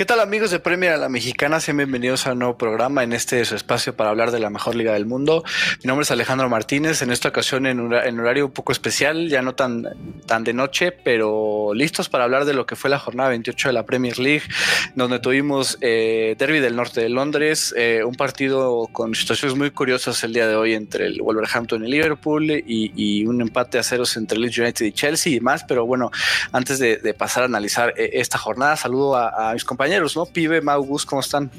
¿Qué 0.00 0.06
tal 0.06 0.20
amigos 0.20 0.50
de 0.50 0.60
Premier 0.60 0.92
a 0.92 0.96
la 0.96 1.10
Mexicana? 1.10 1.60
Sean 1.60 1.76
bienvenidos 1.76 2.26
a 2.26 2.32
un 2.32 2.38
nuevo 2.38 2.56
programa 2.56 3.02
en 3.02 3.12
este 3.12 3.44
su 3.44 3.54
espacio 3.54 3.94
para 3.94 4.08
hablar 4.08 4.30
de 4.30 4.38
la 4.38 4.48
mejor 4.48 4.74
liga 4.74 4.94
del 4.94 5.04
mundo. 5.04 5.44
Mi 5.84 5.88
nombre 5.88 6.04
es 6.04 6.10
Alejandro 6.10 6.48
Martínez, 6.48 7.02
en 7.02 7.10
esta 7.10 7.28
ocasión 7.28 7.66
en, 7.66 7.80
un, 7.80 7.92
horario 7.92 8.46
un 8.46 8.52
poco 8.52 8.72
especial, 8.72 9.28
ya 9.28 9.42
no 9.42 9.54
tan, 9.54 9.86
tan 10.24 10.42
de 10.42 10.54
noche, 10.54 10.90
pero 10.90 11.72
listos 11.74 12.08
para 12.08 12.24
hablar 12.24 12.46
de 12.46 12.54
lo 12.54 12.64
que 12.64 12.76
fue 12.76 12.88
la 12.88 12.98
jornada 12.98 13.28
28 13.28 13.68
de 13.68 13.72
la 13.74 13.84
Premier 13.84 14.18
League, 14.18 14.44
donde 14.94 15.18
tuvimos 15.18 15.76
eh, 15.82 16.34
Derby 16.38 16.60
del 16.60 16.76
Norte 16.76 17.02
de 17.02 17.10
Londres, 17.10 17.74
eh, 17.76 18.02
un 18.02 18.14
partido 18.14 18.88
con 18.92 19.14
situaciones 19.14 19.54
muy 19.54 19.70
curiosas 19.70 20.24
el 20.24 20.32
día 20.32 20.46
de 20.46 20.54
hoy 20.54 20.72
entre 20.72 21.08
el 21.08 21.20
Wolverhampton 21.20 21.84
y 21.84 21.90
Liverpool 21.90 22.50
y, 22.50 23.26
un 23.26 23.42
empate 23.42 23.78
a 23.78 23.82
ceros 23.82 24.16
entre 24.16 24.38
Leeds 24.38 24.56
United 24.56 24.86
y 24.86 24.92
Chelsea 24.92 25.34
y 25.34 25.40
más, 25.40 25.62
pero 25.64 25.84
bueno, 25.84 26.10
antes 26.52 26.78
de, 26.78 27.14
pasar 27.18 27.42
a 27.42 27.46
analizar 27.46 27.92
eh, 27.98 28.12
esta 28.14 28.38
jornada, 28.38 28.76
saludo 28.76 29.14
a, 29.14 29.50
a 29.50 29.52
mis 29.52 29.62
compañeros 29.62 29.89
¿no? 29.98 30.24
Pibe, 30.26 30.60
Mau, 30.60 30.84
Gus, 30.84 31.04
¿cómo 31.04 31.20
están? 31.20 31.50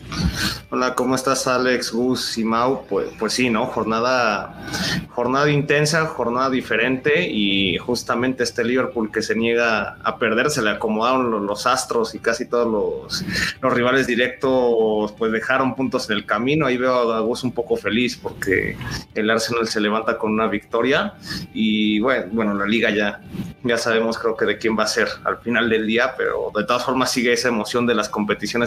Hola, 0.70 0.96
¿cómo 0.96 1.16
estás, 1.16 1.48
Alex, 1.48 1.92
Gus 1.92 2.38
y 2.38 2.46
Mau? 2.46 2.86
Pues, 2.88 3.10
pues 3.20 3.34
sí, 3.34 3.50
¿no? 3.50 3.66
Jornada, 3.66 4.70
jornada 5.10 5.52
intensa, 5.52 6.06
jornada 6.06 6.50
diferente 6.50 7.28
y 7.30 7.78
justamente 7.78 8.44
este 8.44 8.64
Liverpool 8.64 9.12
que 9.12 9.22
se 9.22 9.36
niega 9.36 9.98
a 10.02 10.18
perder, 10.18 10.50
se 10.50 10.62
le 10.62 10.70
acomodaron 10.70 11.46
los, 11.46 11.68
astros 11.68 12.16
y 12.16 12.20
casi 12.20 12.48
todos 12.48 12.72
los, 12.72 13.26
los, 13.62 13.74
rivales 13.74 14.08
directos 14.08 15.12
pues 15.18 15.34
dejaron 15.34 15.76
puntos 15.76 16.10
en 16.10 16.16
el 16.16 16.26
camino. 16.26 16.66
Ahí 16.66 16.78
veo 16.78 17.12
a 17.12 17.20
Gus 17.20 17.44
un 17.44 17.52
poco 17.52 17.76
feliz 17.76 18.16
porque 18.16 18.78
el 19.14 19.30
Arsenal 19.30 19.68
se 19.68 19.82
levanta 19.82 20.18
con 20.18 20.32
una 20.32 20.48
victoria 20.48 21.16
y 21.54 22.00
bueno, 22.00 22.28
bueno 22.32 22.54
la 22.54 22.66
liga 22.66 22.90
ya, 22.92 23.20
ya 23.64 23.78
sabemos 23.78 24.18
creo 24.18 24.38
que 24.38 24.46
de 24.46 24.58
quién 24.58 24.80
va 24.80 24.84
a 24.84 24.88
ser 24.88 25.10
al 25.26 25.38
final 25.40 25.70
del 25.70 25.86
día, 25.86 26.16
pero 26.18 26.50
de 26.56 26.64
todas 26.64 26.86
formas 26.86 27.12
sigue 27.12 27.34
esa 27.34 27.50
emoción 27.50 27.86
de 27.86 27.94
las 27.94 28.08
competiciones 28.08 28.21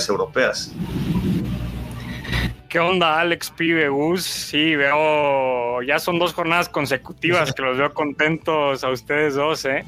europeas. 0.08 0.74
¿Qué 2.74 2.80
onda, 2.80 3.20
Alex 3.20 3.50
Pibe 3.52 3.88
Gus? 3.88 4.24
Sí, 4.24 4.74
veo, 4.74 5.80
ya 5.82 6.00
son 6.00 6.18
dos 6.18 6.32
jornadas 6.32 6.68
consecutivas 6.68 7.52
que 7.52 7.62
los 7.62 7.78
veo 7.78 7.94
contentos 7.94 8.82
a 8.82 8.90
ustedes 8.90 9.36
dos, 9.36 9.64
¿eh? 9.64 9.84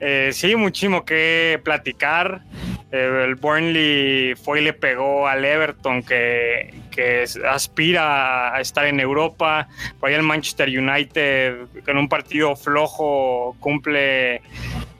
eh 0.00 0.30
sí, 0.32 0.56
muchísimo 0.56 1.04
que 1.04 1.60
platicar. 1.62 2.42
Eh, 2.90 3.24
el 3.26 3.36
Burnley 3.36 4.34
fue 4.34 4.60
y 4.60 4.64
le 4.64 4.72
pegó 4.72 5.28
al 5.28 5.44
Everton 5.44 6.02
que, 6.02 6.74
que 6.96 7.24
aspira 7.48 8.54
a 8.54 8.60
estar 8.60 8.86
en 8.86 8.98
Europa. 8.98 9.68
Por 10.00 10.08
ahí 10.08 10.16
el 10.16 10.22
Manchester 10.22 10.68
United, 10.68 11.68
en 11.86 11.98
un 11.98 12.08
partido 12.08 12.56
flojo, 12.56 13.54
cumple 13.60 14.40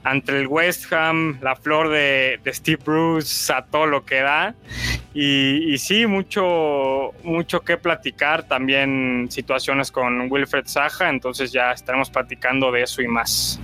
ante 0.03 0.39
el 0.39 0.47
West 0.47 0.91
Ham, 0.93 1.39
la 1.41 1.55
flor 1.55 1.89
de, 1.89 2.39
Steve 2.47 2.81
Bruce 2.83 3.51
a 3.51 3.65
todo 3.65 3.87
lo 3.87 4.05
que 4.05 4.21
da. 4.21 4.55
Y, 5.13 5.75
sí, 5.79 6.05
mucho, 6.05 7.11
mucho 7.23 7.61
que 7.61 7.77
platicar, 7.77 8.43
también 8.43 9.27
situaciones 9.31 9.91
con 9.91 10.31
Wilfred 10.31 10.67
Saja, 10.67 11.09
entonces 11.09 11.51
ya 11.51 11.71
estaremos 11.71 12.11
platicando 12.11 12.71
de 12.71 12.83
eso 12.83 13.01
y 13.01 13.07
más. 13.07 13.59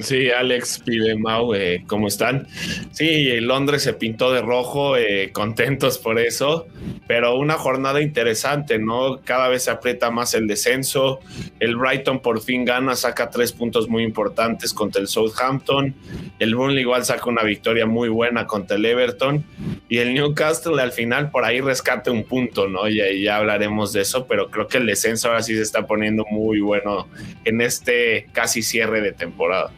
Sí, 0.00 0.30
Alex, 0.30 0.80
Pibe, 0.84 1.16
Mau, 1.16 1.54
eh, 1.54 1.82
¿cómo 1.86 2.06
están? 2.06 2.46
Sí, 2.92 3.40
Londres 3.40 3.82
se 3.82 3.94
pintó 3.94 4.32
de 4.32 4.40
rojo, 4.40 4.96
eh, 4.96 5.30
contentos 5.32 5.98
por 5.98 6.20
eso, 6.20 6.66
pero 7.08 7.36
una 7.36 7.54
jornada 7.54 8.00
interesante, 8.00 8.78
¿no? 8.78 9.20
Cada 9.24 9.48
vez 9.48 9.64
se 9.64 9.70
aprieta 9.70 10.10
más 10.10 10.34
el 10.34 10.46
descenso. 10.46 11.18
El 11.58 11.76
Brighton 11.76 12.20
por 12.20 12.40
fin 12.40 12.64
gana, 12.64 12.94
saca 12.94 13.28
tres 13.30 13.52
puntos 13.52 13.88
muy 13.88 14.04
importantes 14.04 14.72
contra 14.72 15.02
el 15.02 15.08
Southampton. 15.08 15.94
El 16.38 16.54
Burnley 16.54 16.82
igual 16.82 17.04
saca 17.04 17.28
una 17.28 17.42
victoria 17.42 17.86
muy 17.86 18.08
buena 18.08 18.46
contra 18.46 18.76
el 18.76 18.84
Everton. 18.84 19.44
Y 19.90 19.98
el 19.98 20.12
Newcastle 20.12 20.80
al 20.82 20.92
final 20.92 21.30
por 21.30 21.44
ahí 21.44 21.60
rescate 21.60 22.10
un 22.10 22.24
punto, 22.24 22.68
¿no? 22.68 22.88
Y 22.88 23.22
ya 23.22 23.36
hablaremos 23.36 23.92
de 23.92 24.02
eso, 24.02 24.26
pero 24.26 24.50
creo 24.50 24.68
que 24.68 24.78
el 24.78 24.86
descenso 24.86 25.28
ahora 25.28 25.42
sí 25.42 25.54
se 25.54 25.62
está 25.62 25.86
poniendo 25.86 26.24
muy 26.30 26.60
bueno 26.60 27.08
en 27.44 27.60
este 27.62 28.28
casi 28.32 28.62
cierre 28.62 29.00
de 29.00 29.12
temporada. 29.12 29.70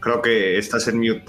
Creo 0.00 0.20
que 0.20 0.58
estás 0.58 0.88
en 0.88 0.98
mute. 0.98 1.24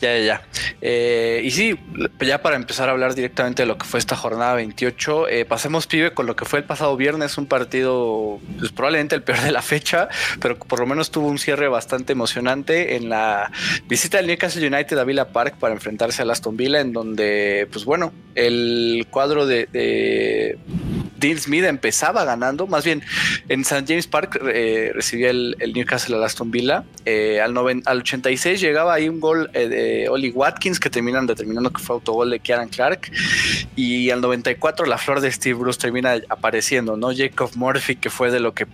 Ya, 0.00 0.18
ya, 0.18 0.24
ya. 0.24 0.42
Eh, 0.80 1.40
y 1.44 1.50
sí, 1.50 1.78
ya 2.20 2.42
para 2.42 2.56
empezar 2.56 2.88
a 2.88 2.92
hablar 2.92 3.14
directamente 3.14 3.62
de 3.62 3.66
lo 3.66 3.78
que 3.78 3.84
fue 3.84 3.98
esta 3.98 4.16
jornada 4.16 4.54
28, 4.54 5.28
eh, 5.28 5.44
pasemos, 5.44 5.86
pibe, 5.86 6.12
con 6.12 6.26
lo 6.26 6.36
que 6.36 6.44
fue 6.44 6.60
el 6.60 6.64
pasado 6.64 6.96
viernes, 6.96 7.38
un 7.38 7.46
partido, 7.46 8.40
pues, 8.58 8.72
probablemente 8.72 9.14
el 9.14 9.22
peor 9.22 9.40
de 9.40 9.52
la 9.52 9.62
fecha, 9.62 10.08
pero 10.40 10.58
por 10.58 10.80
lo 10.80 10.86
menos 10.86 11.10
tuvo 11.10 11.28
un 11.28 11.38
cierre 11.38 11.68
bastante 11.68 12.12
emocionante 12.12 12.96
en 12.96 13.08
la 13.08 13.50
visita 13.88 14.18
del 14.18 14.26
Newcastle 14.26 14.66
United 14.66 14.98
a 14.98 15.04
Villa 15.04 15.28
Park 15.28 15.56
para 15.58 15.74
enfrentarse 15.74 16.22
a 16.22 16.32
Aston 16.32 16.56
Villa, 16.56 16.80
en 16.80 16.92
donde, 16.92 17.68
pues 17.70 17.84
bueno, 17.84 18.12
el 18.34 19.06
cuadro 19.10 19.46
de 19.46 20.58
Dean 21.22 21.38
Smith 21.38 21.64
empezaba 21.64 22.24
ganando, 22.24 22.66
más 22.66 22.84
bien 22.84 23.00
en 23.48 23.60
St. 23.60 23.84
James 23.86 24.08
Park 24.08 24.40
eh, 24.42 24.90
recibía 24.92 25.30
el, 25.30 25.56
Newcastle 25.72 26.16
al 26.16 26.24
Aston 26.24 26.50
Villa. 26.50 26.84
Eh, 27.04 27.40
al, 27.40 27.56
al 27.84 27.98
86 27.98 28.60
llegaba 28.60 28.94
ahí 28.94 29.08
un 29.08 29.20
gol 29.20 29.48
eh, 29.54 29.68
de 29.68 30.08
Oli 30.08 30.30
Watkins 30.30 30.80
que 30.80 30.90
terminan 30.90 31.26
determinando 31.28 31.72
que 31.72 31.80
fue 31.80 31.94
autogol 31.94 32.30
de 32.30 32.40
Kieran 32.40 32.68
Clark. 32.68 33.12
Y 33.76 34.10
al 34.10 34.20
94 34.20 34.84
la 34.86 34.98
flor 34.98 35.20
de 35.20 35.30
Steve 35.30 35.54
Bruce 35.54 35.78
termina 35.78 36.16
apareciendo, 36.28 36.96
¿no? 36.96 37.14
Jacob 37.14 37.50
Murphy, 37.54 37.94
que 37.94 38.10
fue 38.10 38.32
de 38.32 38.40
lo 38.40 38.52
que 38.52 38.66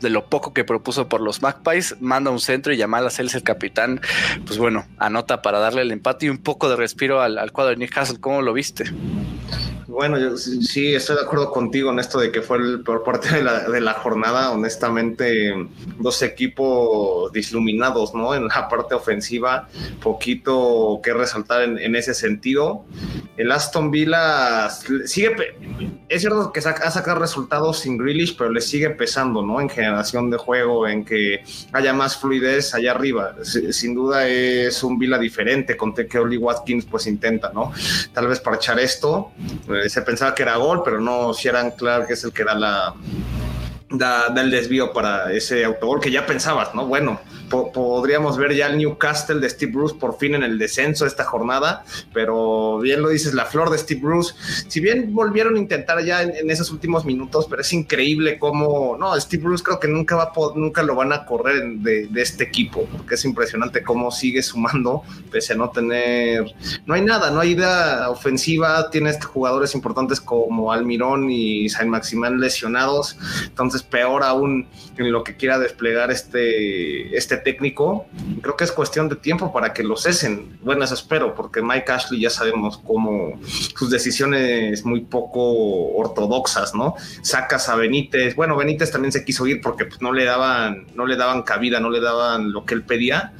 de 0.00 0.10
lo 0.10 0.26
poco 0.26 0.54
que 0.54 0.64
propuso 0.64 1.08
por 1.08 1.20
los 1.20 1.42
Magpies, 1.42 1.96
manda 2.00 2.30
un 2.30 2.40
centro 2.40 2.72
y 2.72 2.78
Yamal 2.78 3.06
Acels, 3.06 3.34
el 3.34 3.42
capitán, 3.42 4.00
pues 4.46 4.58
bueno, 4.58 4.86
anota 4.98 5.42
para 5.42 5.58
darle 5.58 5.82
el 5.82 5.92
empate 5.92 6.26
y 6.26 6.28
un 6.30 6.38
poco 6.38 6.70
de 6.70 6.76
respiro 6.76 7.20
al, 7.20 7.36
al 7.38 7.52
cuadro 7.52 7.70
de 7.70 7.76
Newcastle. 7.76 8.18
¿Cómo 8.18 8.40
lo 8.40 8.54
viste? 8.54 8.84
Bueno, 9.96 10.18
yo 10.18 10.36
sí 10.36 10.94
estoy 10.94 11.16
de 11.16 11.22
acuerdo 11.22 11.50
contigo 11.50 11.90
en 11.90 11.98
esto 11.98 12.18
de 12.18 12.30
que 12.30 12.42
fue 12.42 12.58
el 12.58 12.82
peor 12.82 13.02
parte 13.02 13.34
de 13.34 13.42
la, 13.42 13.66
de 13.66 13.80
la 13.80 13.94
jornada. 13.94 14.50
Honestamente, 14.50 15.54
dos 15.98 16.20
equipos 16.20 17.32
disluminados, 17.32 18.14
¿no? 18.14 18.34
En 18.34 18.46
la 18.46 18.68
parte 18.68 18.94
ofensiva, 18.94 19.70
poquito 20.02 21.00
que 21.02 21.14
resaltar 21.14 21.62
en, 21.62 21.96
ese 21.96 22.12
sentido. 22.12 22.84
El 23.38 23.50
Aston 23.50 23.90
Villa 23.90 24.68
sigue, 24.68 25.56
es 26.10 26.20
cierto 26.20 26.52
que 26.52 26.60
ha 26.60 26.90
sacado 26.90 27.18
resultados 27.18 27.78
sin 27.78 27.96
Grealish, 27.96 28.36
pero 28.36 28.50
le 28.50 28.60
sigue 28.60 28.90
pesando, 28.90 29.40
¿no? 29.42 29.62
En 29.62 29.70
generación 29.70 30.30
de 30.30 30.36
juego, 30.36 30.86
en 30.86 31.06
que 31.06 31.42
haya 31.72 31.94
más 31.94 32.18
fluidez 32.18 32.74
allá 32.74 32.90
arriba. 32.90 33.34
Sin 33.42 33.94
duda 33.94 34.28
es 34.28 34.82
un 34.82 34.98
Villa 34.98 35.16
diferente, 35.16 35.74
con 35.74 35.94
que 35.94 36.18
Oli 36.18 36.36
Watkins 36.36 36.84
pues 36.84 37.06
intenta, 37.06 37.50
¿no? 37.54 37.72
Tal 38.12 38.26
vez 38.26 38.40
parchar 38.40 38.78
esto. 38.78 39.32
Eh, 39.70 39.85
se 39.88 40.02
pensaba 40.02 40.34
que 40.34 40.42
era 40.42 40.56
gol, 40.56 40.82
pero 40.84 41.00
no, 41.00 41.32
si 41.34 41.48
eran 41.48 41.72
que 42.06 42.14
es 42.14 42.24
el 42.24 42.32
que 42.32 42.44
da 42.44 42.54
la 42.54 42.94
da, 43.90 44.26
el 44.36 44.50
desvío 44.50 44.92
para 44.92 45.32
ese 45.32 45.64
autogol 45.64 46.00
que 46.00 46.10
ya 46.10 46.26
pensabas, 46.26 46.74
¿no? 46.74 46.86
Bueno, 46.86 47.20
podríamos 47.48 48.36
ver 48.36 48.54
ya 48.54 48.66
el 48.66 48.78
Newcastle 48.78 49.40
de 49.40 49.48
Steve 49.48 49.72
Bruce 49.72 49.94
por 49.94 50.18
fin 50.18 50.34
en 50.34 50.42
el 50.42 50.58
descenso 50.58 51.06
esta 51.06 51.24
jornada, 51.24 51.84
pero 52.12 52.78
bien 52.78 53.02
lo 53.02 53.08
dices, 53.08 53.34
la 53.34 53.44
flor 53.44 53.70
de 53.70 53.78
Steve 53.78 54.00
Bruce, 54.00 54.34
si 54.68 54.80
bien 54.80 55.14
volvieron 55.14 55.56
a 55.56 55.58
intentar 55.58 56.04
ya 56.04 56.22
en, 56.22 56.50
esos 56.50 56.70
últimos 56.70 57.04
minutos, 57.04 57.46
pero 57.48 57.62
es 57.62 57.72
increíble 57.72 58.38
cómo, 58.38 58.96
no, 58.98 59.18
Steve 59.20 59.44
Bruce 59.44 59.64
creo 59.64 59.80
que 59.80 59.88
nunca 59.88 60.16
va 60.16 60.32
nunca 60.54 60.82
lo 60.82 60.94
van 60.94 61.12
a 61.12 61.24
correr 61.24 61.62
de, 61.78 62.08
este 62.16 62.44
equipo, 62.44 62.86
porque 62.90 63.14
es 63.14 63.24
impresionante 63.24 63.82
cómo 63.82 64.10
sigue 64.10 64.42
sumando, 64.42 65.02
pese 65.30 65.52
a 65.52 65.56
no 65.56 65.70
tener, 65.70 66.54
no 66.84 66.94
hay 66.94 67.02
nada, 67.02 67.30
no 67.30 67.40
hay 67.40 67.52
idea 67.52 68.10
ofensiva, 68.10 68.90
tiene 68.90 69.12
jugadores 69.20 69.74
importantes 69.74 70.20
como 70.20 70.72
Almirón 70.72 71.30
y 71.30 71.68
Saint 71.68 71.90
Maximán 71.90 72.40
lesionados, 72.40 73.16
entonces 73.44 73.82
peor 73.82 74.22
aún 74.22 74.66
en 74.96 75.12
lo 75.12 75.24
que 75.24 75.36
quiera 75.36 75.58
desplegar 75.58 76.10
este, 76.10 77.16
este 77.16 77.35
técnico, 77.38 78.06
creo 78.42 78.56
que 78.56 78.64
es 78.64 78.72
cuestión 78.72 79.08
de 79.08 79.16
tiempo 79.16 79.52
para 79.52 79.72
que 79.72 79.82
lo 79.82 79.96
cesen. 79.96 80.58
Bueno, 80.62 80.84
eso 80.84 80.94
espero, 80.94 81.34
porque 81.34 81.62
Mike 81.62 81.90
Ashley 81.90 82.20
ya 82.20 82.30
sabemos 82.30 82.78
cómo 82.78 83.38
sus 83.44 83.90
decisiones 83.90 84.84
muy 84.84 85.02
poco 85.02 85.92
ortodoxas, 85.96 86.74
¿no? 86.74 86.94
Sacas 87.22 87.68
a 87.68 87.76
Benítez, 87.76 88.34
bueno, 88.34 88.56
Benítez 88.56 88.90
también 88.90 89.12
se 89.12 89.24
quiso 89.24 89.46
ir 89.46 89.60
porque 89.60 89.84
pues, 89.84 90.00
no 90.00 90.12
le 90.12 90.24
daban, 90.24 90.86
no 90.94 91.06
le 91.06 91.16
daban 91.16 91.42
cabida, 91.42 91.80
no 91.80 91.90
le 91.90 92.00
daban 92.00 92.52
lo 92.52 92.64
que 92.64 92.74
él 92.74 92.82
pedía, 92.82 93.32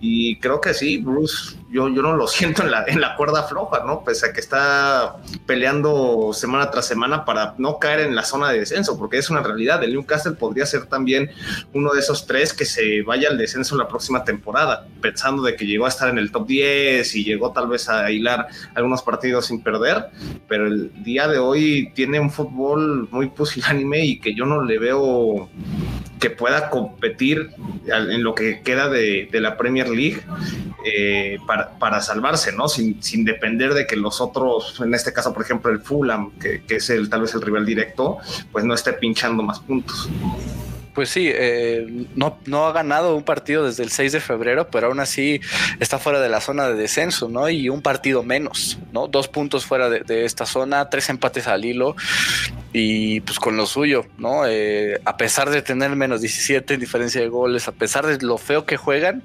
y 0.00 0.38
creo 0.38 0.60
que 0.60 0.74
sí, 0.74 0.98
Bruce 0.98 1.56
yo, 1.70 1.88
yo 1.88 2.02
no 2.02 2.16
lo 2.16 2.26
siento 2.28 2.62
en 2.62 2.70
la, 2.70 2.84
en 2.86 3.00
la 3.00 3.16
cuerda 3.16 3.44
floja, 3.44 3.84
¿no? 3.84 4.04
Pese 4.04 4.26
a 4.26 4.32
que 4.32 4.40
está 4.40 5.16
peleando 5.46 6.32
semana 6.32 6.70
tras 6.70 6.86
semana 6.86 7.24
para 7.24 7.54
no 7.58 7.78
caer 7.78 8.00
en 8.00 8.14
la 8.14 8.24
zona 8.24 8.50
de 8.50 8.60
descenso, 8.60 8.98
porque 8.98 9.18
es 9.18 9.30
una 9.30 9.42
realidad. 9.42 9.82
El 9.82 9.92
Newcastle 9.92 10.32
podría 10.32 10.66
ser 10.66 10.86
también 10.86 11.30
uno 11.72 11.92
de 11.92 12.00
esos 12.00 12.26
tres 12.26 12.52
que 12.52 12.64
se 12.64 13.02
vaya 13.02 13.28
al 13.28 13.38
descenso 13.38 13.74
en 13.74 13.78
la 13.78 13.88
próxima 13.88 14.24
temporada, 14.24 14.86
pensando 15.00 15.42
de 15.42 15.56
que 15.56 15.66
llegó 15.66 15.86
a 15.86 15.88
estar 15.88 16.08
en 16.08 16.18
el 16.18 16.30
top 16.30 16.46
10 16.46 17.14
y 17.16 17.24
llegó 17.24 17.52
tal 17.52 17.68
vez 17.68 17.88
a 17.88 18.10
hilar 18.10 18.48
algunos 18.74 19.02
partidos 19.02 19.46
sin 19.46 19.62
perder, 19.62 20.06
pero 20.48 20.66
el 20.66 20.92
día 21.02 21.28
de 21.28 21.38
hoy 21.38 21.92
tiene 21.94 22.20
un 22.20 22.30
fútbol 22.30 23.08
muy 23.10 23.28
pusilánime 23.28 24.04
y 24.04 24.18
que 24.18 24.34
yo 24.34 24.46
no 24.46 24.62
le 24.62 24.78
veo 24.78 25.48
que 26.20 26.30
pueda 26.30 26.70
competir 26.70 27.50
en 27.86 28.22
lo 28.22 28.34
que 28.34 28.62
queda 28.62 28.88
de, 28.88 29.28
la 29.32 29.56
Premier 29.56 29.88
League 29.88 30.22
eh, 30.84 31.38
salvarse, 32.00 32.52
¿no? 32.52 32.68
Sin, 32.68 33.24
depender 33.24 33.74
de 33.74 33.86
que 33.86 33.96
los 33.96 34.20
otros, 34.20 34.80
en 34.80 34.94
este 34.94 35.12
caso, 35.12 35.32
por 35.32 35.42
ejemplo, 35.42 35.70
el 35.70 35.80
Fulham, 35.80 36.32
que, 36.38 36.62
que 36.62 36.76
es 36.76 36.90
el, 36.90 37.08
tal 37.08 37.22
vez 37.22 37.34
el 37.34 37.42
rival 37.42 37.64
directo, 37.64 38.18
pues 38.52 38.64
no 38.64 38.74
esté 38.74 38.92
pinchando 38.92 39.42
más 39.42 39.60
puntos. 39.60 40.08
Pues 40.96 41.10
sí, 41.10 41.30
eh, 41.30 42.06
no, 42.14 42.38
no 42.46 42.64
ha 42.64 42.72
ganado 42.72 43.16
un 43.16 43.22
partido 43.22 43.66
desde 43.66 43.82
el 43.82 43.90
6 43.90 44.12
de 44.12 44.20
febrero, 44.20 44.70
pero 44.70 44.86
aún 44.86 44.98
así 44.98 45.42
está 45.78 45.98
fuera 45.98 46.20
de 46.22 46.30
la 46.30 46.40
zona 46.40 46.68
de 46.68 46.74
descenso, 46.74 47.28
¿no? 47.28 47.50
Y 47.50 47.68
un 47.68 47.82
partido 47.82 48.22
menos, 48.22 48.78
¿no? 48.92 49.06
Dos 49.06 49.28
puntos 49.28 49.66
fuera 49.66 49.90
de, 49.90 50.24
esta 50.24 50.46
zona, 50.46 50.88
tres 50.88 51.10
empates 51.10 51.48
al 51.48 51.66
hilo 51.66 51.96
y 52.72 53.20
pues 53.20 53.38
con 53.38 53.56
lo 53.56 53.66
suyo, 53.66 54.06
¿no? 54.18 54.46
Eh, 54.46 55.00
a 55.04 55.16
pesar 55.16 55.50
de 55.50 55.62
tener 55.62 55.94
menos 55.96 56.20
17 56.20 56.74
en 56.74 56.80
diferencia 56.80 57.20
de 57.20 57.28
goles, 57.28 57.68
a 57.68 57.72
pesar 57.72 58.06
de 58.06 58.24
lo 58.24 58.38
feo 58.38 58.66
que 58.66 58.76
juegan, 58.76 59.22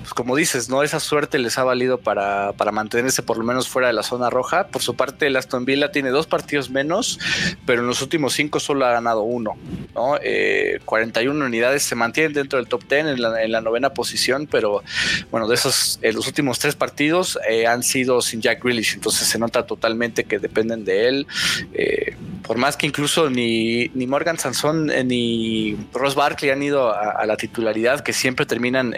pues 0.00 0.14
como 0.14 0.36
dices, 0.36 0.68
¿no? 0.68 0.82
Esa 0.82 1.00
suerte 1.00 1.38
les 1.38 1.58
ha 1.58 1.64
valido 1.64 1.98
para, 1.98 2.52
para 2.52 2.72
mantenerse 2.72 3.22
por 3.22 3.38
lo 3.38 3.44
menos 3.44 3.68
fuera 3.68 3.88
de 3.88 3.94
la 3.94 4.02
zona 4.02 4.30
roja. 4.30 4.68
Por 4.68 4.82
su 4.82 4.96
parte, 4.96 5.26
el 5.26 5.36
Aston 5.36 5.64
Villa 5.64 5.92
tiene 5.92 6.10
dos 6.10 6.26
partidos 6.26 6.70
menos, 6.70 7.18
pero 7.66 7.82
en 7.82 7.86
los 7.86 8.02
últimos 8.02 8.34
cinco 8.34 8.60
solo 8.60 8.86
ha 8.86 8.92
ganado 8.92 9.22
uno, 9.22 9.56
¿no? 9.94 10.18
Eh, 10.22 10.80
41 10.84 11.44
unidades, 11.44 11.82
se 11.82 11.94
mantienen 11.94 12.32
dentro 12.32 12.58
del 12.58 12.68
top 12.68 12.84
10 12.88 13.06
en 13.06 13.52
la, 13.52 13.60
novena 13.60 13.94
posición, 13.94 14.46
pero 14.50 14.82
bueno, 15.30 15.48
de 15.48 15.54
esos, 15.54 15.98
eh, 16.02 16.12
los 16.12 16.26
últimos 16.26 16.58
tres 16.58 16.74
partidos 16.74 17.38
eh, 17.48 17.66
han 17.66 17.82
sido 17.82 18.20
sin 18.20 18.40
Jack 18.40 18.62
Grealish, 18.62 18.94
entonces 18.94 19.26
se 19.26 19.38
nota 19.38 19.66
totalmente 19.66 20.24
que 20.24 20.38
dependen 20.38 20.84
de 20.84 21.08
él. 21.08 21.26
Eh, 21.72 22.16
por 22.54 22.60
más 22.60 22.76
que 22.76 22.86
incluso 22.86 23.28
ni, 23.30 23.88
ni 23.94 24.06
Morgan 24.06 24.38
Sanson 24.38 24.86
ni 24.86 25.76
Ross 25.92 26.14
Barkley 26.14 26.52
han 26.52 26.62
ido 26.62 26.94
a, 26.94 27.26
la 27.26 27.36
titularidad, 27.36 28.04
que 28.04 28.12
siempre 28.12 28.46
terminan 28.46 28.90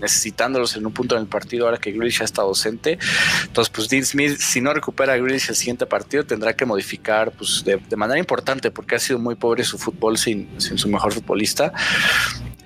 necesitándolos 0.00 0.74
en 0.74 0.84
un 0.84 0.92
punto 0.92 1.14
en 1.14 1.20
el 1.20 1.28
partido 1.28 1.66
ahora 1.66 1.78
que 1.78 1.92
Grealish 1.92 2.22
ha 2.22 2.24
estado 2.24 2.48
ausente. 2.48 2.98
Entonces, 3.44 3.72
pues 3.72 3.88
Dean 3.88 4.04
Smith, 4.04 4.38
si 4.38 4.60
no 4.60 4.74
recupera 4.74 5.12
a 5.12 5.16
Grealish 5.16 5.48
el 5.48 5.54
siguiente 5.54 5.86
partido, 5.86 6.24
tendrá 6.24 6.56
que 6.56 6.66
modificar 6.66 7.30
pues, 7.30 7.62
de, 7.64 7.96
manera 7.96 8.18
importante, 8.18 8.72
porque 8.72 8.96
ha 8.96 8.98
sido 8.98 9.20
muy 9.20 9.36
pobre 9.36 9.62
su 9.62 9.78
fútbol 9.78 10.18
sin, 10.18 10.60
sin 10.60 10.76
su 10.76 10.88
mejor 10.88 11.12
futbolista. 11.12 11.72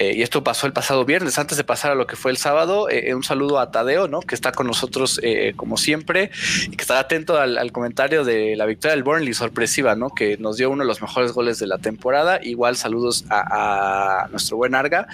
Eh, 0.03 0.15
y 0.17 0.23
esto 0.23 0.43
pasó 0.43 0.67
el 0.67 0.73
pasado 0.73 1.05
viernes, 1.05 1.39
antes 1.39 1.57
de 1.57 1.63
pasar 1.63 1.93
a 1.93 1.95
lo 1.95 2.09
que 2.09 2.17
fue 2.17 2.33
el 2.33 2.37
sábado. 2.37 2.91
Eh, 2.91 3.11
eh, 3.11 3.15
un 3.15 3.23
saludo 3.23 3.61
a 3.61 3.71
Tadeo, 3.71 4.09
¿no? 4.09 4.21
Que 4.21 4.35
está 4.35 4.51
con 4.51 4.67
nosotros 4.67 5.21
como 5.57 5.77
siempre 5.77 6.31
y 6.67 6.77
que 6.77 6.83
estará 6.83 7.01
atento 7.01 7.39
al, 7.39 7.71
comentario 7.71 8.25
de 8.25 8.57
la 8.57 8.67
victoria 8.67 8.95
del 8.95 9.05
Burnley 9.05 9.33
sorpresiva, 9.33 9.95
¿no? 9.95 10.11
Que 10.11 10.37
nos 10.39 10.57
dio 10.57 10.71
uno 10.71 10.83
de 10.83 10.89
los 10.89 11.01
mejores 11.01 11.33
goles 11.33 11.61
de 11.61 11.69
la 11.69 11.79
temporada. 11.79 12.41
Igual 12.43 12.77
saludos 12.77 13.25
a, 13.31 14.27
nuestro 14.31 14.57
buen 14.57 14.75
Arga. 14.75 15.07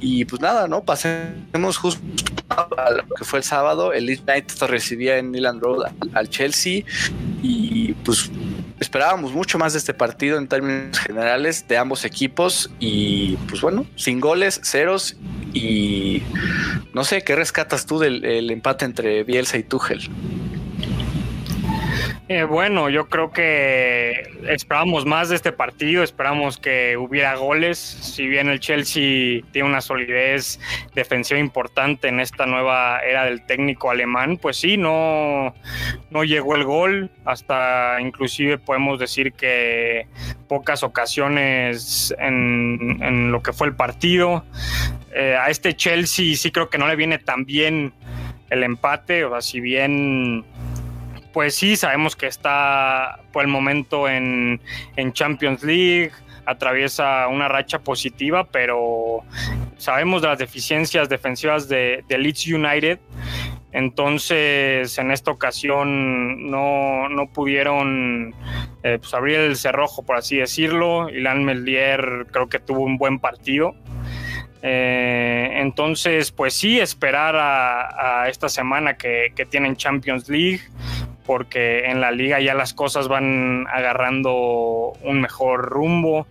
Y 0.00 0.24
pues 0.24 0.40
nada, 0.40 0.68
¿no? 0.68 0.84
Pasemos 0.84 1.76
justo 1.76 2.00
a 2.50 2.90
lo 2.92 3.14
que 3.16 3.24
fue 3.24 3.40
el 3.40 3.44
sábado. 3.44 3.92
El 3.92 4.06
Leeds 4.06 4.22
United 4.28 4.66
recibía 4.66 5.18
en 5.18 5.32
Milan 5.32 5.60
Road 5.60 5.90
al 6.14 6.30
Chelsea 6.30 6.84
y 7.42 7.92
pues 8.04 8.30
esperábamos 8.80 9.32
mucho 9.32 9.58
más 9.58 9.72
de 9.72 9.78
este 9.78 9.94
partido 9.94 10.38
en 10.38 10.48
términos 10.48 10.98
generales 10.98 11.66
de 11.68 11.76
ambos 11.76 12.04
equipos 12.04 12.70
y 12.78 13.36
pues 13.48 13.60
bueno, 13.60 13.86
sin 13.96 14.20
goles, 14.20 14.60
ceros 14.64 15.16
y 15.52 16.22
no 16.94 17.04
sé, 17.04 17.22
¿qué 17.22 17.34
rescatas 17.36 17.86
tú 17.86 17.98
del 17.98 18.50
empate 18.50 18.84
entre 18.84 19.24
Bielsa 19.24 19.58
y 19.58 19.62
Tuchel? 19.62 20.08
Eh, 22.30 22.44
bueno, 22.44 22.90
yo 22.90 23.08
creo 23.08 23.32
que 23.32 24.30
esperábamos 24.48 25.06
más 25.06 25.30
de 25.30 25.36
este 25.36 25.50
partido, 25.50 26.02
esperamos 26.02 26.58
que 26.58 26.98
hubiera 26.98 27.34
goles. 27.36 27.78
Si 27.78 28.26
bien 28.26 28.50
el 28.50 28.60
Chelsea 28.60 29.40
tiene 29.50 29.66
una 29.66 29.80
solidez 29.80 30.60
defensiva 30.94 31.40
importante 31.40 32.08
en 32.08 32.20
esta 32.20 32.44
nueva 32.44 33.00
era 33.00 33.24
del 33.24 33.46
técnico 33.46 33.90
alemán, 33.90 34.36
pues 34.36 34.58
sí, 34.58 34.76
no, 34.76 35.54
no 36.10 36.22
llegó 36.22 36.54
el 36.54 36.64
gol. 36.64 37.10
Hasta 37.24 37.96
inclusive 37.98 38.58
podemos 38.58 38.98
decir 38.98 39.32
que 39.32 40.06
pocas 40.48 40.82
ocasiones 40.82 42.14
en, 42.18 43.32
lo 43.32 43.42
que 43.42 43.54
fue 43.54 43.68
el 43.68 43.74
partido. 43.74 44.44
Eh, 45.14 45.34
a 45.34 45.48
este 45.48 45.74
Chelsea 45.74 46.36
sí 46.36 46.50
creo 46.50 46.68
que 46.68 46.76
no 46.76 46.88
le 46.88 46.96
viene 46.96 47.16
tan 47.16 47.46
bien 47.46 47.94
el 48.50 48.62
empate, 48.62 49.24
o 49.24 49.30
sea, 49.30 49.40
si 49.40 49.60
bien 49.60 50.44
pues 51.38 51.54
sí, 51.54 51.76
sabemos 51.76 52.16
que 52.16 52.26
está 52.26 53.20
por 53.32 53.44
el 53.44 53.48
momento 53.48 54.08
en, 54.08 54.60
Champions 55.12 55.62
League, 55.62 56.10
atraviesa 56.44 57.28
una 57.28 57.46
racha 57.46 57.78
positiva, 57.78 58.42
pero 58.42 59.20
sabemos 59.76 60.20
de 60.22 60.26
las 60.26 60.38
deficiencias 60.40 61.08
defensivas 61.08 61.68
de, 61.68 62.02
Leeds 62.08 62.48
United. 62.48 62.98
Entonces, 63.70 64.98
en 64.98 65.12
esta 65.12 65.30
ocasión 65.30 66.50
no, 66.50 67.30
pudieron 67.32 68.34
eh, 68.82 68.98
pues, 68.98 69.14
abrir 69.14 69.38
el 69.38 69.54
cerrojo, 69.54 70.02
por 70.02 70.16
así 70.16 70.38
decirlo. 70.38 71.08
Ilan 71.08 71.44
Meldier 71.44 72.26
creo 72.32 72.48
que 72.48 72.58
tuvo 72.58 72.80
un 72.80 72.98
buen 72.98 73.20
partido. 73.20 73.76
Eh, 74.62 75.50
entonces, 75.54 76.32
pues 76.32 76.54
sí, 76.54 76.80
esperar 76.80 77.36
a, 77.36 78.28
esta 78.28 78.48
semana 78.48 78.96
que, 78.96 79.32
tienen 79.50 79.76
Champions 79.76 80.28
League, 80.28 80.62
porque 81.28 81.84
en 81.84 82.00
la 82.00 82.10
liga 82.10 82.40
ya 82.40 82.54
las 82.54 82.72
cosas 82.72 83.06
van 83.06 83.66
agarrando 83.70 84.94
un 85.02 85.20
mejor 85.20 85.66
rumbo. 85.68 86.26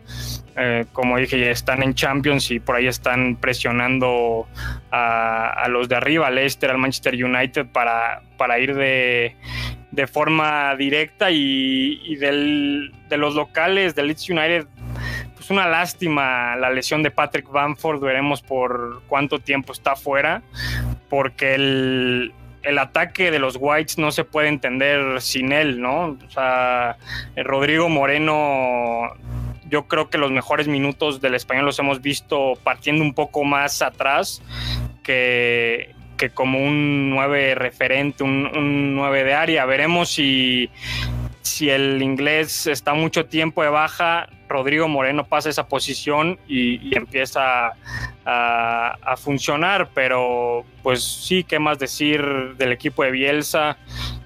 Eh, 0.55 0.85
como 0.91 1.17
dije, 1.17 1.39
ya 1.39 1.51
están 1.51 1.83
en 1.83 1.93
Champions 1.93 2.49
y 2.49 2.59
por 2.59 2.77
ahí 2.77 2.87
están 2.87 3.35
presionando 3.35 4.47
a, 4.89 5.67
los 5.69 5.87
de 5.87 5.97
arriba, 5.97 6.25
al 6.25 6.33
Leicester, 6.33 6.71
al 6.71 6.79
Manchester 6.79 7.13
United, 7.13 7.67
para, 7.67 8.23
para 8.37 8.57
ir 8.57 8.73
de, 8.73 9.35
forma 10.11 10.75
directa 10.75 11.29
y, 11.29 12.15
de 12.15 13.17
los 13.17 13.35
locales, 13.35 13.93
del 13.93 14.07
Leeds 14.07 14.31
United, 14.31 14.65
pues 15.35 15.51
una 15.51 15.67
lástima 15.67 16.55
la 16.55 16.71
lesión 16.71 17.03
de 17.03 17.11
Patrick 17.11 17.47
Bamford, 17.51 18.01
veremos 18.01 18.41
por 18.41 19.03
cuánto 19.05 19.37
tiempo 19.37 19.73
está 19.73 19.95
fuera, 19.95 20.41
porque 21.07 21.53
el 21.53 22.33
el 22.67 22.77
ataque 22.79 23.31
de 23.31 23.39
los 23.39 23.57
Whites 23.59 23.97
no 23.97 24.11
se 24.11 24.23
puede 24.23 24.49
entender 24.49 25.21
sin 25.21 25.51
él, 25.51 25.81
¿no? 25.81 26.17
O 26.25 26.29
sea, 26.29 26.97
Rodrigo 27.35 27.87
Moreno, 27.89 29.13
yo 29.69 29.87
creo 29.87 30.09
que 30.09 30.17
los 30.17 30.31
mejores 30.31 30.67
minutos 30.67 31.21
del 31.21 31.35
español 31.35 31.65
los 31.65 31.79
hemos 31.79 32.01
visto 32.01 32.53
partiendo 32.63 33.03
un 33.03 33.13
poco 33.13 33.43
más 33.43 33.81
atrás 33.81 34.41
que, 35.03 35.95
que 36.17 36.29
como 36.29 36.59
un 36.59 37.09
9 37.09 37.55
referente, 37.55 38.23
un, 38.23 38.49
un 38.53 38.95
9 38.95 39.23
de 39.23 39.33
área. 39.33 39.65
Veremos 39.65 40.09
si, 40.09 40.69
si 41.47 41.69
el 41.69 42.01
inglés 42.01 42.67
está 42.67 42.93
mucho 42.93 43.25
tiempo 43.25 43.63
de 43.63 43.69
baja, 43.69 44.29
Rodrigo 44.47 44.87
Moreno 44.87 45.25
pasa 45.25 45.49
esa 45.49 45.67
posición 45.67 46.39
y, 46.47 46.95
empieza 46.95 47.73
a, 48.25 49.15
funcionar, 49.17 49.89
pero 49.93 50.65
pues 50.83 51.03
sí, 51.03 51.43
¿qué 51.43 51.59
más 51.59 51.79
decir 51.79 52.55
del 52.57 52.71
equipo 52.71 53.03
de 53.03 53.11
Bielsa? 53.11 53.77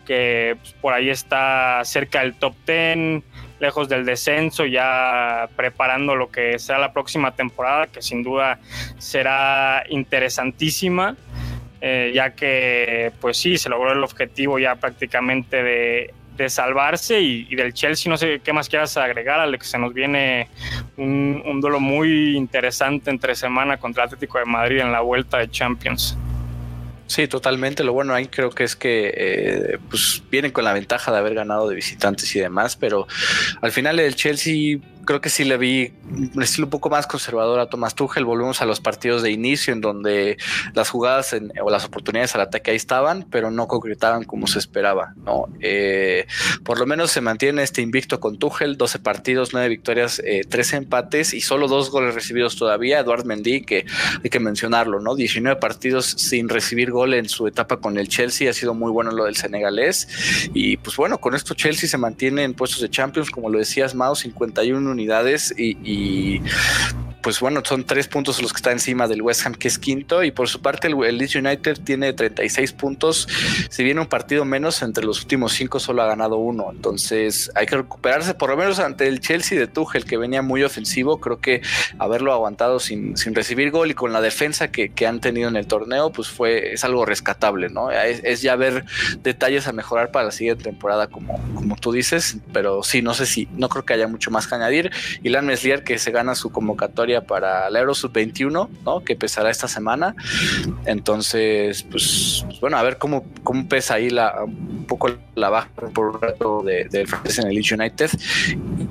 Que 0.05 0.57
pues, 0.59 0.73
por 0.73 0.93
ahí 0.93 1.09
está 1.09 1.81
cerca 1.85 2.21
del 2.21 2.33
top 2.33 2.55
10, 2.65 3.23
lejos 3.59 3.87
del 3.87 4.05
descenso, 4.05 4.65
ya 4.65 5.47
preparando 5.55 6.15
lo 6.15 6.29
que 6.31 6.59
será 6.59 6.79
la 6.79 6.93
próxima 6.93 7.31
temporada, 7.35 7.87
que 7.87 8.01
sin 8.01 8.23
duda 8.23 8.59
será 8.97 9.83
interesantísima. 9.89 11.15
Eh, 11.83 12.11
ya 12.13 12.35
que 12.35 13.11
pues 13.19 13.37
sí, 13.37 13.57
se 13.57 13.67
logró 13.67 13.91
el 13.91 14.03
objetivo 14.03 14.59
ya 14.59 14.75
prácticamente 14.75 15.63
de 15.63 16.13
de 16.41 16.50
salvarse 16.50 17.19
y, 17.19 17.55
del 17.55 17.74
Chelsea 17.74 18.10
no 18.10 18.17
sé 18.17 18.41
qué 18.43 18.53
más 18.53 18.67
quieras 18.67 18.95
agregar, 18.98 19.39
Alex, 19.39 19.67
se 19.67 19.77
nos 19.77 19.93
viene 19.93 20.48
un, 20.98 21.60
duelo 21.62 21.79
muy 21.79 22.36
interesante 22.36 23.10
entre 23.10 23.36
semana 23.36 23.77
contra 23.77 24.05
Atlético 24.05 24.39
de 24.39 24.45
Madrid 24.45 24.79
en 24.79 24.91
la 24.91 25.01
vuelta 25.01 25.38
de 25.38 25.50
Champions. 25.50 26.17
Sí, 27.05 27.27
totalmente. 27.27 27.83
Lo 27.83 27.93
bueno 27.93 28.13
ahí 28.13 28.27
creo 28.27 28.50
que 28.51 28.63
es 28.63 28.75
que 28.75 29.13
eh, 29.15 29.77
pues 29.89 30.24
vienen 30.31 30.51
con 30.51 30.63
la 30.63 30.74
ventaja 30.74 31.12
de 31.12 31.17
haber 31.17 31.36
ganado 31.36 31.67
de 31.67 31.75
visitantes 31.75 32.33
y 32.36 32.39
demás, 32.39 32.77
pero 32.77 33.05
al 33.62 33.71
final 33.71 34.00
el 34.00 34.15
Chelsea 34.15 34.79
creo 35.05 35.22
que 35.22 35.29
sí 35.29 35.43
le 35.43 35.58
vi 35.58 35.93
un 36.34 36.41
estilo 36.41 36.65
un 36.65 36.72
poco 36.72 36.89
más 36.89 37.08
conservador 37.08 37.60
a 37.60 37.67
Tomás 37.67 37.96
Tuchel. 37.96 38.25
Volvemos 38.25 38.62
a 38.62 38.65
los 38.65 38.79
partidos 38.79 39.22
de 39.22 39.31
inicio 39.31 39.74
en 39.74 39.81
donde 39.81 40.38
las 40.74 40.89
jugadas 40.89 41.36
o 41.62 41.70
las 41.70 41.86
oportunidades 41.86 42.36
al 42.36 42.41
ataque 42.41 42.72
ahí 42.72 42.77
estaban, 42.77 43.25
pero 43.29 43.51
no 43.51 43.67
concretaban 43.67 44.24
como 44.24 44.48
se 44.48 44.60
esperaba. 44.60 45.13
¿no? 45.17 45.48
Eh, 45.60 46.25
por 46.63 46.79
lo 46.79 46.86
menos 46.86 47.12
se 47.12 47.22
mantiene 47.22 47.63
este 47.63 47.81
invicto 47.81 48.20
con 48.20 48.38
Tuchel, 48.38 48.77
12 48.77 49.00
partidos, 49.00 49.53
9 49.53 49.70
victorias, 49.70 50.22
eh, 50.25 50.43
13 50.48 50.77
empates 50.77 51.34
y 51.34 51.41
solo 51.41 51.67
dos 51.67 51.89
goles 51.89 52.15
recibidos 52.15 52.55
todavía. 52.55 53.00
Eduard 53.00 53.25
Mendy, 53.25 53.62
que 53.62 53.86
hay 54.24 54.29
que 54.29 54.39
mencionarlo, 54.39 55.00
¿no? 55.00 55.15
19 55.15 55.60
partidos 55.60 56.05
sin 56.05 56.50
recibir 56.50 56.91
gol 56.91 57.13
en 57.13 57.29
su 57.29 57.48
etapa 57.48 57.77
con 57.77 57.98
el 57.98 58.08
Chelsea, 58.08 58.50
ha 58.50 58.53
sido 58.53 58.74
muy 58.74 58.91
bueno 58.91 59.12
lo 59.12 59.25
del 59.25 59.36
senegalés. 59.36 60.08
Y 60.53 60.77
pues 60.77 60.96
bueno, 60.98 61.20
con 61.20 61.36
esto 61.36 61.53
Chelsea 61.53 61.89
se 61.89 61.98
mantiene 61.98 62.43
en 62.43 62.53
puestos 62.53 62.81
de 62.81 62.89
Champions, 62.89 63.29
como 63.29 63.50
lo 63.50 63.60
decías, 63.60 63.96
Mao, 63.96 64.15
51 64.15 64.90
unidades 64.91 65.53
y, 65.57 66.41
pues 67.21 67.39
bueno, 67.39 67.62
son 67.63 67.83
tres 67.83 68.07
puntos 68.07 68.41
los 68.41 68.51
que 68.51 68.57
está 68.57 68.71
encima 68.71 69.07
del 69.07 69.21
West 69.21 69.45
Ham, 69.45 69.53
que 69.53 69.67
es 69.67 69.77
quinto. 69.77 70.24
Y 70.24 70.31
por 70.31 70.50
su 70.50 70.62
parte, 70.62 70.88
el, 70.88 71.17
Leeds 71.17 71.36
United 71.36 71.79
tiene 71.83 72.13
36 72.13 72.74
puntos. 72.74 73.27
Si 73.69 73.83
viene 73.83 74.01
un 74.01 74.07
partido 74.07 74.43
menos, 74.43 74.81
entre 74.81 75.05
los 75.05 75.21
últimos 75.21 75.53
cinco 75.53 75.79
solo 75.79 76.01
ha 76.01 76.07
ganado 76.07 76.38
uno. 76.38 76.71
Entonces 76.71 77.51
hay 77.55 77.67
que 77.67 77.77
recuperarse, 77.77 78.33
por 78.33 78.50
lo 78.50 78.57
menos 78.57 78.79
ante 78.79 79.07
el 79.07 79.19
Chelsea 79.19 79.60
de 79.60 79.67
Tuchel, 79.67 80.05
que 80.05 80.17
venía 80.17 80.41
muy 80.41 80.63
ofensivo. 80.63 81.19
Creo 81.19 81.39
que 81.39 81.62
haberlo 82.00 82.33
aguantado 82.33 82.79
sin, 82.79 83.15
sin 83.17 83.36
recibir 83.36 83.69
gol 83.69 83.91
y 83.91 83.93
con 83.93 84.13
la 84.13 84.21
defensa 84.21 84.71
que, 84.71 84.91
han 85.01 85.19
tenido 85.19 85.50
en 85.50 85.55
el 85.55 85.65
torneo, 85.65 86.12
pues 86.12 86.27
fue, 86.27 86.74
es 86.74 86.83
algo 86.83 87.05
rescatable, 87.05 87.69
¿no? 87.69 87.89
Es, 87.89 88.21
es, 88.24 88.43
ya 88.43 88.55
ver 88.55 88.86
detalles 89.24 89.67
a 89.67 89.74
mejorar 89.74 90.12
para 90.12 90.25
la 90.25 90.31
siguiente 90.31 90.63
temporada, 90.63 91.07
como, 91.07 91.39
como 91.55 91.75
tú 91.75 91.91
dices. 91.91 92.38
Pero 92.53 92.83
sí, 92.83 93.01
no 93.01 93.13
sé 93.13 93.25
si, 93.25 93.48
no 93.53 93.67
creo 93.67 93.83
que 93.83 93.93
haya 93.93 94.07
mucho 94.07 94.31
más 94.31 94.48
que 94.48 94.55
añadir. 94.55 94.80
Y 95.21 95.29
Lan 95.29 95.45
Meslier, 95.45 95.83
que 95.83 96.00
se 96.00 96.11
gana 96.11 96.33
su 96.33 96.51
convocatoria 96.51 97.21
para 97.21 97.67
el 97.67 97.75
Euro 97.75 97.93
Sub 97.93 98.11
21, 98.11 98.69
¿no? 98.85 99.03
Que 99.03 99.13
empezará 99.13 99.50
esta 99.50 99.67
semana. 99.67 100.15
Entonces, 100.85 101.83
pues, 101.83 102.45
pues, 102.47 102.59
bueno, 102.59 102.77
a 102.77 102.83
ver 102.83 102.97
cómo, 102.97 103.25
cómo 103.43 103.67
pesa 103.67 103.95
ahí 103.95 104.09
la, 104.09 104.43
un 104.43 104.85
poco 104.88 105.09
la 105.35 105.50
baja 105.50 105.69
por 105.93 106.07
un 106.07 106.21
rato 106.21 106.63
del 106.63 106.89
de, 106.89 107.01
en 107.01 107.47
el 107.47 107.55
Leeds 107.55 107.71
United. 107.71 108.09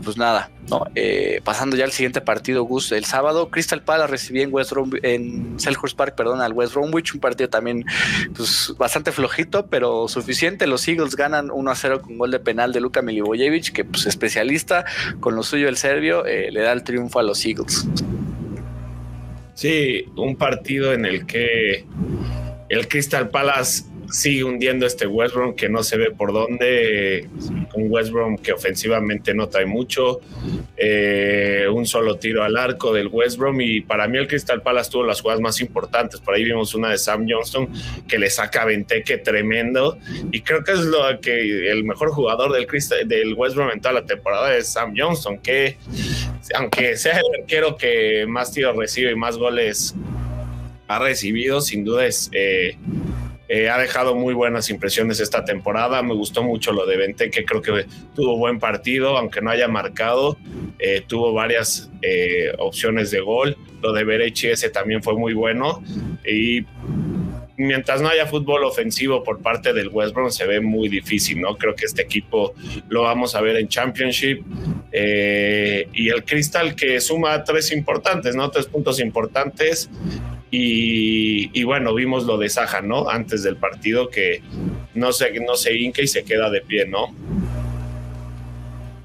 Pues 0.05 0.17
nada, 0.17 0.51
¿no? 0.69 0.85
Eh, 0.95 1.41
pasando 1.45 1.77
ya 1.77 1.85
al 1.85 1.93
siguiente 1.93 2.21
partido, 2.21 2.65
Gus, 2.65 2.93
el 2.93 3.05
sábado, 3.05 3.51
Crystal 3.51 3.83
Palace 3.83 4.11
recibía 4.11 4.43
en 4.43 4.53
West 4.53 4.73
Rom 4.73 4.91
en 5.03 5.59
Selhurst 5.59 5.97
Park, 5.97 6.15
perdón, 6.15 6.41
al 6.41 6.53
West 6.53 6.75
Bromwich, 6.75 7.15
un 7.15 7.21
partido 7.21 7.51
también 7.51 7.85
pues, 8.35 8.75
bastante 8.79 9.13
flojito, 9.13 9.67
pero 9.67 10.09
suficiente. 10.09 10.67
Los 10.67 10.87
Eagles 10.89 11.17
ganan 11.17 11.51
1 11.51 11.71
a 11.71 11.75
0 11.75 12.03
con 12.03 12.19
gol 12.19 12.31
de 12.31 12.39
penal 12.39 12.73
de 12.73 12.81
Luka 12.81 13.03
Milivojevic, 13.03 13.73
que 13.73 13.85
pues 13.85 14.07
especialista 14.07 14.85
con 15.21 15.35
lo 15.35 15.43
suyo 15.43 15.69
el 15.69 15.77
serbio, 15.81 16.27
eh, 16.27 16.51
le 16.51 16.61
da 16.61 16.73
el 16.73 16.85
triunfo 16.85 17.19
a 17.19 17.23
los 17.23 17.45
Eagles. 17.45 17.87
Sí, 19.55 20.05
un 20.17 20.37
partido 20.37 20.93
en 20.93 21.05
el 21.05 21.27
que 21.27 21.85
el 22.69 22.89
Crystal 22.89 23.29
Palace 23.29 23.85
sigue 24.11 24.45
hundiendo 24.45 24.87
este 24.87 25.07
West 25.07 25.35
que 25.57 25.69
no 25.69 25.83
se 25.83 25.97
ve 25.97 26.11
por 26.11 26.33
dónde, 26.33 27.29
un 27.75 27.87
West 27.91 28.13
que 28.43 28.53
ofensivamente 28.53 29.35
no 29.35 29.49
trae 29.49 29.67
mucho, 29.67 30.21
eh, 30.77 31.67
un 31.73 31.87
solo 31.87 32.17
tiro 32.17 32.43
al 32.43 32.57
arco 32.57 32.93
del 32.93 33.09
West 33.09 33.39
y 33.59 33.81
para 33.83 34.09
mí 34.09 34.19
el 34.19 34.27
Crystal 34.27 34.63
Palace 34.63 34.91
tuvo 34.91 35.05
las 35.05 35.21
jugadas 35.21 35.41
más 35.41 35.61
importantes, 35.61 36.21
por 36.21 36.35
ahí 36.35 36.45
vimos 36.45 36.75
una 36.75 36.91
de 36.91 36.99
Sam 36.99 37.27
Johnston 37.29 37.69
que 38.09 38.19
le 38.19 38.31
saca 38.31 38.65
Venteque 38.65 39.19
tremendo. 39.19 39.99
Y 40.33 40.41
creo 40.43 40.65
que 40.65 40.73
es 40.73 40.81
lo 40.81 41.21
que 41.21 41.71
el 41.71 41.85
mejor 41.85 42.11
jugador 42.11 42.53
del, 42.53 42.67
del 43.07 43.35
West 43.35 43.57
en 43.59 43.81
toda 43.81 43.95
la 43.95 44.05
temporada 44.05 44.57
es 44.57 44.69
Sam 44.69 44.95
Johnston, 44.97 45.39
que 45.39 45.77
aunque 46.55 46.97
sea 46.97 47.19
el 47.19 47.41
arquero 47.43 47.77
que 47.77 48.27
más 48.29 48.53
tiros 48.53 48.77
recibe 48.77 49.13
y 49.13 49.17
más 49.17 49.37
goles 49.37 49.95
ha 50.89 50.99
recibido, 50.99 51.61
sin 51.61 51.85
duda 51.85 52.07
es... 52.07 52.29
Eh, 52.33 52.77
eh, 53.53 53.69
ha 53.69 53.77
dejado 53.79 54.15
muy 54.15 54.33
buenas 54.33 54.71
impresiones 54.71 55.19
esta 55.19 55.45
temporada. 55.45 56.01
Me 56.05 56.15
gustó 56.15 56.45
mucho 56.45 56.71
lo 56.73 56.87
de 56.87 56.97
Vente, 56.97 57.31
que 57.33 57.45
creo 57.45 57.61
que 57.61 57.85
tuvo 58.15 58.37
buen 58.37 58.61
partido, 58.61 59.19
aunque 59.19 59.41
no 59.41 59.51
haya 59.51 59.67
marcado. 59.67 60.39
Eh, 60.79 61.03
tuvo 61.05 61.33
varias 61.33 61.91
eh, 62.01 62.53
opciones 62.59 63.11
de 63.11 63.19
gol. 63.19 63.57
Lo 63.83 63.93
de 63.93 64.05
Berechi 64.05 64.47
ese 64.47 64.71
también 64.71 65.03
fue 65.03 65.15
muy 65.15 65.35
bueno. 65.35 65.83
Y 66.25 66.65
mientras 67.57 68.01
no 68.01 68.09
haya 68.09 68.25
fútbol 68.29 68.63
ofensivo 68.63 69.25
por 69.25 69.43
parte 69.43 69.73
del 69.73 69.89
West 69.89 70.15
Brom 70.15 70.31
se 70.31 70.47
ve 70.47 70.61
muy 70.61 70.89
difícil, 70.89 71.41
¿no? 71.41 71.57
Creo 71.57 71.75
que 71.75 71.87
este 71.87 72.03
equipo 72.03 72.55
lo 72.89 73.03
vamos 73.03 73.35
a 73.35 73.41
ver 73.41 73.57
en 73.57 73.67
Championship 73.67 74.45
y 74.93 76.09
el 76.09 76.25
Crystal 76.25 76.77
que 76.77 77.01
suma 77.01 77.43
tres 77.43 77.73
importantes, 77.73 78.37
¿no? 78.37 78.49
Tres 78.49 78.67
puntos 78.67 79.01
importantes 79.01 79.91
y, 80.51 81.63
bueno, 81.63 81.95
vimos 81.95 82.25
lo 82.25 82.37
de 82.37 82.49
Saja, 82.49 82.81
¿no? 82.83 83.09
Antes 83.09 83.43
del 83.43 83.57
partido 83.57 84.09
que 84.09 84.43
no 84.95 85.13
se, 85.13 85.39
no 85.41 85.55
se 85.55 85.77
hinca 85.77 86.03
y 86.03 86.09
se 86.09 86.25
queda 86.25 86.51
de 86.51 86.61
pie, 86.61 86.87
¿no? 86.87 87.15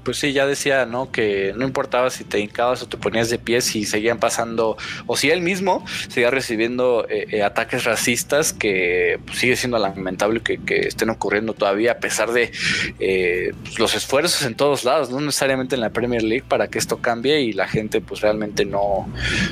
Pues 0.06 0.18
sí, 0.18 0.32
ya 0.32 0.46
decía, 0.46 0.86
¿no? 0.86 1.10
Que 1.10 1.52
no 1.56 1.64
importaba 1.64 2.10
si 2.10 2.22
te 2.22 2.38
hincabas 2.38 2.80
o 2.80 2.86
te 2.86 2.96
ponías 2.96 3.28
de 3.28 3.40
pie, 3.40 3.60
si 3.60 3.84
seguían 3.84 4.20
pasando, 4.20 4.76
o 5.06 5.16
si 5.16 5.30
él 5.30 5.40
mismo 5.40 5.84
seguía 6.06 6.30
recibiendo 6.30 7.04
eh, 7.10 7.26
eh, 7.32 7.42
ataques 7.42 7.82
racistas, 7.82 8.52
que 8.52 9.18
pues, 9.26 9.38
sigue 9.38 9.56
siendo 9.56 9.78
lamentable 9.78 10.42
que, 10.42 10.60
estén 10.86 11.10
ocurriendo 11.10 11.54
todavía, 11.54 11.90
a 11.90 11.98
pesar 11.98 12.30
de 12.30 12.52
eh, 13.00 13.52
pues, 13.64 13.80
los 13.80 13.96
esfuerzos 13.96 14.42
en 14.42 14.54
todos 14.54 14.84
lados, 14.84 15.10
no 15.10 15.20
necesariamente 15.20 15.74
en 15.74 15.80
la 15.80 15.90
Premier 15.90 16.22
League, 16.22 16.44
para 16.46 16.68
que 16.68 16.78
esto 16.78 16.98
cambie 16.98 17.40
y 17.40 17.52
la 17.52 17.66
gente, 17.66 18.00
pues 18.00 18.20
realmente 18.20 18.64
no, 18.64 19.08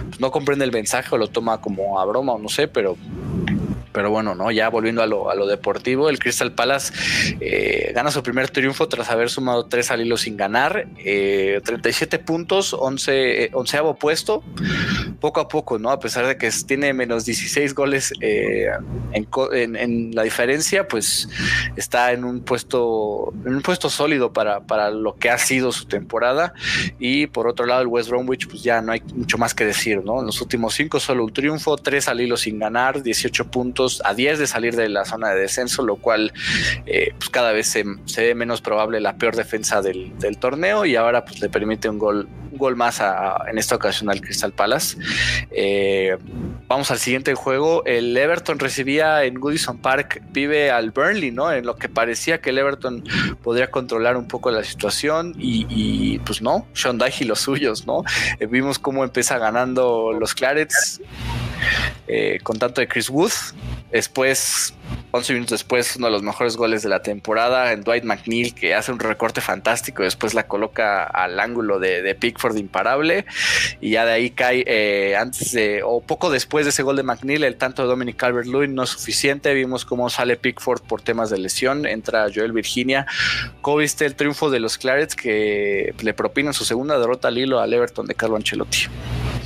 pues, 0.08 0.20
no 0.20 0.30
comprende 0.30 0.64
el 0.64 0.70
mensaje 0.70 1.16
o 1.16 1.18
lo 1.18 1.26
toma 1.26 1.60
como 1.60 1.98
a 1.98 2.04
broma 2.04 2.34
o 2.34 2.38
no 2.38 2.48
sé, 2.48 2.68
pero 2.68 2.96
pero 3.94 4.10
bueno, 4.10 4.34
no, 4.34 4.50
ya 4.50 4.68
volviendo 4.70 5.02
a 5.02 5.06
lo, 5.06 5.30
a 5.30 5.36
lo 5.36 5.46
deportivo, 5.46 6.10
el 6.10 6.18
Crystal 6.18 6.50
Palace 6.52 6.92
eh, 7.40 7.92
gana 7.94 8.10
su 8.10 8.24
primer 8.24 8.50
triunfo 8.50 8.88
tras 8.88 9.08
haber 9.08 9.30
sumado 9.30 9.66
tres 9.66 9.92
al 9.92 10.00
hilo 10.00 10.16
sin 10.16 10.36
ganar, 10.36 10.88
37 10.96 12.16
eh, 12.16 12.18
puntos, 12.18 12.74
11, 12.74 13.50
onceavo 13.52 13.94
puesto, 13.94 14.42
poco 15.14 15.40
a 15.40 15.48
poco, 15.48 15.78
¿no? 15.78 15.90
A 15.90 15.98
pesar 15.98 16.26
de 16.26 16.36
que 16.36 16.50
tiene 16.66 16.92
menos 16.92 17.24
16 17.24 17.74
goles 17.74 18.12
eh, 18.20 18.68
en, 19.12 20.14
la 20.14 20.22
diferencia, 20.22 20.86
pues 20.88 21.28
está 21.76 22.12
en 22.12 22.24
un 22.24 22.40
puesto, 22.40 23.32
en 23.44 23.56
un 23.56 23.62
puesto 23.62 23.90
sólido 23.90 24.32
para, 24.32 24.60
para 24.60 24.90
lo 24.90 25.16
que 25.16 25.30
ha 25.30 25.38
sido 25.38 25.72
su 25.72 25.86
temporada. 25.86 26.54
Y 26.98 27.26
por 27.26 27.46
otro 27.46 27.66
lado, 27.66 27.82
el 27.82 27.88
West 27.88 28.10
Bromwich, 28.10 28.48
pues 28.48 28.62
ya 28.62 28.80
no 28.80 28.92
hay 28.92 29.02
mucho 29.14 29.38
más 29.38 29.54
que 29.54 29.64
decir, 29.64 30.02
¿no? 30.04 30.20
En 30.20 30.26
los 30.26 30.40
últimos 30.40 30.74
cinco 30.74 31.00
solo 31.00 31.24
un 31.24 31.32
triunfo, 31.32 31.76
tres 31.76 32.08
al 32.08 32.20
hilo 32.20 32.36
sin 32.36 32.58
ganar, 32.58 33.02
18 33.02 33.50
puntos 33.50 34.02
a 34.04 34.14
10 34.14 34.38
de 34.38 34.46
salir 34.46 34.76
de 34.76 34.88
la 34.88 35.04
zona 35.04 35.30
de 35.30 35.40
descenso, 35.40 35.82
lo 35.82 35.96
cual 35.96 36.32
eh, 36.86 37.12
pues 37.16 37.30
cada 37.30 37.52
vez 37.52 37.68
se, 37.68 37.84
ve 38.16 38.34
menos 38.34 38.60
probable 38.60 39.00
la 39.00 39.16
peor 39.16 39.36
defensa 39.36 39.82
del, 39.82 40.12
torneo 40.38 40.84
y 40.84 40.96
ahora 40.96 41.24
pues 41.24 41.40
le 41.40 41.48
permite 41.48 41.88
un 41.88 41.98
gol, 41.98 42.28
un 42.50 42.58
gol 42.58 42.76
más 42.76 43.00
en 43.46 43.58
esta 43.58 43.76
ocasión 43.76 44.10
al 44.10 44.20
Crystal 44.20 44.52
Palace. 44.52 44.96
Eh, 45.50 46.16
vamos 46.68 46.90
al 46.90 46.98
siguiente 46.98 47.34
juego. 47.34 47.84
El 47.84 48.16
Everton 48.16 48.58
recibía 48.58 49.24
en 49.24 49.34
Goodison 49.34 49.78
Park, 49.78 50.22
vive 50.30 50.70
al 50.70 50.90
Burnley, 50.90 51.30
¿no? 51.30 51.52
En 51.52 51.66
lo 51.66 51.76
que 51.76 51.88
parecía 51.88 52.40
que 52.40 52.50
el 52.50 52.58
Everton 52.58 53.04
podría 53.42 53.70
controlar 53.70 54.16
un 54.16 54.28
poco 54.28 54.50
la 54.50 54.64
situación 54.64 55.34
y, 55.38 56.18
pues 56.20 56.42
no, 56.42 56.66
Sean 56.74 56.98
Dyche 56.98 57.24
y 57.24 57.26
los 57.26 57.40
suyos, 57.40 57.86
¿no? 57.86 58.02
Eh, 58.40 58.46
vimos 58.46 58.78
cómo 58.78 59.04
empieza 59.04 59.38
ganando 59.38 60.12
los 60.12 60.34
Clarets. 60.34 61.00
con 62.42 62.58
tanto 62.58 62.80
de 62.80 62.88
Chris 62.88 63.08
Wood, 63.08 63.32
Después, 63.94 64.74
11 65.14 65.32
minutos 65.32 65.60
después, 65.60 65.94
uno 65.94 66.06
de 66.06 66.12
los 66.12 66.24
mejores 66.24 66.56
goles 66.56 66.82
de 66.82 66.88
la 66.88 67.00
temporada 67.00 67.70
en 67.70 67.82
Dwight 67.82 68.02
McNeil, 68.02 68.52
que 68.52 68.74
hace 68.74 68.90
un 68.90 68.98
recorte 68.98 69.40
fantástico. 69.40 70.02
Después 70.02 70.34
la 70.34 70.48
coloca 70.48 71.04
al 71.04 71.38
ángulo 71.38 71.78
de, 71.78 72.16
Pickford 72.16 72.56
imparable. 72.56 73.24
Y 73.80 73.90
ya 73.90 74.04
de 74.06 74.10
ahí 74.10 74.30
cae, 74.30 74.64
eh, 74.66 75.14
antes 75.14 75.52
de, 75.52 75.82
o 75.84 76.00
poco 76.00 76.30
después 76.30 76.64
de 76.64 76.70
ese 76.70 76.82
gol 76.82 76.96
de 76.96 77.04
McNeil, 77.04 77.44
el 77.44 77.54
tanto 77.54 77.82
de 77.82 77.88
Dominic 77.88 78.16
Calvert 78.16 78.48
Lewin 78.48 78.74
no 78.74 78.82
es 78.82 78.90
suficiente. 78.90 79.54
Vimos 79.54 79.84
cómo 79.84 80.10
sale 80.10 80.36
Pickford 80.36 80.82
por 80.82 81.00
temas 81.00 81.30
de 81.30 81.38
lesión. 81.38 81.86
Entra 81.86 82.26
Joel 82.34 82.50
Virginia. 82.50 83.06
¿Cómo 83.62 83.76
viste 83.76 84.06
el 84.06 84.16
triunfo 84.16 84.50
de 84.50 84.58
los 84.58 84.78
Clarets 84.78 85.14
que 85.14 85.94
le 85.96 86.14
propinan 86.14 86.54
su 86.54 86.64
segunda 86.64 86.98
derrota 86.98 87.28
al 87.28 87.38
hilo 87.38 87.60
al 87.60 87.72
Everton 87.72 88.06
de 88.06 88.16
Carlo 88.16 88.34
Ancelotti? 88.34 88.88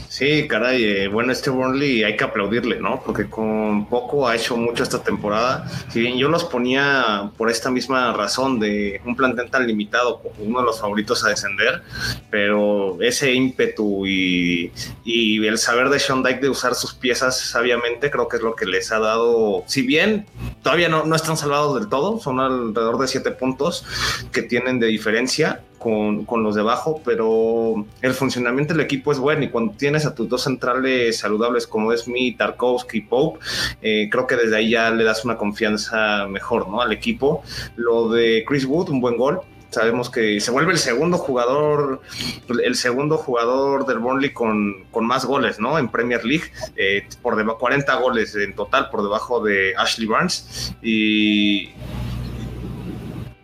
Sí, 0.08 0.48
caray, 0.48 0.82
eh, 0.84 1.08
bueno, 1.08 1.32
este 1.32 1.50
Burnley 1.50 2.02
hay 2.02 2.16
que 2.16 2.24
aplaudirle, 2.24 2.80
¿no? 2.80 3.02
Porque 3.04 3.28
con 3.28 3.86
poco 3.88 4.26
ha 4.26 4.34
hecho 4.34 4.56
mucho 4.56 4.82
esta 4.82 5.02
temporada. 5.02 5.70
Si 5.90 6.00
bien 6.00 6.16
yo 6.16 6.30
los 6.30 6.44
ponía 6.44 7.30
por 7.36 7.50
esta 7.50 7.70
misma 7.70 8.14
razón 8.14 8.58
de 8.58 9.02
un 9.04 9.14
plantel 9.14 9.50
tan 9.50 9.66
limitado, 9.66 10.22
como 10.22 10.34
uno 10.38 10.60
de 10.60 10.64
los 10.64 10.80
favoritos 10.80 11.24
a 11.24 11.28
descender, 11.28 11.82
pero 12.30 12.96
ese 13.02 13.34
ímpetu 13.34 14.06
y, 14.06 14.72
el 15.04 15.58
saber 15.58 15.90
de 15.90 15.98
Sean 15.98 16.22
Dyke 16.22 16.40
de 16.40 16.48
usar 16.48 16.74
sus 16.74 16.94
piezas 16.94 17.38
sabiamente, 17.38 18.10
creo 18.10 18.28
que 18.28 18.36
es 18.38 18.42
lo 18.42 18.54
que 18.54 18.66
les 18.66 18.90
ha 18.92 18.98
dado, 18.98 19.62
si 19.66 19.82
bien 19.82 20.26
todavía 20.62 20.88
no, 20.88 21.04
no 21.04 21.16
están 21.16 21.36
salvados 21.36 21.78
del 21.78 21.88
todo, 21.88 22.18
son 22.18 22.40
alrededor 22.40 22.98
de 22.98 23.08
siete 23.08 23.30
puntos 23.30 23.84
que 24.32 24.42
tienen 24.42 24.78
de 24.78 24.86
diferencia, 24.86 25.62
con, 25.78 26.24
con, 26.24 26.42
los 26.42 26.54
de 26.54 26.62
abajo, 26.62 27.00
pero 27.04 27.86
el 28.02 28.14
funcionamiento 28.14 28.74
del 28.74 28.82
equipo 28.82 29.12
es 29.12 29.18
bueno 29.18 29.44
y 29.44 29.50
cuando 29.50 29.74
tienes 29.74 30.06
a 30.06 30.14
tus 30.14 30.28
dos 30.28 30.42
centrales 30.42 31.18
saludables 31.18 31.66
como 31.66 31.92
es 31.92 32.08
mi 32.08 32.32
Tarkovsky 32.32 32.98
y 32.98 33.00
Pope, 33.02 33.40
eh, 33.82 34.08
creo 34.10 34.26
que 34.26 34.36
desde 34.36 34.56
ahí 34.56 34.70
ya 34.70 34.90
le 34.90 35.04
das 35.04 35.24
una 35.24 35.36
confianza 35.36 36.26
mejor 36.26 36.68
¿no? 36.68 36.80
al 36.80 36.92
equipo. 36.92 37.42
Lo 37.76 38.08
de 38.08 38.44
Chris 38.46 38.64
Wood, 38.64 38.90
un 38.90 39.00
buen 39.00 39.16
gol, 39.16 39.40
sabemos 39.70 40.10
que 40.10 40.40
se 40.40 40.50
vuelve 40.50 40.72
el 40.72 40.78
segundo 40.78 41.18
jugador, 41.18 42.00
el 42.48 42.74
segundo 42.74 43.18
jugador 43.18 43.86
del 43.86 43.98
Burnley 43.98 44.32
con, 44.32 44.84
con 44.90 45.06
más 45.06 45.24
goles, 45.24 45.60
¿no? 45.60 45.78
En 45.78 45.88
Premier 45.88 46.24
League, 46.24 46.50
eh, 46.76 47.06
por 47.22 47.36
debajo, 47.36 47.58
40 47.58 47.94
goles 47.96 48.34
en 48.34 48.54
total 48.54 48.90
por 48.90 49.02
debajo 49.02 49.40
de 49.42 49.74
Ashley 49.76 50.06
Barnes 50.06 50.74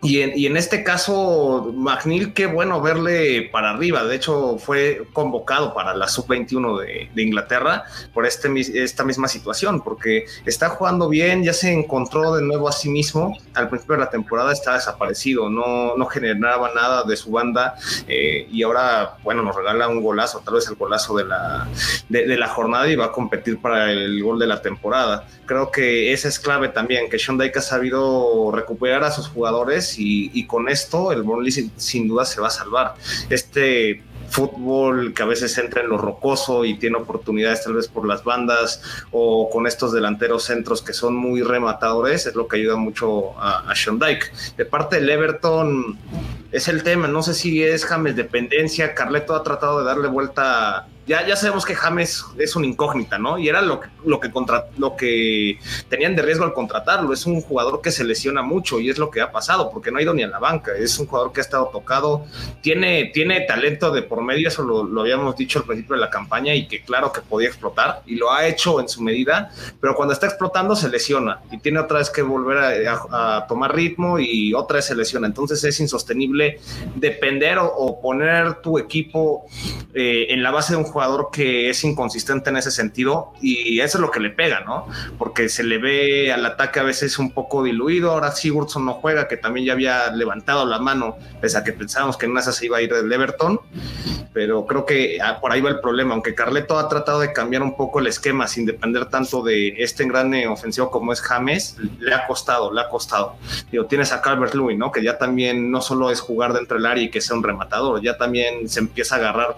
Y 0.05 0.45
en, 0.45 0.57
este 0.57 0.83
caso, 0.83 1.71
McNeil, 1.75 2.33
qué 2.33 2.45
bueno 2.45 2.81
verle 2.81 3.49
para 3.51 3.71
arriba. 3.71 4.03
De 4.03 4.15
hecho, 4.15 4.57
fue 4.57 5.07
convocado 5.13 5.73
para 5.73 5.95
la 5.95 6.07
sub-21 6.07 7.09
de, 7.13 7.23
Inglaterra 7.25 7.85
por 8.13 8.25
este, 8.25 8.49
esta 8.83 9.03
misma 9.03 9.27
situación, 9.27 9.81
porque 9.81 10.25
está 10.45 10.69
jugando 10.69 11.09
bien, 11.09 11.43
ya 11.43 11.53
se 11.53 11.73
encontró 11.73 12.35
de 12.35 12.43
nuevo 12.43 12.69
a 12.69 12.71
sí 12.71 12.89
mismo. 12.89 13.35
Al 13.55 13.69
principio 13.69 13.95
de 13.95 14.01
la 14.01 14.09
temporada 14.09 14.53
estaba 14.53 14.77
desaparecido, 14.77 15.49
no, 15.49 15.95
no 15.97 16.05
generaba 16.05 16.71
nada 16.73 17.03
de 17.03 17.15
su 17.15 17.31
banda 17.31 17.75
eh, 18.07 18.47
y 18.51 18.63
ahora, 18.63 19.17
bueno, 19.23 19.41
nos 19.41 19.55
regala 19.55 19.87
un 19.87 20.01
golazo, 20.01 20.41
tal 20.45 20.55
vez 20.55 20.67
el 20.67 20.75
golazo 20.75 21.15
de 21.15 21.25
la, 21.25 21.67
de, 22.09 22.37
la 22.37 22.47
jornada 22.47 22.87
y 22.87 22.95
va 22.95 23.05
a 23.05 23.11
competir 23.11 23.59
para 23.59 23.91
el 23.91 24.21
gol 24.21 24.39
de 24.39 24.47
la 24.47 24.61
temporada. 24.61 25.25
Creo 25.45 25.71
que 25.71 26.13
esa 26.13 26.27
es 26.27 26.39
clave 26.39 26.69
también, 26.69 27.09
que 27.09 27.19
Sean 27.19 27.37
Dyke 27.37 27.57
ha 27.57 27.61
sabido 27.61 28.51
recuperar 28.51 29.03
a 29.03 29.11
sus 29.11 29.27
jugadores 29.27 29.95
y, 29.97 30.45
con 30.47 30.69
esto 30.69 31.11
el 31.11 31.23
Burnley 31.23 31.51
sin, 31.51 32.07
duda 32.07 32.25
se 32.25 32.41
va 32.41 32.47
a 32.47 32.51
salvar. 32.51 32.95
Este 33.29 34.03
fútbol 34.29 35.13
que 35.13 35.21
a 35.21 35.27
veces 35.27 35.57
entra 35.59 35.81
en 35.81 35.89
lo 35.89 35.97
rocoso 35.97 36.65
y 36.65 36.77
tiene 36.77 36.97
oportunidades 36.97 37.63
tal 37.63 37.75
vez 37.75 37.87
por 37.87 38.07
las 38.07 38.23
bandas 38.23 38.81
o 39.11 39.49
con 39.51 39.67
estos 39.67 39.93
delanteros 39.93 40.43
centros 40.43 40.81
que 40.81 40.93
son 40.93 41.15
muy 41.15 41.43
rematadores, 41.43 42.25
es 42.25 42.35
lo 42.35 42.47
que 42.47 42.57
ayuda 42.57 42.75
mucho 42.75 43.39
a, 43.39 43.69
a 43.69 43.75
Sean 43.75 43.99
Dyke. 43.99 44.31
De 44.57 44.65
parte 44.65 44.97
del 44.97 45.09
Everton 45.09 45.97
es 46.55 46.69
el 46.69 46.83
tema, 46.83 47.09
no 47.09 47.21
sé 47.21 47.33
si 47.33 47.61
es 47.61 47.83
James 47.83 48.15
dependencia, 48.15 48.95
Carleto 48.95 49.35
ha 49.35 49.43
tratado 49.43 49.79
de 49.79 49.85
darle 49.85 50.07
vuelta 50.07 50.87
ya, 51.07 51.25
ya 51.25 51.35
sabemos 51.35 51.65
que 51.65 51.75
James 51.75 52.25
es 52.37 52.55
una 52.55 52.65
incógnita, 52.65 53.19
¿no? 53.19 53.37
Y 53.37 53.47
era 53.47 53.61
lo 53.61 53.79
que, 53.79 53.89
lo 54.05 54.19
que, 54.19 54.31
contra, 54.31 54.65
lo 54.77 54.95
que 54.95 55.59
tenían 55.87 56.15
de 56.15 56.23
riesgo 56.23 56.45
al 56.45 56.53
contratarlo. 56.53 57.13
Es 57.13 57.27
un 57.27 57.41
jugador 57.41 57.81
que 57.81 57.91
se 57.91 58.03
lesiona 58.03 58.41
mucho 58.41 58.79
y 58.79 58.89
es 58.89 58.97
lo 58.97 59.11
que 59.11 59.21
ha 59.21 59.31
pasado, 59.31 59.69
porque 59.69 59.91
no 59.91 59.99
ha 59.99 60.01
ido 60.01 60.15
ni 60.15 60.23
a 60.23 60.27
la 60.27 60.39
banca. 60.39 60.71
Es 60.75 60.97
un 60.97 61.05
jugador 61.05 61.31
que 61.31 61.41
ha 61.41 61.43
estado 61.43 61.69
tocado, 61.71 62.25
tiene, 62.61 63.11
tiene 63.13 63.41
talento 63.41 63.91
de 63.91 64.01
por 64.01 64.23
medio, 64.23 64.47
eso 64.47 64.63
lo, 64.63 65.01
habíamos 65.01 65.35
dicho 65.35 65.59
al 65.59 65.65
principio 65.65 65.95
de 65.95 66.01
la 66.01 66.09
campaña 66.09 66.55
y 66.55 66.67
que 66.67 66.81
claro 66.81 67.11
que 67.11 67.21
podía 67.21 67.49
explotar 67.49 68.01
y 68.07 68.15
lo 68.15 68.31
ha 68.31 68.47
hecho 68.47 68.79
en 68.79 68.89
su 68.89 69.03
medida, 69.03 69.51
pero 69.79 69.93
cuando 69.95 70.13
está 70.13 70.25
explotando 70.25 70.75
se 70.75 70.89
lesiona 70.89 71.41
y 71.51 71.59
tiene 71.59 71.79
otra 71.79 71.99
vez 71.99 72.09
que 72.09 72.23
volver 72.23 72.87
a, 72.87 73.45
tomar 73.47 73.75
ritmo 73.75 74.17
y 74.17 74.53
otra 74.55 74.77
vez 74.77 74.85
se 74.85 74.95
lesiona. 74.95 75.27
Entonces 75.27 75.63
es 75.63 75.79
insostenible 75.79 76.44
depender 76.95 77.57
o, 77.59 77.99
poner 78.01 78.55
tu 78.61 78.77
equipo 78.77 79.45
eh, 79.93 80.27
en 80.29 80.43
la 80.43 80.51
base 80.51 80.73
de 80.73 80.77
un 80.77 80.85
jugador 80.85 81.29
que 81.31 81.69
es 81.69 81.83
inconsistente 81.83 82.49
en 82.49 82.57
ese 82.57 82.71
sentido 82.71 83.33
y 83.41 83.79
eso 83.79 83.97
es 83.97 84.01
lo 84.01 84.11
que 84.11 84.19
le 84.19 84.29
pega, 84.29 84.61
¿no? 84.61 84.87
Porque 85.17 85.49
se 85.49 85.63
le 85.63 85.77
ve 85.77 86.31
al 86.31 86.45
ataque 86.45 86.79
a 86.79 86.83
veces 86.83 87.19
un 87.19 87.31
poco 87.31 87.63
diluido. 87.63 88.11
Ahora 88.11 88.31
Sigurdsson 88.31 88.85
no 88.85 88.93
juega, 88.93 89.27
que 89.27 89.37
también 89.37 89.65
ya 89.65 89.73
había 89.73 90.11
levantado 90.11 90.65
la 90.65 90.79
mano, 90.79 91.17
pese 91.41 91.57
a 91.57 91.63
que 91.63 91.73
pensábamos 91.73 92.17
que 92.17 92.25
en 92.25 92.37
esa 92.37 92.51
se 92.51 92.65
iba 92.65 92.77
a 92.77 92.81
ir 92.81 92.93
del 92.93 93.11
Everton. 93.11 93.59
Pero 94.35 94.65
creo 94.65 94.85
que 94.85 95.17
ah, 95.23 95.39
por 95.39 95.53
ahí 95.53 95.61
va 95.61 95.69
el 95.69 95.79
problema. 95.79 96.13
Aunque 96.13 96.35
Carleto 96.35 96.77
ha 96.77 96.89
tratado 96.89 97.21
de 97.21 97.31
cambiar 97.31 97.63
un 97.63 97.77
poco 97.77 98.01
el 98.01 98.07
esquema 98.07 98.49
sin 98.49 98.65
depender 98.65 99.05
tanto 99.05 99.41
de 99.41 99.75
este 99.77 100.05
gran 100.05 100.35
ofensivo 100.47 100.91
como 100.91 101.13
es 101.13 101.21
James, 101.21 101.77
le 101.99 102.13
ha 102.13 102.27
costado, 102.27 102.73
le 102.73 102.81
ha 102.81 102.89
costado. 102.89 103.37
Digo, 103.71 103.85
tienes 103.85 104.11
a 104.11 104.21
Calvert 104.21 104.53
Lewin, 104.53 104.77
¿no? 104.77 104.91
Que 104.91 105.01
ya 105.01 105.17
también 105.17 105.71
no 105.71 105.79
solo 105.79 106.11
es 106.11 106.19
jugar 106.19 106.51
dentro 106.51 106.75
del 106.75 106.85
área 106.85 107.01
y 107.01 107.09
que 107.09 107.21
sea 107.21 107.37
un 107.37 107.43
rematador, 107.43 108.01
ya 108.01 108.17
también 108.17 108.67
se 108.67 108.81
empieza 108.81 109.15
a 109.15 109.19
agarrar, 109.19 109.57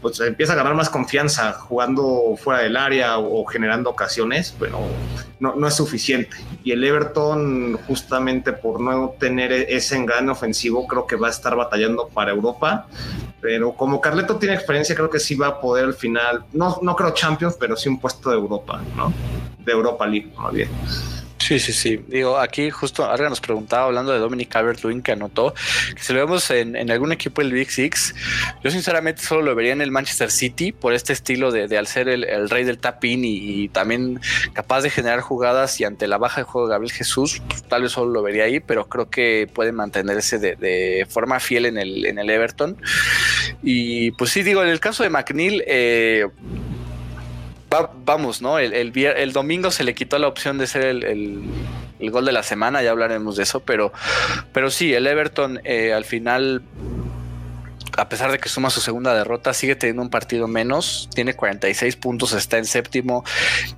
pues 0.00 0.16
se 0.16 0.28
empieza 0.28 0.52
a 0.52 0.54
agarrar 0.54 0.74
más 0.74 0.88
confianza 0.88 1.52
jugando 1.52 2.36
fuera 2.42 2.60
del 2.60 2.78
área 2.78 3.18
o, 3.18 3.44
generando 3.44 3.90
ocasiones, 3.90 4.56
pero 4.58 4.78
no, 5.40 5.56
no, 5.56 5.68
es 5.68 5.74
suficiente. 5.74 6.38
Y 6.64 6.72
el 6.72 6.82
Everton, 6.84 7.78
justamente 7.86 8.54
por 8.54 8.80
no 8.80 9.14
tener 9.18 9.52
ese 9.52 9.96
engaño 9.96 10.32
ofensivo, 10.32 10.86
creo 10.86 11.06
que 11.06 11.16
va 11.16 11.26
a 11.26 11.30
estar 11.30 11.54
batallando 11.54 12.08
para 12.08 12.30
Europa. 12.30 12.86
Pero 13.40 13.72
como 13.72 13.89
Carleto 13.98 14.36
tiene 14.36 14.54
experiencia, 14.54 14.94
creo 14.94 15.08
que 15.08 15.18
sí 15.18 15.36
va 15.36 15.46
a 15.46 15.60
poder 15.60 15.86
al 15.86 15.94
final, 15.94 16.44
no, 16.52 16.78
no 16.82 16.94
creo 16.94 17.14
Champions, 17.14 17.56
pero 17.58 17.76
sí 17.76 17.88
un 17.88 17.98
puesto 17.98 18.28
de 18.28 18.36
Europa, 18.36 18.82
¿no? 18.94 19.10
De 19.64 19.72
Europa 19.72 20.06
League, 20.06 20.30
más 20.36 20.52
bien. 20.52 20.68
Sí, 21.50 21.58
sí, 21.58 21.72
sí. 21.72 22.00
Digo, 22.06 22.38
aquí 22.38 22.70
justo 22.70 23.04
Arga 23.04 23.28
nos 23.28 23.40
preguntaba, 23.40 23.86
hablando 23.86 24.12
de 24.12 24.20
Dominic 24.20 24.50
Calvert-Lewin, 24.50 25.02
que 25.02 25.10
anotó, 25.10 25.52
que 25.96 26.00
si 26.00 26.12
lo 26.12 26.20
vemos 26.20 26.48
en, 26.52 26.88
algún 26.92 27.10
equipo 27.10 27.42
del 27.42 27.52
Big 27.52 27.72
Six, 27.72 28.14
yo 28.62 28.70
sinceramente 28.70 29.20
solo 29.20 29.42
lo 29.42 29.56
vería 29.56 29.72
en 29.72 29.80
el 29.80 29.90
Manchester 29.90 30.30
City 30.30 30.70
por 30.70 30.92
este 30.92 31.12
estilo 31.12 31.50
de, 31.50 31.76
al 31.76 31.88
ser 31.88 32.08
el, 32.08 32.48
rey 32.48 32.62
del 32.62 32.78
tap-in 32.78 33.24
y, 33.24 33.68
también 33.70 34.20
capaz 34.52 34.82
de 34.82 34.90
generar 34.90 35.22
jugadas 35.22 35.80
y 35.80 35.84
ante 35.84 36.06
la 36.06 36.18
baja 36.18 36.42
de 36.42 36.44
juego 36.44 36.68
de 36.68 36.74
Gabriel 36.74 36.92
Jesús, 36.92 37.42
tal 37.68 37.82
vez 37.82 37.90
solo 37.90 38.12
lo 38.12 38.22
vería 38.22 38.44
ahí, 38.44 38.60
pero 38.60 38.88
creo 38.88 39.10
que 39.10 39.50
puede 39.52 39.72
mantenerse 39.72 40.38
de, 40.38 41.04
forma 41.10 41.40
fiel 41.40 41.66
en 41.66 41.78
el, 41.78 42.06
en 42.06 42.20
el 42.20 42.30
Everton. 42.30 42.76
Y 43.60 44.12
pues 44.12 44.30
sí, 44.30 44.44
digo, 44.44 44.62
en 44.62 44.68
el 44.68 44.78
caso 44.78 45.02
de 45.02 45.10
McNeil, 45.10 45.64
eh, 45.66 46.28
vamos, 48.04 48.42
¿no? 48.42 48.58
El, 48.58 48.72
el, 48.74 49.32
domingo 49.32 49.70
se 49.70 49.84
le 49.84 49.94
quitó 49.94 50.18
la 50.18 50.28
opción 50.28 50.58
de 50.58 50.66
ser 50.66 50.84
el, 50.84 51.42
gol 52.00 52.24
de 52.24 52.32
la 52.32 52.42
semana, 52.42 52.82
ya 52.82 52.90
hablaremos 52.90 53.36
de 53.36 53.44
eso, 53.44 53.60
pero, 53.60 53.92
pero 54.52 54.70
sí, 54.70 54.92
el 54.92 55.06
Everton 55.06 55.60
eh, 55.64 55.92
al 55.92 56.04
final 56.04 56.62
a 57.96 58.08
pesar 58.08 58.30
de 58.32 58.38
que 58.38 58.48
suma 58.48 58.70
su 58.70 58.80
segunda 58.80 59.14
derrota, 59.14 59.54
sigue 59.54 59.76
teniendo 59.76 60.02
un 60.02 60.10
partido 60.10 60.48
menos, 60.48 61.08
tiene 61.14 61.34
46 61.34 61.96
puntos, 61.96 62.32
está 62.32 62.58
en 62.58 62.64
séptimo, 62.64 63.24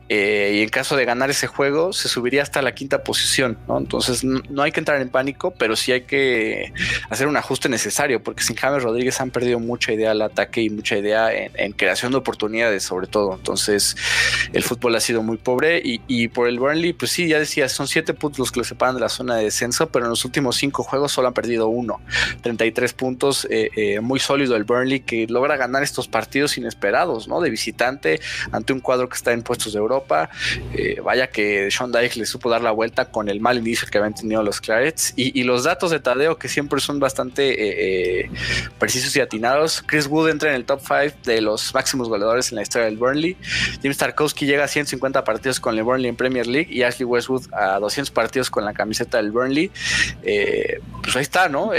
eh, 0.08 0.52
y 0.56 0.62
en 0.62 0.68
caso 0.68 0.96
de 0.96 1.04
ganar 1.04 1.30
ese 1.30 1.46
juego, 1.46 1.92
se 1.92 2.08
subiría 2.08 2.42
hasta 2.42 2.62
la 2.62 2.74
quinta 2.74 3.02
posición, 3.04 3.58
¿no? 3.68 3.78
Entonces 3.78 4.24
no, 4.24 4.62
hay 4.62 4.72
que 4.72 4.80
entrar 4.80 5.00
en 5.00 5.08
pánico, 5.08 5.52
pero 5.52 5.76
sí 5.76 5.92
hay 5.92 6.02
que 6.02 6.72
hacer 7.10 7.26
un 7.26 7.36
ajuste 7.36 7.68
necesario, 7.68 8.22
porque 8.22 8.42
sin 8.42 8.56
James 8.56 8.82
Rodríguez 8.82 9.20
han 9.20 9.30
perdido 9.30 9.58
mucha 9.58 9.92
idea 9.92 10.10
al 10.10 10.22
ataque 10.22 10.62
y 10.62 10.70
mucha 10.70 10.96
idea 10.96 11.32
en, 11.32 11.72
creación 11.72 12.12
de 12.12 12.18
oportunidades, 12.18 12.82
sobre 12.82 13.06
todo. 13.06 13.34
Entonces 13.34 13.96
el 14.52 14.62
fútbol 14.62 14.94
ha 14.94 15.00
sido 15.00 15.22
muy 15.22 15.38
pobre, 15.38 15.80
y, 15.84 16.28
por 16.28 16.48
el 16.48 16.58
Burnley, 16.58 16.92
pues 16.92 17.10
sí, 17.10 17.28
ya 17.28 17.38
decía, 17.38 17.68
son 17.68 17.88
siete 17.88 18.14
puntos 18.14 18.38
los 18.38 18.52
que 18.52 18.60
lo 18.60 18.64
separan 18.64 18.94
de 18.94 19.00
la 19.00 19.08
zona 19.08 19.36
de 19.36 19.44
descenso, 19.44 19.88
pero 19.88 20.06
en 20.06 20.10
los 20.10 20.24
últimos 20.24 20.56
cinco 20.56 20.82
juegos 20.82 21.12
solo 21.12 21.28
han 21.28 21.34
perdido 21.34 21.68
uno, 21.68 22.00
33 22.42 22.92
puntos. 22.92 23.46
Eh, 23.50 23.70
eh, 23.76 24.00
muy 24.02 24.20
sólido 24.20 24.56
el 24.56 24.64
Burnley 24.64 25.00
que 25.00 25.26
logra 25.28 25.56
ganar 25.56 25.82
estos 25.82 26.08
partidos 26.08 26.58
inesperados, 26.58 27.28
¿no? 27.28 27.40
De 27.40 27.50
visitante 27.50 28.20
ante 28.50 28.72
un 28.72 28.80
cuadro 28.80 29.08
que 29.08 29.16
está 29.16 29.32
en 29.32 29.42
puestos 29.42 29.72
de 29.72 29.78
Europa. 29.78 30.30
Eh, 30.74 31.00
vaya 31.02 31.28
que 31.28 31.70
Sean 31.70 31.92
Dyke 31.92 32.16
le 32.16 32.26
supo 32.26 32.50
dar 32.50 32.62
la 32.62 32.70
vuelta 32.70 33.06
con 33.06 33.28
el 33.28 33.40
mal 33.40 33.58
inicio 33.58 33.88
que 33.88 33.98
habían 33.98 34.14
tenido 34.14 34.42
los 34.42 34.60
Clarets 34.60 35.14
y, 35.16 35.42
los 35.42 35.64
datos 35.64 35.90
de 35.90 35.98
Tadeo 35.98 36.38
que 36.38 36.48
siempre 36.48 36.80
son 36.80 37.00
bastante 37.00 37.50
eh, 37.50 38.20
eh, 38.20 38.30
precisos 38.78 39.14
y 39.16 39.20
atinados. 39.20 39.82
Chris 39.84 40.06
Wood 40.06 40.30
entra 40.30 40.50
en 40.50 40.56
el 40.56 40.64
top 40.64 40.80
5 40.80 41.16
de 41.24 41.40
los 41.40 41.74
máximos 41.74 42.08
goleadores 42.08 42.50
en 42.52 42.56
la 42.56 42.62
historia 42.62 42.86
del 42.86 42.96
Burnley. 42.96 43.36
Jim 43.82 43.92
Starkowski 43.92 44.46
llega 44.46 44.64
a 44.64 44.68
150 44.68 45.24
partidos 45.24 45.58
con 45.58 45.76
el 45.76 45.82
Burnley 45.82 46.08
en 46.08 46.16
Premier 46.16 46.46
League 46.46 46.72
y 46.72 46.84
Ashley 46.84 47.04
Westwood 47.04 47.52
a 47.52 47.78
200 47.80 48.10
partidos 48.12 48.50
con 48.50 48.64
la 48.64 48.72
camiseta 48.72 49.16
del 49.18 49.32
Burnley. 49.32 49.70
pues 50.22 51.16
ahí 51.16 51.22
está, 51.22 51.48
¿no? 51.48 51.72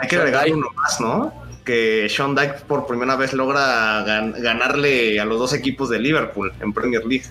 Hay 0.00 0.08
que 0.08 0.16
agregar 0.16 0.46
uno 0.50 0.68
más, 0.74 1.00
¿no? 1.00 1.32
Que 1.64 2.08
Sean 2.08 2.34
Dyke 2.34 2.62
por 2.66 2.86
primera 2.86 3.16
vez 3.16 3.32
logra 3.32 4.02
ganarle 4.02 5.20
a 5.20 5.24
los 5.24 5.38
dos 5.38 5.52
equipos 5.52 5.88
de 5.88 6.00
Liverpool 6.00 6.52
en 6.60 6.72
Premier 6.72 7.04
League. 7.04 7.26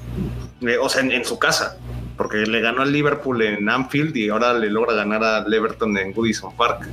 Eh, 0.61 0.77
o 0.77 0.87
sea, 0.89 1.01
en, 1.01 1.25
su 1.25 1.37
casa. 1.37 1.77
Porque 2.17 2.37
le 2.37 2.61
ganó 2.61 2.83
al 2.83 2.91
Liverpool 2.91 3.41
en 3.41 3.67
Anfield 3.67 4.15
y 4.15 4.29
ahora 4.29 4.53
le 4.53 4.69
logra 4.69 4.93
ganar 4.93 5.23
al 5.23 5.53
Everton 5.53 5.97
en 5.97 6.13
Goodison 6.13 6.55
Park 6.55 6.87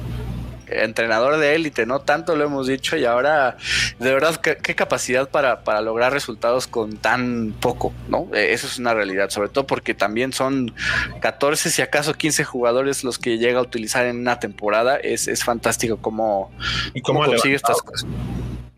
entrenador 0.70 1.38
de 1.38 1.54
élite, 1.54 1.86
¿no? 1.86 2.00
Tanto 2.00 2.36
lo 2.36 2.44
hemos 2.44 2.66
dicho 2.66 2.96
y 2.96 3.04
ahora, 3.04 3.56
de 3.98 4.12
verdad, 4.12 4.36
qué, 4.36 4.74
capacidad 4.74 5.28
para, 5.30 5.64
para, 5.64 5.80
lograr 5.80 6.12
resultados 6.12 6.66
con 6.66 6.96
tan 6.96 7.54
poco, 7.60 7.92
¿no? 8.08 8.28
Eh, 8.34 8.52
eso 8.52 8.66
es 8.66 8.78
una 8.78 8.94
realidad, 8.94 9.30
sobre 9.30 9.48
todo 9.48 9.66
porque 9.66 9.94
también 9.94 10.32
son 10.32 10.74
14, 11.20 11.70
si 11.70 11.82
acaso 11.82 12.14
15 12.14 12.44
jugadores 12.44 13.04
los 13.04 13.18
que 13.18 13.38
llega 13.38 13.58
a 13.58 13.62
utilizar 13.62 14.06
en 14.06 14.18
una 14.18 14.40
temporada. 14.40 14.96
Es, 14.96 15.28
es 15.28 15.44
fantástico 15.44 15.98
cómo, 15.98 16.50
¿Y 16.94 17.00
cómo, 17.00 17.24
consigue 17.24 17.56
estas 17.56 17.82
cosas. 17.82 18.06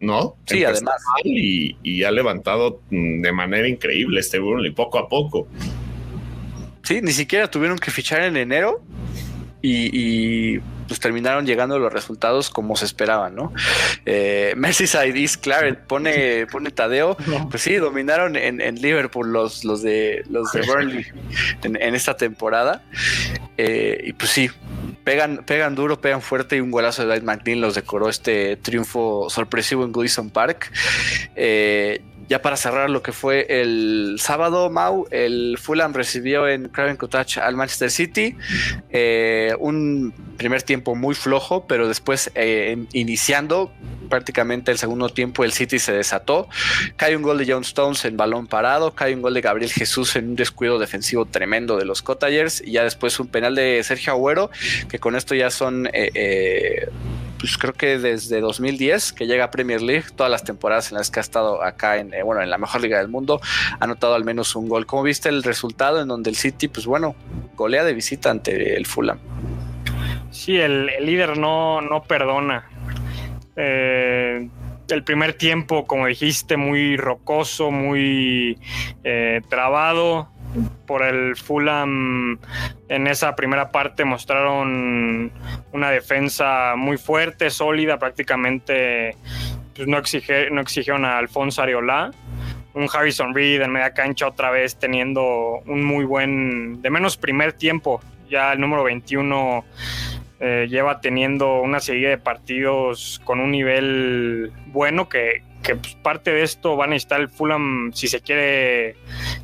¿no? 0.00 0.37
Sí, 0.46 0.64
además. 0.64 1.03
Y, 1.22 2.03
ha 2.05 2.11
levantado 2.11 2.81
de 2.90 3.33
manera 3.33 3.68
increíble 3.68 4.20
este 4.20 4.38
Burnley, 4.38 4.72
poco 4.72 4.98
a 4.98 5.09
poco. 5.09 5.46
Sí, 6.83 7.00
ni 7.03 7.12
siquiera 7.12 7.48
tuvieron 7.50 7.79
que 7.79 7.90
fichar 7.90 8.22
en 8.22 8.37
enero 8.37 8.83
y, 9.62 10.59
pues 10.90 10.98
terminaron 10.98 11.46
llegando 11.46 11.79
los 11.79 11.92
resultados 11.92 12.50
como 12.50 12.74
se 12.74 12.85
esperaban, 12.85 13.37
¿no? 13.37 13.53
Eh, 14.07 14.55
Merseyside 14.57 15.16
East 15.16 15.40
Claret 15.40 15.79
pone, 15.87 16.48
pone 16.48 16.72
Tadeo, 16.72 17.16
pues 17.48 17.62
sí, 17.62 17.76
dominaron 17.76 18.35
en, 18.35 18.74
Liverpool 18.83 19.33
los, 19.33 19.64
los 19.64 19.83
de 19.83 20.24
los 20.29 20.50
de 20.50 20.62
Burnley 20.62 21.07
en, 21.62 21.94
esta 21.94 22.16
temporada. 22.16 22.83
Eh, 23.57 24.00
y 24.03 24.14
pues 24.14 24.33
sí, 24.33 24.50
pegan, 25.05 25.44
pegan 25.46 25.76
duro, 25.76 26.00
pegan 26.00 26.22
fuerte 26.22 26.57
y 26.57 26.61
un 26.61 26.72
golazo 26.72 27.03
de 27.03 27.09
Dwight 27.09 27.22
McNeil 27.22 27.61
los 27.61 27.76
decoró 27.76 28.09
este 28.09 28.57
triunfo 28.57 29.31
sorpresivo 29.31 29.85
en 29.85 29.92
Goodison 29.92 30.29
Park. 30.29 30.72
Eh, 31.37 32.03
ya 32.30 32.40
para 32.42 32.56
cerrar 32.56 32.88
lo 32.90 33.02
que 33.02 33.10
fue 33.10 33.44
el 33.48 34.14
sábado, 34.20 34.70
Mau, 34.70 35.04
el 35.10 35.58
Fulham 35.60 35.92
recibió 35.92 36.46
en 36.46 36.68
Craven 36.68 36.96
Cottage 36.96 37.40
al 37.40 37.56
Manchester 37.56 37.90
City. 37.90 38.36
Eh, 38.90 39.52
un 39.58 40.14
primer 40.36 40.62
tiempo 40.62 40.94
muy 40.94 41.16
flojo, 41.16 41.66
pero 41.66 41.88
después 41.88 42.30
eh, 42.36 42.86
iniciando 42.92 43.72
prácticamente 44.08 44.70
el 44.70 44.78
segundo 44.78 45.08
tiempo 45.08 45.42
el 45.42 45.50
City 45.50 45.80
se 45.80 45.92
desató. 45.92 46.48
Cae 46.94 47.16
un 47.16 47.22
gol 47.22 47.36
de 47.36 47.52
John 47.52 47.62
Stones 47.62 48.04
en 48.04 48.16
balón 48.16 48.46
parado, 48.46 48.94
cae 48.94 49.12
un 49.12 49.22
gol 49.22 49.34
de 49.34 49.40
Gabriel 49.40 49.72
Jesús 49.72 50.14
en 50.14 50.28
un 50.28 50.36
descuido 50.36 50.78
defensivo 50.78 51.26
tremendo 51.26 51.76
de 51.78 51.84
los 51.84 52.00
Cottagers 52.00 52.62
y 52.64 52.70
ya 52.70 52.84
después 52.84 53.18
un 53.18 53.26
penal 53.26 53.56
de 53.56 53.82
Sergio 53.82 54.12
Agüero, 54.12 54.50
que 54.88 55.00
con 55.00 55.16
esto 55.16 55.34
ya 55.34 55.50
son... 55.50 55.88
Eh, 55.92 56.86
pues 57.40 57.57
creo 57.57 57.72
que 57.72 57.98
desde 57.98 58.40
2010 58.40 59.12
que 59.14 59.26
llega 59.26 59.44
a 59.44 59.50
Premier 59.50 59.81
League, 59.81 60.07
todas 60.14 60.31
las 60.31 60.44
temporadas 60.44 60.92
en 60.92 60.98
las 60.98 61.11
que 61.11 61.20
ha 61.20 61.22
estado 61.22 61.62
acá 61.62 61.96
en, 61.96 62.12
eh, 62.12 62.22
bueno, 62.22 62.42
en 62.42 62.50
la 62.50 62.59
mejor 62.59 62.83
liga 62.83 62.98
del 62.98 63.09
mundo, 63.09 63.40
ha 63.79 63.85
anotado 63.85 64.14
al 64.14 64.24
menos 64.24 64.55
un 64.55 64.68
gol. 64.68 64.85
¿Cómo 64.87 65.03
viste 65.03 65.31
el 65.31 65.42
resultado 65.42 66.03
en 66.03 66.09
donde 66.09 66.31
el 66.31 66.37
City, 66.37 66.68
pues 66.68 66.87
bueno, 66.87 67.16
golea 67.57 67.83
de 67.83 67.94
visita 67.94 68.31
ante 68.31 68.76
el 68.76 68.87
Fulham? 68.87 69.18
Sí, 70.31 70.57
el, 70.59 70.87
líder 71.00 71.38
no, 71.38 71.81
no 71.81 72.03
perdona. 72.03 72.68
Eh, 73.57 74.48
el 74.88 75.05
primer 75.05 75.35
tiempo, 75.35 75.87
como 75.87 76.07
dijiste, 76.07 76.57
muy 76.57 76.96
rocoso, 76.96 77.70
muy 77.70 78.59
eh, 79.03 79.40
trabado 79.48 80.29
por 80.86 81.02
el 81.02 81.36
Fulham 81.36 82.38
en 82.88 83.06
esa 83.06 83.36
primera 83.36 83.70
parte 83.70 84.04
mostraron 84.04 85.30
una 85.72 85.90
defensa 85.90 86.74
muy 86.76 86.96
fuerte, 86.98 87.50
sólida, 87.50 87.98
prácticamente 87.98 89.16
pues 89.74 89.88
no, 89.88 89.98
exige, 89.98 90.50
no 90.50 90.60
exigieron 90.60 91.04
a 91.04 91.18
Alfonso 91.18 91.62
Areola. 91.62 92.10
Un 92.74 92.88
Harrison 92.92 93.34
Reed 93.34 93.62
en 93.62 93.72
media 93.72 93.92
cancha 93.94 94.28
otra 94.28 94.50
vez 94.50 94.76
teniendo 94.76 95.60
un 95.66 95.84
muy 95.84 96.04
buen, 96.04 96.82
de 96.82 96.90
menos 96.90 97.16
primer 97.16 97.52
tiempo. 97.52 98.00
Ya 98.28 98.52
el 98.52 98.60
número 98.60 98.84
21 98.84 99.64
eh, 100.38 100.66
lleva 100.70 101.00
teniendo 101.00 101.60
una 101.60 101.80
serie 101.80 102.10
de 102.10 102.18
partidos 102.18 103.20
con 103.24 103.40
un 103.40 103.50
nivel 103.50 104.52
bueno 104.66 105.08
que, 105.08 105.42
que 105.62 105.77
pues, 105.77 105.94
parte 105.96 106.33
de 106.33 106.42
esto 106.42 106.77
va 106.77 106.85
a 106.85 106.88
necesitar 106.88 107.20
el 107.20 107.29
Fulham 107.29 107.92
si 107.92 108.09
se 108.09 108.20
quiere 108.20 108.96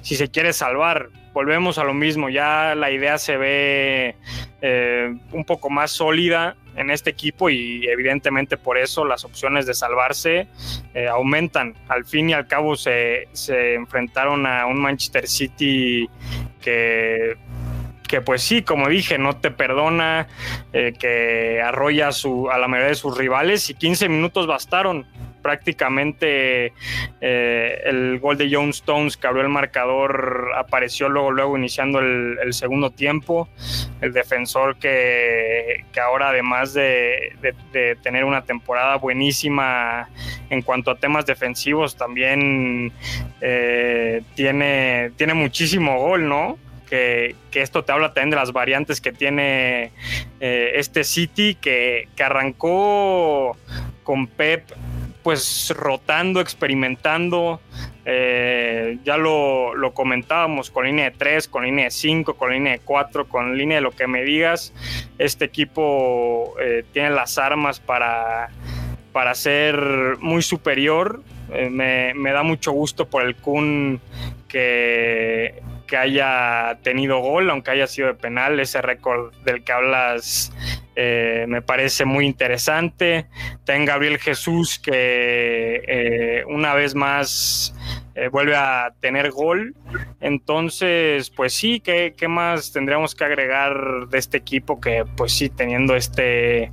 si 0.03 0.17
se 0.17 0.29
quiere 0.29 0.53
salvar. 0.53 1.11
Volvemos 1.33 1.79
a 1.79 1.85
lo 1.85 1.93
mismo 1.93 2.31
ya 2.31 2.75
la 2.75 2.91
idea 2.91 3.19
se 3.19 3.37
ve 3.37 4.17
eh, 4.63 5.15
un 5.33 5.45
poco 5.45 5.69
más 5.69 5.91
sólida 5.91 6.57
en 6.77 6.91
este 6.91 7.11
equipo 7.11 7.51
y 7.51 7.87
evidentemente 7.87 8.57
por 8.57 8.79
eso 8.79 9.05
las 9.05 9.25
opciones 9.25 9.67
de 9.67 9.75
salvarse 9.75 10.49
eh, 10.95 11.09
aumentan. 11.09 11.75
Al 11.89 12.05
fin 12.05 12.31
y 12.31 12.33
al 12.33 12.47
cabo 12.47 12.77
se, 12.77 13.29
se 13.33 13.75
enfrentaron 13.75 14.47
a 14.47 14.67
un 14.67 14.81
Manchester 14.81 15.27
City 15.29 16.09
que 16.61 17.37
que 18.07 18.21
pues 18.21 18.43
sí, 18.43 18.63
como 18.63 18.89
dije, 18.89 19.19
no 19.19 19.37
te 19.37 19.51
perdona, 19.51 20.29
eh, 20.73 20.95
que 20.99 21.61
arrolla 21.61 22.13
su, 22.13 22.49
a 22.51 22.59
la 22.59 22.69
mayoría 22.69 22.91
de 22.91 22.95
sus 22.95 23.17
rivales 23.17 23.69
y 23.69 23.75
15 23.75 24.09
minutos 24.09 24.47
bastaron 24.47 25.07
prácticamente 25.47 26.73
eh, 27.21 27.81
el 27.85 28.19
gol 28.19 28.37
de 28.37 28.49
John 28.51 28.71
Stones 28.71 29.17
que 29.17 29.29
abrió 29.29 29.45
el 29.45 29.49
marcador 29.49 30.51
apareció 30.57 31.09
luego, 31.09 31.31
luego 31.31 31.57
iniciando 31.57 32.01
el, 32.01 32.53
segundo 32.53 32.91
tiempo. 32.91 33.49
El 34.01 34.13
defensor 34.13 34.77
que, 34.77 35.85
ahora 36.03 36.31
además 36.31 36.75
de, 36.75 37.37
tener 38.03 38.25
una 38.25 38.43
temporada 38.43 38.97
buenísima 38.97 40.09
en 40.51 40.63
cuanto 40.63 40.91
a 40.91 40.97
temas 40.97 41.27
defensivos, 41.27 41.95
también 41.95 42.93
eh, 43.41 44.23
tiene, 44.35 45.13
tiene 45.17 45.35
muchísimo 45.35 46.01
gol, 46.01 46.29
¿no? 46.29 46.59
Que, 46.91 47.37
esto 47.53 47.85
te 47.85 47.93
habla 47.93 48.13
también 48.13 48.31
de 48.31 48.37
las 48.37 48.53
variantes 48.53 49.01
que 49.01 49.13
tiene 49.13 49.93
eh, 50.41 50.73
este 50.75 51.05
City, 51.05 51.55
que, 51.55 52.09
que, 52.17 52.23
arrancó 52.25 53.57
con 54.03 54.27
Pep 54.27 54.71
pues 55.27 55.75
rotando, 55.77 56.41
experimentando. 56.41 57.61
Eh, 58.05 58.99
ya 59.03 59.17
lo, 59.17 59.73
comentábamos 59.93 60.71
con 60.71 60.87
línea 60.87 61.07
de 61.07 61.17
3, 61.17 61.49
con 61.49 61.65
línea 61.65 61.87
de 61.87 61.91
5, 61.91 62.35
con 62.35 62.53
línea 62.53 62.75
de 62.75 62.79
4, 62.79 63.27
con 63.27 63.59
línea 63.59 63.79
de 63.79 63.81
lo 63.81 63.91
que 63.91 64.07
me 64.07 64.23
digas. 64.23 64.73
Este 65.19 65.45
equipo 65.45 66.55
eh, 66.61 66.85
tiene 66.93 67.11
las 67.11 67.39
armas 67.39 67.81
para, 67.81 68.51
para 69.11 69.35
ser 69.35 70.17
muy 70.21 70.43
superior. 70.43 71.25
Eh, 71.53 71.71
me, 71.71 72.15
me, 72.15 72.31
da 72.31 72.45
mucho 72.45 72.71
gusto 72.71 73.09
por 73.09 73.25
el 73.25 73.35
Kun 73.35 74.01
que 74.47 75.61
que 75.87 75.97
haya 75.97 76.79
tenido 76.83 77.19
gol, 77.19 77.51
aunque 77.51 77.71
haya 77.71 77.87
sido 77.87 78.09
de 78.09 78.15
penal, 78.15 78.59
ese 78.61 78.83
récord 78.83 79.35
del 79.45 79.65
que 79.65 79.73
hablas 79.73 80.53
eh, 80.99 81.45
me 81.47 81.61
parece 81.61 82.07
muy 82.07 82.25
interesante. 82.25 83.27
Ten 83.65 83.85
Gabriel 83.85 84.19
Jesús 84.19 84.79
que 84.79 85.83
eh, 85.87 86.45
una 86.49 86.73
vez 86.73 86.95
más 86.95 87.75
eh, 88.15 88.29
vuelve 88.29 88.57
a 88.57 88.95
tener 88.99 89.31
gol. 89.31 89.75
Entonces, 90.23 91.29
pues 91.29 91.53
sí, 91.53 91.81
¿qué, 91.81 92.15
¿qué, 92.17 92.29
más 92.29 92.73
tendríamos 92.73 93.15
que 93.15 93.25
agregar 93.25 94.09
de 94.09 94.17
este 94.17 94.39
equipo 94.39 94.81
que 94.81 95.05
pues 95.19 95.33
sí, 95.33 95.51
teniendo 95.51 95.95
este, 95.95 96.73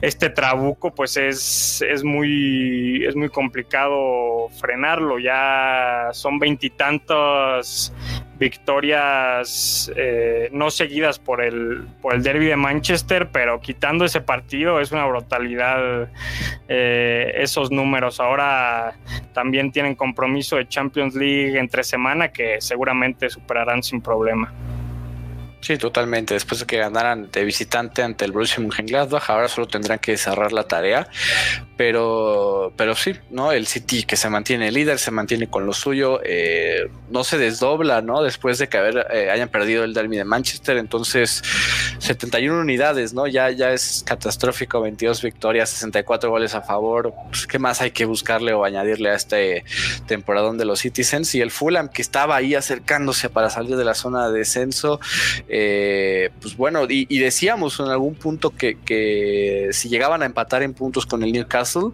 este 0.00 0.30
trabuco, 0.30 0.94
pues 0.94 1.18
es, 1.18 1.82
es, 1.86 2.02
muy, 2.02 3.04
es 3.04 3.14
muy 3.14 3.28
complicado 3.28 4.48
frenarlo. 4.58 5.18
Ya 5.18 6.08
son 6.12 6.38
veintitantos 6.38 7.92
victorias 8.40 9.92
eh, 9.94 10.48
no 10.50 10.70
seguidas 10.70 11.18
por 11.18 11.44
el, 11.44 11.86
por 12.00 12.14
el 12.14 12.22
derby 12.22 12.46
de 12.46 12.56
Manchester, 12.56 13.28
pero 13.30 13.60
quitando 13.60 14.06
ese 14.06 14.22
partido 14.22 14.80
es 14.80 14.92
una 14.92 15.04
brutalidad 15.04 16.08
eh, 16.66 17.32
esos 17.36 17.70
números. 17.70 18.18
Ahora 18.18 18.96
también 19.34 19.70
tienen 19.70 19.94
compromiso 19.94 20.56
de 20.56 20.66
Champions 20.66 21.14
League 21.14 21.58
entre 21.58 21.84
semana 21.84 22.32
que 22.32 22.62
seguramente 22.62 23.28
superarán 23.28 23.82
sin 23.82 24.00
problema. 24.00 24.52
Sí, 25.60 25.76
totalmente. 25.76 26.32
Después 26.32 26.60
de 26.60 26.66
que 26.66 26.78
ganaran 26.78 27.30
de 27.30 27.44
visitante 27.44 28.02
ante 28.02 28.24
el 28.24 28.32
Borussia 28.32 28.60
Mönchengladbach, 28.60 29.28
ahora 29.28 29.46
solo 29.46 29.68
tendrán 29.68 29.98
que 29.98 30.16
cerrar 30.16 30.52
la 30.52 30.64
tarea. 30.64 31.06
Pero, 31.76 32.72
pero 32.76 32.94
sí, 32.94 33.14
¿no? 33.30 33.52
El 33.52 33.66
City 33.66 34.02
que 34.02 34.16
se 34.16 34.28
mantiene 34.30 34.70
líder, 34.72 34.98
se 34.98 35.10
mantiene 35.10 35.48
con 35.48 35.66
lo 35.66 35.72
suyo, 35.72 36.20
eh, 36.24 36.90
no 37.10 37.24
se 37.24 37.38
desdobla, 37.38 38.02
¿no? 38.02 38.22
Después 38.22 38.58
de 38.58 38.68
que 38.68 38.78
haber, 38.78 39.06
eh, 39.10 39.30
hayan 39.30 39.48
perdido 39.48 39.84
el 39.84 39.94
derby 39.94 40.16
de 40.16 40.24
Manchester, 40.24 40.76
entonces 40.76 41.42
71 41.98 42.60
unidades, 42.60 43.14
¿no? 43.14 43.26
Ya, 43.26 43.50
ya 43.50 43.72
es 43.72 44.02
catastrófico, 44.06 44.80
22 44.80 45.22
victorias, 45.22 45.70
64 45.70 46.30
goles 46.30 46.54
a 46.54 46.62
favor. 46.62 47.14
Pues, 47.28 47.46
¿Qué 47.46 47.58
más 47.58 47.80
hay 47.80 47.90
que 47.90 48.04
buscarle 48.04 48.52
o 48.52 48.64
añadirle 48.64 49.10
a 49.10 49.14
este 49.14 49.64
temporadón 50.06 50.58
de 50.58 50.64
los 50.64 50.80
Citizens? 50.80 51.34
Y 51.34 51.40
el 51.40 51.50
Fulham 51.50 51.88
que 51.88 52.02
estaba 52.02 52.36
ahí 52.36 52.54
acercándose 52.54 53.30
para 53.30 53.48
salir 53.48 53.76
de 53.76 53.84
la 53.84 53.94
zona 53.94 54.28
de 54.28 54.38
descenso, 54.40 55.00
eh, 55.52 56.30
pues 56.40 56.56
bueno, 56.56 56.86
y, 56.88 57.18
decíamos 57.18 57.80
en 57.80 57.86
algún 57.86 58.14
punto 58.14 58.50
que, 58.50 58.78
que 58.78 59.70
si 59.72 59.88
llegaban 59.88 60.22
a 60.22 60.26
empatar 60.26 60.62
en 60.62 60.74
puntos 60.74 61.06
con 61.06 61.24
el 61.24 61.32
Newcastle, 61.32 61.88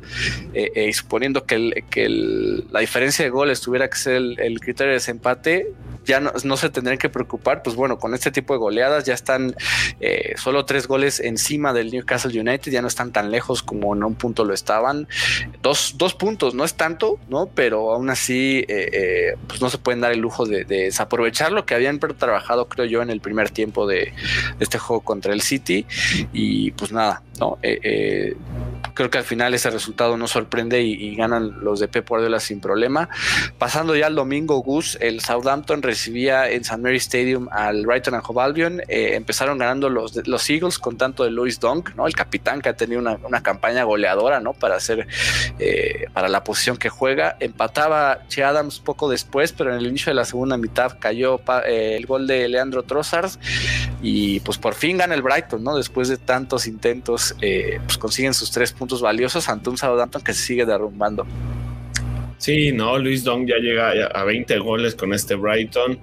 eh, 0.52 0.70
eh, 0.74 0.92
suponiendo 0.92 1.46
que, 1.46 1.56
la 2.70 2.80
diferencia 2.80 3.24
de 3.24 3.30
goles 3.30 3.62
tuviera 3.62 3.88
que 3.88 3.96
ser 3.96 4.16
el, 4.16 4.60
criterio 4.60 4.90
de 4.90 4.94
desempate, 4.94 5.72
ya 6.06 6.20
no, 6.20 6.56
se 6.56 6.70
tendrían 6.70 6.98
que 6.98 7.08
preocupar, 7.08 7.62
pues 7.62 7.76
bueno, 7.76 7.98
con 7.98 8.14
este 8.14 8.30
tipo 8.30 8.54
de 8.54 8.58
goleadas 8.58 9.04
ya 9.04 9.14
están 9.14 9.54
eh, 10.00 10.34
solo 10.36 10.64
tres 10.64 10.86
goles 10.86 11.20
encima 11.20 11.72
del 11.72 11.90
Newcastle 11.90 12.38
United, 12.38 12.72
ya 12.72 12.82
no 12.82 12.88
están 12.88 13.12
tan 13.12 13.30
lejos 13.30 13.62
como 13.62 13.94
en 13.94 14.04
un 14.04 14.14
punto 14.14 14.44
lo 14.44 14.54
estaban. 14.54 15.08
Dos, 15.62 15.94
dos 15.96 16.14
puntos, 16.14 16.54
no 16.54 16.64
es 16.64 16.74
tanto, 16.74 17.18
¿no? 17.28 17.46
Pero 17.46 17.92
aún 17.92 18.10
así, 18.10 18.64
pues 19.46 19.60
no 19.60 19.68
se 19.68 19.78
pueden 19.78 20.00
dar 20.00 20.12
el 20.12 20.20
lujo 20.20 20.46
de, 20.46 20.64
desaprovechar 20.64 21.52
lo 21.52 21.66
que 21.66 21.74
habían 21.74 21.98
trabajado, 21.98 22.68
creo 22.68 22.86
yo, 22.86 23.02
en 23.02 23.10
el 23.10 23.20
primer 23.20 23.50
tiempo 23.50 23.86
de, 23.86 24.12
este 24.60 24.78
juego 24.78 25.02
contra 25.02 25.32
el 25.32 25.42
City. 25.42 25.86
Y 26.32 26.70
pues 26.72 26.92
nada, 26.92 27.22
¿no? 27.38 27.58
creo 28.96 29.10
que 29.10 29.18
al 29.18 29.24
final 29.24 29.54
ese 29.54 29.70
resultado 29.70 30.16
no 30.16 30.26
sorprende 30.26 30.82
y, 30.82 31.14
ganan 31.16 31.60
los 31.62 31.80
de 31.80 31.88
Pep 31.88 32.08
Guardiola 32.08 32.40
sin 32.40 32.60
problema. 32.60 33.08
Pasando 33.58 33.94
ya 33.94 34.06
al 34.06 34.14
domingo, 34.14 34.58
Gus, 34.58 34.98
el 35.00 35.20
Southampton 35.20 35.82
recibía 35.96 36.50
en 36.50 36.60
St. 36.60 36.76
Mary 36.76 36.98
Stadium 36.98 37.48
al 37.50 37.86
Brighton 37.86 38.14
and 38.14 38.22
Hove 38.26 38.42
Albion. 38.42 38.80
Eh, 38.86 39.14
empezaron 39.14 39.56
ganando 39.56 39.88
los, 39.88 40.14
los 40.26 40.50
Eagles 40.50 40.78
con 40.78 40.98
tanto 40.98 41.24
de 41.24 41.30
Louis 41.30 41.58
Dunk, 41.58 41.94
¿no? 41.96 42.06
El 42.06 42.14
capitán 42.14 42.60
que 42.60 42.68
ha 42.68 42.76
tenido 42.76 43.00
una, 43.00 43.42
campaña 43.42 43.84
goleadora, 43.84 44.40
¿no? 44.40 44.52
Para 44.52 44.76
hacer, 44.76 45.06
eh, 45.58 46.06
para 46.12 46.28
la 46.28 46.44
posición 46.44 46.76
que 46.76 46.90
juega. 46.90 47.36
Empataba 47.40 48.26
Che 48.28 48.44
Adams 48.44 48.78
poco 48.78 49.08
después, 49.08 49.52
pero 49.52 49.72
en 49.72 49.78
el 49.78 49.86
inicio 49.86 50.10
de 50.10 50.14
la 50.14 50.26
segunda 50.26 50.58
mitad 50.58 50.98
cayó 50.98 51.40
eh, 51.66 51.96
el 51.96 52.04
gol 52.06 52.26
de 52.26 52.46
Leandro 52.48 52.82
Trossard 52.82 53.30
y 54.02 54.40
pues 54.40 54.58
por 54.58 54.74
fin 54.74 54.98
gana 54.98 55.14
el 55.14 55.22
Brighton, 55.22 55.64
¿no? 55.64 55.76
Después 55.76 56.08
de 56.08 56.18
tantos 56.18 56.66
intentos, 56.66 57.34
pues 57.40 57.98
consiguen 57.98 58.34
sus 58.34 58.50
tres 58.50 58.72
puntos 58.72 59.00
valiosos 59.00 59.48
ante 59.48 59.70
un 59.70 59.78
Southampton 59.78 60.22
que 60.22 60.34
se 60.34 60.42
sigue 60.42 60.66
derrumbando. 60.66 61.26
Sí, 62.38 62.70
no, 62.72 62.98
Luis 62.98 63.24
Dong 63.24 63.46
ya 63.46 63.56
llega 63.56 63.90
a 64.06 64.24
20 64.24 64.58
goles 64.58 64.94
con 64.94 65.14
este 65.14 65.34
Brighton. 65.34 65.98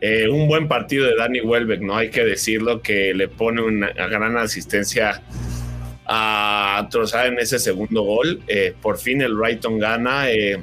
Eh, 0.00 0.28
un 0.28 0.48
buen 0.48 0.68
partido 0.68 1.06
de 1.06 1.14
Danny 1.14 1.40
Welbeck, 1.40 1.80
¿no? 1.80 1.96
Hay 1.96 2.10
que 2.10 2.24
decirlo, 2.24 2.82
que 2.82 3.14
le 3.14 3.28
pone 3.28 3.62
una 3.62 3.92
gran 3.92 4.36
asistencia 4.36 5.22
a 6.04 6.86
Trossard 6.90 7.28
en 7.28 7.38
ese 7.38 7.58
segundo 7.58 8.02
gol. 8.02 8.40
Eh, 8.48 8.74
por 8.80 8.98
fin 8.98 9.22
el 9.22 9.34
Brighton 9.34 9.78
gana. 9.78 10.30
Eh, 10.30 10.60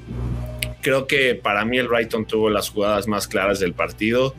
creo 0.82 1.08
que 1.08 1.36
para 1.36 1.64
mí 1.64 1.78
el 1.78 1.88
Brighton 1.88 2.26
tuvo 2.26 2.50
las 2.50 2.70
jugadas 2.70 3.08
más 3.08 3.28
claras 3.28 3.60
del 3.60 3.74
partido. 3.74 4.36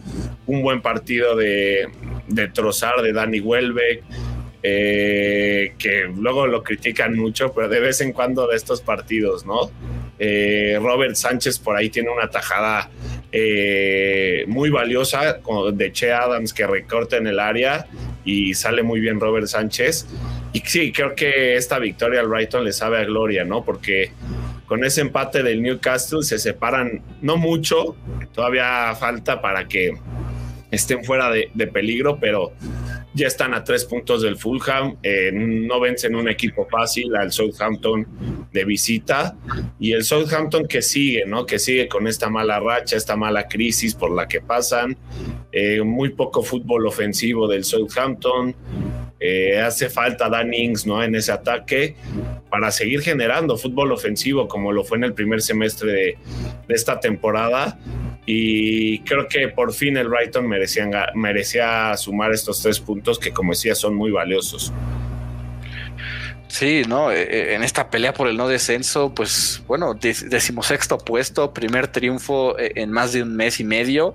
Un 0.47 0.63
buen 0.63 0.83
partido 0.83 1.35
de, 1.35 1.89
de 2.29 2.49
Trossard, 2.49 3.03
de 3.03 3.13
Danny 3.15 3.41
Welbeck. 3.41 4.03
Que 4.63 6.11
luego 6.17 6.47
lo 6.47 6.63
critican 6.63 7.17
mucho, 7.17 7.53
pero 7.53 7.69
de 7.69 7.81
vez 7.81 8.01
en 8.01 8.13
cuando 8.13 8.47
de 8.47 8.57
estos 8.57 8.81
partidos, 8.81 9.45
¿no? 9.45 9.71
Robert 10.19 11.15
Sánchez 11.15 11.59
por 11.59 11.77
ahí 11.77 11.91
tiene 11.91 12.11
una 12.11 12.29
tajada 12.29 12.91
muy 14.47 14.71
valiosa 14.71 15.41
de 15.73 15.93
Che 15.93 16.13
Adams 16.13 16.53
que 16.53 16.67
recorta 16.67 17.17
en 17.17 17.27
el 17.27 17.41
área 17.41 17.87
y 18.25 18.55
sale 18.55 18.83
muy 18.83 19.01
bien 19.01 19.21
Robert 19.21 19.47
Sánchez. 19.47 20.07
Y 20.53 20.61
sí, 20.61 20.93
creo 20.93 21.15
que 21.15 21.57
esta 21.57 21.79
victoria 21.79 22.21
al 22.21 22.29
Brighton 22.29 22.65
le 22.65 22.73
sabe 22.73 22.99
a 22.99 23.05
gloria, 23.05 23.45
¿no? 23.45 23.65
Porque 23.65 24.13
con 24.67 24.85
ese 24.85 25.01
empate 25.03 25.43
del 25.43 25.63
Newcastle 25.63 26.23
se 26.23 26.39
separan 26.39 27.03
no 27.21 27.37
mucho, 27.37 27.97
todavía 28.33 28.95
falta 28.95 29.41
para 29.41 29.69
que 29.69 29.93
estén 30.71 31.05
fuera 31.05 31.31
de, 31.31 31.67
peligro, 31.67 32.19
pero 32.19 32.53
ya 33.15 33.29
están 33.29 33.55
a 33.55 33.63
tres 33.63 33.85
puntos 33.85 34.23
del 34.23 34.37
Fulham, 34.37 34.97
eh, 35.03 35.31
no 35.33 35.81
vencen 35.81 36.17
un 36.17 36.29
equipo 36.29 36.67
fácil 36.67 37.15
al 37.15 37.33
Southampton 37.33 38.07
de 38.53 38.65
visita 38.65 39.37
y 39.79 39.93
el 39.93 40.05
Southampton 40.05 40.67
que 40.67 40.83
sigue, 40.83 41.25
¿no? 41.25 41.47
Que 41.47 41.59
sigue 41.59 41.89
con 41.89 42.09
esta 42.09 42.29
mala 42.29 42.61
racha, 42.61 42.97
esta 42.97 43.17
mala 43.17 43.47
crisis 43.47 43.95
por 43.95 44.11
la 44.11 44.27
que 44.27 44.41
pasan, 44.41 44.97
eh, 45.53 45.83
muy 45.83 46.11
poco 46.11 46.43
fútbol 46.43 46.87
ofensivo 46.87 47.47
del 47.47 47.65
Southampton, 47.65 48.55
eh, 49.27 49.59
hace 49.59 49.89
falta 49.89 50.29
Dan 50.29 50.53
Ings 50.53 50.87
¿no? 50.87 51.03
en 51.03 51.15
ese 51.15 51.33
ataque 51.33 51.97
para 52.51 52.71
seguir 52.71 53.01
generando 53.01 53.57
fútbol 53.57 53.93
ofensivo 53.93 54.49
como 54.49 54.71
lo 54.71 54.85
fue 54.85 54.99
en 54.99 55.05
el 55.05 55.15
primer 55.15 55.41
semestre 55.41 55.93
de, 55.93 56.19
esta 56.69 57.01
temporada. 57.01 57.79
Y 58.27 59.01
creo 59.01 59.29
que 59.29 59.49
por 59.49 59.73
fin 59.73 59.97
el 59.97 60.09
Brighton 60.09 60.49
merecía 60.49 61.97
sumar 61.97 62.33
estos 62.33 62.63
tres 62.63 62.81
puntos 62.81 63.19
que 63.19 63.33
como 63.33 63.53
decía 63.53 63.75
son 63.75 63.95
muy 63.95 64.11
valiosos. 64.11 64.73
Sí, 66.55 66.83
¿no? 66.87 67.11
Eh, 67.11 67.23
eh, 67.23 67.55
en 67.57 67.65
esta 67.65 67.91
pelea 67.91 68.15
por 68.15 68.29
el 68.29 68.37
no 68.37 68.47
descenso, 68.47 69.13
pues 69.13 69.65
bueno, 69.67 69.95
decimosexto 69.95 70.99
puesto, 70.99 71.53
primer 71.53 71.89
triunfo 71.89 72.57
eh, 72.57 72.75
en 72.77 72.93
más 72.93 73.13
de 73.13 73.25
un 73.25 73.35
mes 73.35 73.59
y 73.59 73.65
medio, 73.65 74.15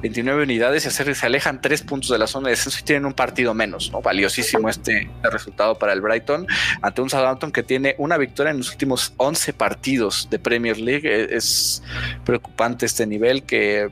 29 0.00 0.44
unidades, 0.44 0.84
se, 0.84 1.14
se 1.16 1.26
alejan 1.26 1.60
tres 1.60 1.82
puntos 1.82 2.10
de 2.10 2.18
la 2.18 2.28
zona 2.28 2.46
de 2.46 2.52
descenso 2.52 2.78
y 2.80 2.84
tienen 2.84 3.06
un 3.06 3.12
partido 3.12 3.54
menos, 3.54 3.90
¿no? 3.90 4.02
Valiosísimo 4.02 4.68
este 4.68 5.10
resultado 5.24 5.80
para 5.80 5.92
el 5.92 6.00
Brighton 6.00 6.46
ante 6.80 7.02
un 7.02 7.10
Southampton 7.10 7.50
que 7.50 7.64
tiene 7.64 7.96
una 7.98 8.18
victoria 8.18 8.52
en 8.52 8.58
los 8.58 8.70
últimos 8.70 9.12
11 9.16 9.52
partidos 9.54 10.28
de 10.30 10.38
Premier 10.38 10.78
League. 10.78 11.34
Es 11.34 11.82
preocupante 12.24 12.86
este 12.86 13.04
nivel 13.04 13.42
que 13.42 13.90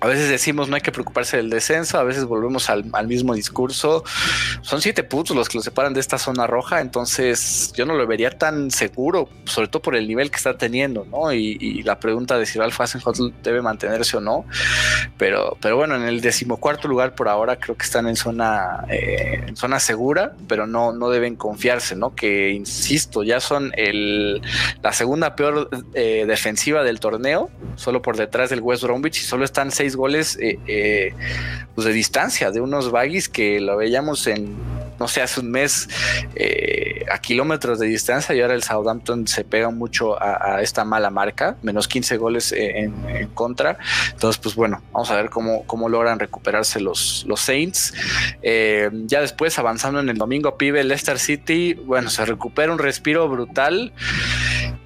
a 0.00 0.06
veces 0.06 0.30
decimos 0.30 0.68
no 0.68 0.76
hay 0.76 0.80
que 0.80 0.92
preocuparse 0.92 1.36
del 1.36 1.50
descenso, 1.50 1.98
a 1.98 2.04
veces 2.04 2.24
volvemos 2.24 2.70
al, 2.70 2.84
mismo 3.06 3.34
discurso. 3.34 4.02
Son 4.62 4.80
siete 4.80 5.04
puntos 5.04 5.36
los 5.36 5.48
que 5.48 5.58
lo 5.58 5.62
separan 5.62 5.92
de 5.92 6.00
esta 6.00 6.18
zona 6.18 6.46
roja, 6.46 6.80
entonces 6.80 7.72
yo 7.76 7.84
no 7.84 7.94
lo 7.94 8.06
vería 8.06 8.30
tan 8.30 8.70
seguro, 8.70 9.28
sobre 9.44 9.68
todo 9.68 9.82
por 9.82 9.96
el 9.96 10.08
nivel 10.08 10.30
que 10.30 10.36
está 10.36 10.56
teniendo, 10.56 11.04
¿no? 11.04 11.32
Y, 11.32 11.60
la 11.80 11.98
pregunta 11.98 12.38
de 12.38 12.46
si 12.46 12.58
Ralph 12.58 12.78
Hasenhutl 12.78 13.32
debe 13.42 13.62
mantenerse 13.62 14.16
o 14.16 14.20
no. 14.20 14.44
Pero, 15.16 15.56
pero 15.60 15.76
bueno, 15.76 15.96
en 15.96 16.02
el 16.02 16.20
decimocuarto 16.20 16.88
lugar 16.88 17.14
por 17.14 17.28
ahora 17.28 17.56
creo 17.56 17.76
que 17.76 17.84
están 17.84 18.06
en 18.06 18.16
zona, 18.16 18.84
eh, 18.88 19.46
zona 19.54 19.80
segura, 19.80 20.34
pero 20.46 20.66
no, 20.66 20.92
no 20.92 21.10
deben 21.10 21.36
confiarse, 21.36 21.96
¿no? 21.96 22.14
Que 22.14 22.50
insisto, 22.50 23.22
ya 23.22 23.40
son 23.40 23.72
el, 23.76 24.42
la 24.82 24.92
segunda 24.92 25.36
peor 25.36 25.70
eh, 25.94 26.24
defensiva 26.26 26.82
del 26.84 27.00
torneo, 27.00 27.50
solo 27.76 28.02
por 28.02 28.16
detrás 28.16 28.50
del 28.50 28.60
West 28.60 28.82
Bromwich 28.82 29.18
y 29.18 29.24
solo 29.24 29.44
están 29.44 29.70
seis 29.70 29.89
goles 29.96 30.38
eh, 30.40 30.58
eh, 30.66 31.14
pues 31.74 31.86
de 31.86 31.92
distancia 31.92 32.50
de 32.50 32.60
unos 32.60 32.90
baggies 32.90 33.28
que 33.28 33.60
lo 33.60 33.76
veíamos 33.76 34.26
en, 34.26 34.56
no 34.98 35.08
sé, 35.08 35.22
hace 35.22 35.40
un 35.40 35.50
mes 35.50 35.88
eh, 36.34 37.04
a 37.10 37.18
kilómetros 37.18 37.78
de 37.78 37.86
distancia 37.86 38.34
y 38.34 38.40
ahora 38.40 38.54
el 38.54 38.62
Southampton 38.62 39.26
se 39.26 39.44
pega 39.44 39.70
mucho 39.70 40.20
a, 40.20 40.60
esta 40.62 40.84
mala 40.84 41.10
marca, 41.10 41.56
menos 41.62 41.88
15 41.88 42.16
goles 42.16 42.52
en, 42.52 42.92
contra. 43.34 43.78
Entonces, 44.12 44.40
pues 44.40 44.54
bueno, 44.54 44.82
vamos 44.92 45.10
a 45.10 45.16
ver 45.16 45.30
cómo, 45.30 45.64
cómo 45.66 45.88
logran 45.88 46.18
recuperarse 46.18 46.80
los, 46.80 47.24
los 47.26 47.40
Saints. 47.40 47.94
ya 48.42 49.20
después, 49.20 49.58
avanzando 49.58 50.00
en 50.00 50.08
el 50.08 50.18
domingo, 50.18 50.58
pibe 50.58 50.84
Leicester 50.84 51.18
City, 51.18 51.74
bueno, 51.74 52.10
se 52.10 52.24
recupera 52.26 52.72
un 52.72 52.78
respiro 52.78 53.28
brutal 53.28 53.92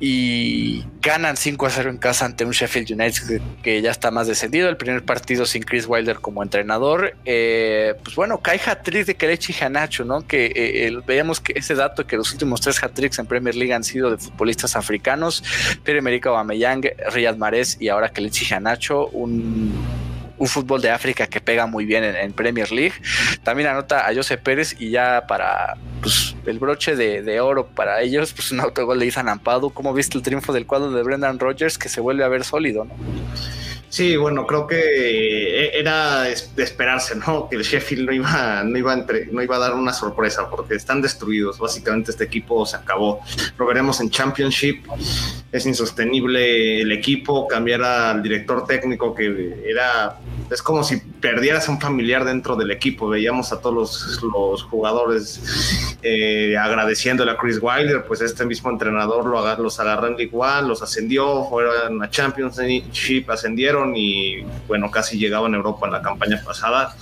y 0.06 0.84
ganan 1.00 1.34
5 1.34 1.64
a 1.64 1.70
0 1.70 1.88
en 1.88 1.96
casa 1.96 2.26
ante 2.26 2.44
un 2.44 2.50
Sheffield 2.50 2.90
United 2.90 3.40
que, 3.62 3.80
ya 3.80 3.90
está 3.90 4.10
más 4.10 4.26
descendido. 4.26 4.68
El 4.68 4.76
primer 4.76 5.02
partido 5.02 5.46
sin 5.46 5.62
Chris 5.62 5.86
Wilder 5.88 6.16
como 6.16 6.42
entrenador. 6.42 7.16
Eh, 7.24 7.94
pues 8.04 8.14
bueno, 8.14 8.36
cae 8.42 8.60
hat-trick 8.60 9.06
de 9.06 9.14
Kelechi 9.14 9.54
Hanacho, 9.64 10.04
¿no? 10.04 10.26
Que 10.26 10.52
eh, 10.54 10.92
veíamos 11.06 11.40
que 11.40 11.54
ese 11.56 11.74
dato 11.74 12.06
que 12.06 12.18
los 12.18 12.30
últimos 12.32 12.60
tres 12.60 12.84
hat-tricks 12.84 13.18
en 13.18 13.24
Premier 13.24 13.54
League 13.54 13.72
han 13.72 13.82
sido 13.82 14.10
de 14.10 14.18
futbolistas 14.18 14.76
africanos: 14.76 15.42
Pierre-Emerick 15.84 16.26
Aubameyang, 16.26 16.82
Riyad 17.10 17.38
Mahrez 17.38 17.78
y 17.80 17.88
ahora 17.88 18.10
Kelechi 18.10 18.52
Hanacho, 18.52 19.06
un 19.06 19.72
un 20.38 20.46
fútbol 20.46 20.80
de 20.80 20.90
África 20.90 21.26
que 21.26 21.40
pega 21.40 21.66
muy 21.66 21.84
bien 21.84 22.04
en, 22.04 22.32
Premier 22.32 22.70
League. 22.72 22.94
También 23.42 23.68
anota 23.68 24.08
a 24.08 24.14
José 24.14 24.36
Pérez 24.36 24.76
y 24.78 24.90
ya 24.90 25.24
para 25.26 25.76
pues, 26.00 26.34
el 26.46 26.58
broche 26.58 26.96
de, 26.96 27.40
oro 27.40 27.66
para 27.66 28.00
ellos, 28.02 28.32
pues 28.32 28.52
un 28.52 28.60
autogol 28.60 28.98
de 28.98 29.08
Ethan 29.08 29.28
Ampadu. 29.28 29.70
¿Cómo 29.70 29.94
viste 29.94 30.18
el 30.18 30.22
triunfo 30.22 30.52
del 30.52 30.66
cuadro 30.66 30.90
de 30.90 31.02
Brendan 31.02 31.38
Rodgers 31.38 31.78
que 31.78 31.88
se 31.88 32.00
vuelve 32.00 32.24
a 32.24 32.28
ver 32.28 32.44
sólido? 32.44 32.84
¿no? 32.84 32.94
Sí, 33.94 34.16
bueno, 34.16 34.44
creo 34.44 34.66
que 34.66 34.74
eh, 34.76 35.78
era 35.78 36.22
de 36.22 36.32
esperarse, 36.32 37.14
¿no? 37.14 37.48
Que 37.50 37.54
el 37.54 37.62
Sheffield 37.62 38.06
no 38.06 38.12
iba, 38.12 38.64
no 38.64 38.76
iba, 38.76 38.92
entre, 38.92 39.26
no 39.26 39.40
iba 39.40 39.54
a 39.54 39.60
dar 39.60 39.74
una 39.74 39.92
sorpresa 39.92 40.50
porque 40.50 40.74
están 40.74 41.00
destruidos. 41.00 41.60
Básicamente 41.60 42.10
este 42.10 42.24
equipo 42.24 42.66
se 42.66 42.76
acabó. 42.76 43.20
Lo 43.56 43.66
veremos 43.66 44.00
en 44.00 44.10
Championship. 44.10 44.84
Es 45.52 45.64
insostenible 45.64 46.80
el 46.80 46.90
equipo. 46.90 47.46
Cambiar 47.46 47.82
al 47.84 48.20
director 48.20 48.66
técnico 48.66 49.14
que 49.14 49.62
era 49.64 50.18
es 50.50 50.62
como 50.62 50.84
si 50.84 50.98
perdieras 50.98 51.68
a 51.68 51.72
un 51.72 51.80
familiar 51.80 52.24
dentro 52.24 52.56
del 52.56 52.70
equipo. 52.70 53.08
Veíamos 53.08 53.52
a 53.52 53.60
todos 53.60 54.20
los, 54.22 54.62
jugadores 54.64 55.98
eh, 56.02 56.56
agradeciéndole 56.56 57.30
a 57.32 57.36
Chris 57.36 57.58
Wilder, 57.60 58.04
pues 58.04 58.20
este 58.20 58.44
mismo 58.44 58.70
entrenador 58.70 59.24
lo 59.26 59.44
los 59.62 59.80
agarró 59.80 60.18
igual, 60.20 60.68
los 60.68 60.82
ascendió, 60.82 61.44
fueron 61.44 62.02
a 62.02 62.10
Championship, 62.10 63.30
ascendieron 63.30 63.83
y 63.94 64.44
bueno, 64.66 64.90
casi 64.90 65.18
llegaban 65.18 65.54
a 65.54 65.56
Europa 65.56 65.86
en 65.86 65.92
la 65.92 66.02
campaña 66.02 66.42
pasada. 66.44 66.94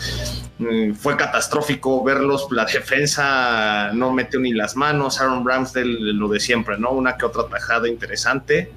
Mm, 0.59 0.95
fue 0.95 1.17
catastrófico 1.17 2.05
verlos, 2.05 2.47
la 2.51 2.65
defensa 2.65 3.91
no 3.93 4.13
metió 4.13 4.39
ni 4.39 4.53
las 4.53 4.77
manos, 4.77 5.21
Aaron 5.21 5.47
Ramsdale 5.47 6.13
lo 6.13 6.29
de 6.29 6.41
siempre, 6.41 6.79
¿no? 6.79 6.91
Una 6.93 7.17
que 7.17 7.25
otra 7.25 7.49
tajada 7.49 7.89
interesante 7.89 8.73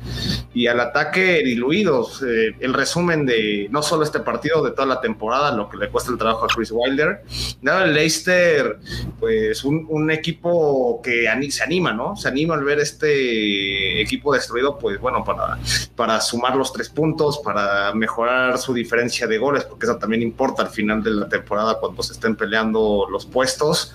y 0.53 0.67
al 0.67 0.79
ataque 0.79 1.43
diluidos. 1.43 2.23
Eh, 2.23 2.55
el 2.59 2.73
resumen 2.73 3.25
de 3.25 3.67
no 3.71 3.83
solo 3.83 4.03
este 4.03 4.19
partido, 4.19 4.63
de 4.63 4.71
toda 4.71 4.87
la 4.87 5.01
temporada, 5.01 5.55
lo 5.55 5.69
que 5.69 5.77
le 5.77 5.89
cuesta 5.89 6.11
el 6.11 6.17
trabajo 6.17 6.45
a 6.45 6.47
Chris 6.47 6.71
Wilder. 6.71 7.23
Nada, 7.61 7.85
el 7.85 7.93
Leicester, 7.93 8.79
pues 9.19 9.63
un, 9.63 10.11
equipo 10.11 11.01
que 11.03 11.27
se 11.49 11.63
anima, 11.63 11.91
¿no? 11.91 12.15
Se 12.15 12.27
anima 12.27 12.53
al 12.53 12.63
ver 12.63 12.79
este 12.79 14.01
equipo 14.01 14.33
destruido, 14.33 14.77
pues 14.77 14.99
bueno, 14.99 15.23
para, 15.23 15.57
para 15.95 16.21
sumar 16.21 16.55
los 16.55 16.71
tres 16.71 16.89
puntos, 16.89 17.39
para 17.39 17.93
mejorar 17.95 18.57
su 18.57 18.73
diferencia 18.73 19.27
de 19.27 19.37
goles, 19.37 19.63
porque 19.63 19.85
eso 19.85 19.97
también 19.97 20.21
importa 20.21 20.63
al 20.63 20.69
final 20.69 21.03
de 21.03 21.11
la 21.11 21.29
temporada 21.29 21.77
cuando 21.79 22.03
se 22.03 22.13
estén 22.13 22.35
peleando 22.35 23.07
los 23.09 23.25
puestos. 23.25 23.93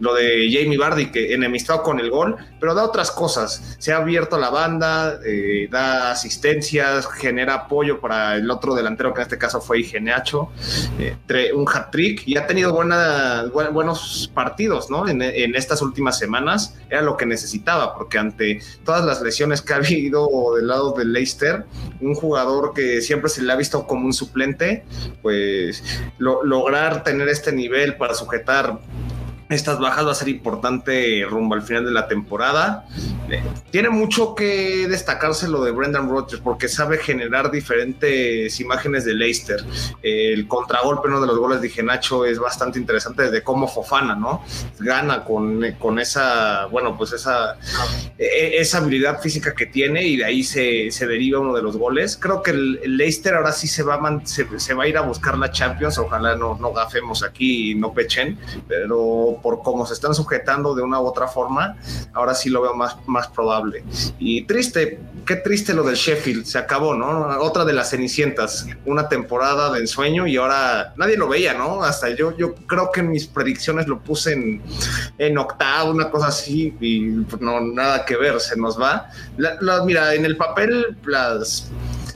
Lo 0.00 0.14
de 0.14 0.48
Jamie 0.50 0.78
Bardi, 0.78 1.10
que 1.10 1.34
enemistado 1.34 1.82
con 1.82 2.00
el 2.00 2.10
gol, 2.10 2.36
pero 2.60 2.74
da 2.74 2.84
otras 2.84 3.10
cosas. 3.10 3.76
Se 3.78 3.92
ha 3.92 3.98
abierto 3.98 4.38
la 4.38 4.50
banda, 4.50 5.20
eh, 5.24 5.68
da 5.70 6.10
asistencias, 6.12 7.06
genera 7.06 7.54
apoyo 7.54 8.00
para 8.00 8.36
el 8.36 8.50
otro 8.50 8.74
delantero, 8.74 9.12
que 9.12 9.20
en 9.20 9.22
este 9.22 9.38
caso 9.38 9.60
fue 9.60 9.82
Genacho, 9.82 10.50
eh, 10.98 11.52
un 11.54 11.66
hat-trick 11.68 12.26
y 12.26 12.36
ha 12.36 12.46
tenido 12.46 12.72
buena, 12.72 13.44
buenos 13.72 14.30
partidos 14.34 14.74
¿no? 14.90 15.08
En, 15.08 15.22
estas 15.54 15.82
últimas 15.82 16.18
semanas. 16.18 16.76
Era 16.88 17.02
lo 17.02 17.16
que 17.16 17.26
necesitaba, 17.26 17.94
porque 17.94 18.18
ante 18.18 18.60
todas 18.84 19.04
las 19.04 19.22
lesiones 19.22 19.62
que 19.62 19.72
ha 19.72 19.76
habido 19.76 20.54
del 20.56 20.68
lado 20.68 20.92
del 20.92 21.12
Leicester, 21.12 21.64
un 22.00 22.14
jugador 22.14 22.72
que 22.74 23.00
siempre 23.00 23.30
se 23.34 23.42
le 23.42 23.52
ha 23.52 23.56
visto 23.56 23.86
como 23.86 24.06
un 24.06 24.12
suplente, 24.12 24.84
pues 25.22 25.82
lograr 26.18 27.02
tener 27.02 27.28
este 27.28 27.52
nivel 27.52 27.96
para 27.96 28.14
sujetar 28.14 28.78
estas 29.48 29.78
bajas 29.78 30.06
va 30.06 30.12
a 30.12 30.14
ser 30.14 30.28
importante 30.28 31.24
rumbo 31.28 31.54
al 31.54 31.62
final 31.62 31.84
de 31.84 31.92
la 31.92 32.08
temporada. 32.08 32.86
Eh, 33.28 33.42
tiene 33.70 33.90
mucho 33.90 34.34
que 34.34 34.88
destacarse 34.88 35.48
lo 35.48 35.62
de 35.64 35.70
Brendan 35.70 36.08
Rodgers 36.08 36.40
porque 36.42 36.68
sabe 36.68 36.98
generar 36.98 37.50
diferentes 37.50 38.58
imágenes 38.60 39.04
de 39.04 39.14
Leicester. 39.14 39.64
el 40.02 40.46
contragolpe, 40.48 41.08
uno 41.08 41.20
de 41.20 41.26
los 41.26 41.38
goles 41.38 41.60
de 41.60 41.82
Nacho 41.82 42.24
es 42.24 42.38
bastante 42.38 42.78
interesante 42.78 43.24
desde 43.24 43.42
cómo 43.42 43.68
Fofana, 43.68 44.14
¿no? 44.14 44.44
Gana 44.78 45.24
con, 45.24 45.62
con 45.78 45.98
esa, 45.98 46.66
bueno, 46.66 46.96
pues 46.96 47.12
esa, 47.12 47.56
e, 48.18 48.58
esa 48.58 48.78
habilidad 48.78 49.20
física 49.20 49.54
que 49.54 49.66
tiene 49.66 50.04
y 50.04 50.16
de 50.16 50.24
ahí 50.24 50.42
se, 50.42 50.90
se 50.90 51.06
deriva 51.06 51.40
uno 51.40 51.54
de 51.54 51.62
los 51.62 51.76
goles. 51.76 52.16
Creo 52.16 52.42
que 52.42 52.52
el, 52.52 52.96
Leicester 52.96 53.34
ahora 53.34 53.52
sí 53.52 53.66
se 53.66 53.82
va, 53.82 53.94
a 53.94 54.20
se, 54.24 54.74
va 54.74 54.84
a 54.84 54.88
ir 54.88 54.96
a 54.96 55.02
buscar 55.02 55.36
la 55.36 55.50
Champions. 55.50 55.98
Ojalá 55.98 56.36
no, 56.36 56.56
no 56.58 56.72
gafemos 56.72 57.22
aquí 57.22 57.72
y 57.72 57.74
no 57.74 57.92
pechen, 57.92 58.38
pero 58.68 59.33
por 59.40 59.62
cómo 59.62 59.86
se 59.86 59.94
están 59.94 60.14
sujetando 60.14 60.74
de 60.74 60.82
una 60.82 61.00
u 61.00 61.06
otra 61.06 61.28
forma, 61.28 61.76
ahora 62.12 62.34
sí 62.34 62.50
lo 62.50 62.62
veo 62.62 62.74
más, 62.74 62.96
más 63.06 63.28
probable. 63.28 63.84
Y 64.18 64.42
triste, 64.44 65.00
qué 65.26 65.36
triste 65.36 65.74
lo 65.74 65.82
del 65.82 65.96
Sheffield, 65.96 66.44
se 66.44 66.58
acabó, 66.58 66.94
¿no? 66.94 67.28
Otra 67.40 67.64
de 67.64 67.72
las 67.72 67.90
cenicientas, 67.90 68.66
una 68.84 69.08
temporada 69.08 69.72
de 69.72 69.80
ensueño 69.80 70.26
y 70.26 70.36
ahora 70.36 70.94
nadie 70.96 71.16
lo 71.16 71.28
veía, 71.28 71.54
¿no? 71.54 71.82
Hasta 71.82 72.10
yo, 72.10 72.36
yo 72.36 72.54
creo 72.66 72.90
que 72.92 73.00
en 73.00 73.10
mis 73.10 73.26
predicciones 73.26 73.86
lo 73.86 74.00
puse 74.00 74.32
en, 74.32 74.62
en 75.18 75.38
octavo, 75.38 75.90
una 75.90 76.10
cosa 76.10 76.28
así, 76.28 76.76
y 76.80 77.00
no, 77.40 77.60
nada 77.60 78.04
que 78.04 78.16
ver, 78.16 78.40
se 78.40 78.56
nos 78.56 78.80
va. 78.80 79.10
mira, 79.84 80.14
en 80.14 80.24
el 80.24 80.36
papel 80.36 80.96
las 81.04 81.70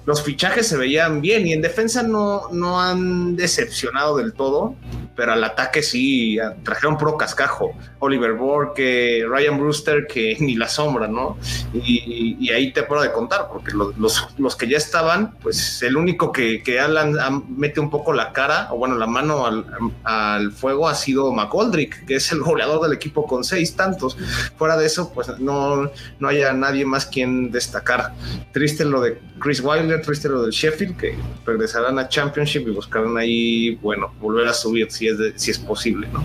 los 0.09 0.23
fichajes 0.23 0.67
se 0.67 0.79
veían 0.79 1.21
bien 1.21 1.47
y 1.47 1.53
en 1.53 1.61
defensa 1.61 2.03
no, 2.03 2.49
no 2.51 2.81
han 2.81 3.37
decepcionado 3.37 4.17
del 4.17 4.33
todo, 4.33 4.75
pero 5.15 5.35
al 5.35 5.45
ataque 5.45 5.83
sí 5.83 6.39
trajeron 6.63 6.97
pro 6.97 7.19
cascajo. 7.19 7.73
Oliver 7.99 8.33
Borke, 8.33 9.27
Ryan 9.29 9.59
Brewster, 9.59 10.07
que 10.07 10.35
ni 10.41 10.55
la 10.55 10.67
sombra, 10.67 11.09
¿no? 11.09 11.37
Y, 11.75 12.51
ahí 12.51 12.73
te 12.73 12.85
puedo 12.85 13.03
de 13.03 13.13
contar, 13.13 13.49
porque 13.53 13.73
los, 13.73 13.95
los, 14.39 14.57
que 14.57 14.67
ya 14.67 14.79
estaban, 14.79 15.35
pues 15.43 15.83
el 15.83 15.99
único 15.99 16.33
que, 16.33 16.63
que 16.63 16.81
Alan 16.81 17.15
mete 17.47 17.79
un 17.79 17.91
poco 17.91 18.15
la 18.15 18.33
cara, 18.33 18.69
o 18.73 18.79
bueno, 18.79 18.97
la 18.97 19.07
mano 19.07 19.45
al, 19.45 19.67
al 20.05 20.53
fuego 20.53 20.89
ha 20.89 20.95
sido 20.95 21.31
McGoldrick, 21.33 22.07
que 22.07 22.15
es 22.15 22.33
el 22.33 22.41
goleador 22.41 22.81
del 22.81 22.95
equipo 22.95 23.27
con 23.27 23.45
seis 23.45 23.77
tantos. 23.77 24.17
Fuera 24.57 24.79
de 24.79 24.87
eso, 24.87 25.13
pues 25.13 25.39
no, 25.39 25.91
no 26.19 26.29
haya 26.29 26.55
nadie 26.55 26.87
más 26.87 27.05
quien 27.05 27.51
destacar. 27.51 28.15
Triste 28.53 28.87
lo 28.87 29.03
de 29.03 29.21
Chris 29.39 29.61
Wilder, 29.61 29.98
lo 30.29 30.43
del 30.43 30.53
Sheffield, 30.53 30.97
que 30.97 31.15
regresarán 31.45 31.99
a 31.99 32.09
Championship 32.09 32.67
y 32.67 32.71
buscarán 32.71 33.17
ahí, 33.17 33.77
bueno, 33.77 34.13
volver 34.21 34.47
a 34.49 34.53
subir 34.53 34.91
si 34.91 35.09
es, 35.09 35.17
si 35.37 35.51
es 35.51 35.59
posible, 35.59 36.09
¿no? 36.13 36.23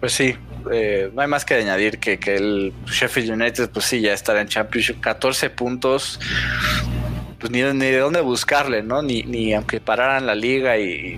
Pues 0.00 0.12
sí, 0.12 0.34
eh, 0.70 1.10
no 1.14 1.22
hay 1.22 1.28
más 1.28 1.44
que 1.44 1.54
añadir 1.54 1.98
que, 1.98 2.18
que, 2.18 2.36
el 2.36 2.72
Sheffield 2.86 3.30
United, 3.30 3.70
pues 3.70 3.86
sí, 3.86 4.00
ya 4.00 4.12
estará 4.12 4.40
en 4.40 4.48
Championship, 4.48 5.00
14 5.00 5.50
puntos, 5.50 6.20
pues 7.38 7.50
ni, 7.50 7.62
ni 7.62 7.86
de 7.86 7.98
dónde 7.98 8.20
buscarle, 8.20 8.82
¿no? 8.82 9.02
Ni, 9.02 9.22
ni 9.22 9.52
aunque 9.54 9.80
pararan 9.80 10.26
la 10.26 10.34
liga 10.34 10.78
y 10.78 11.16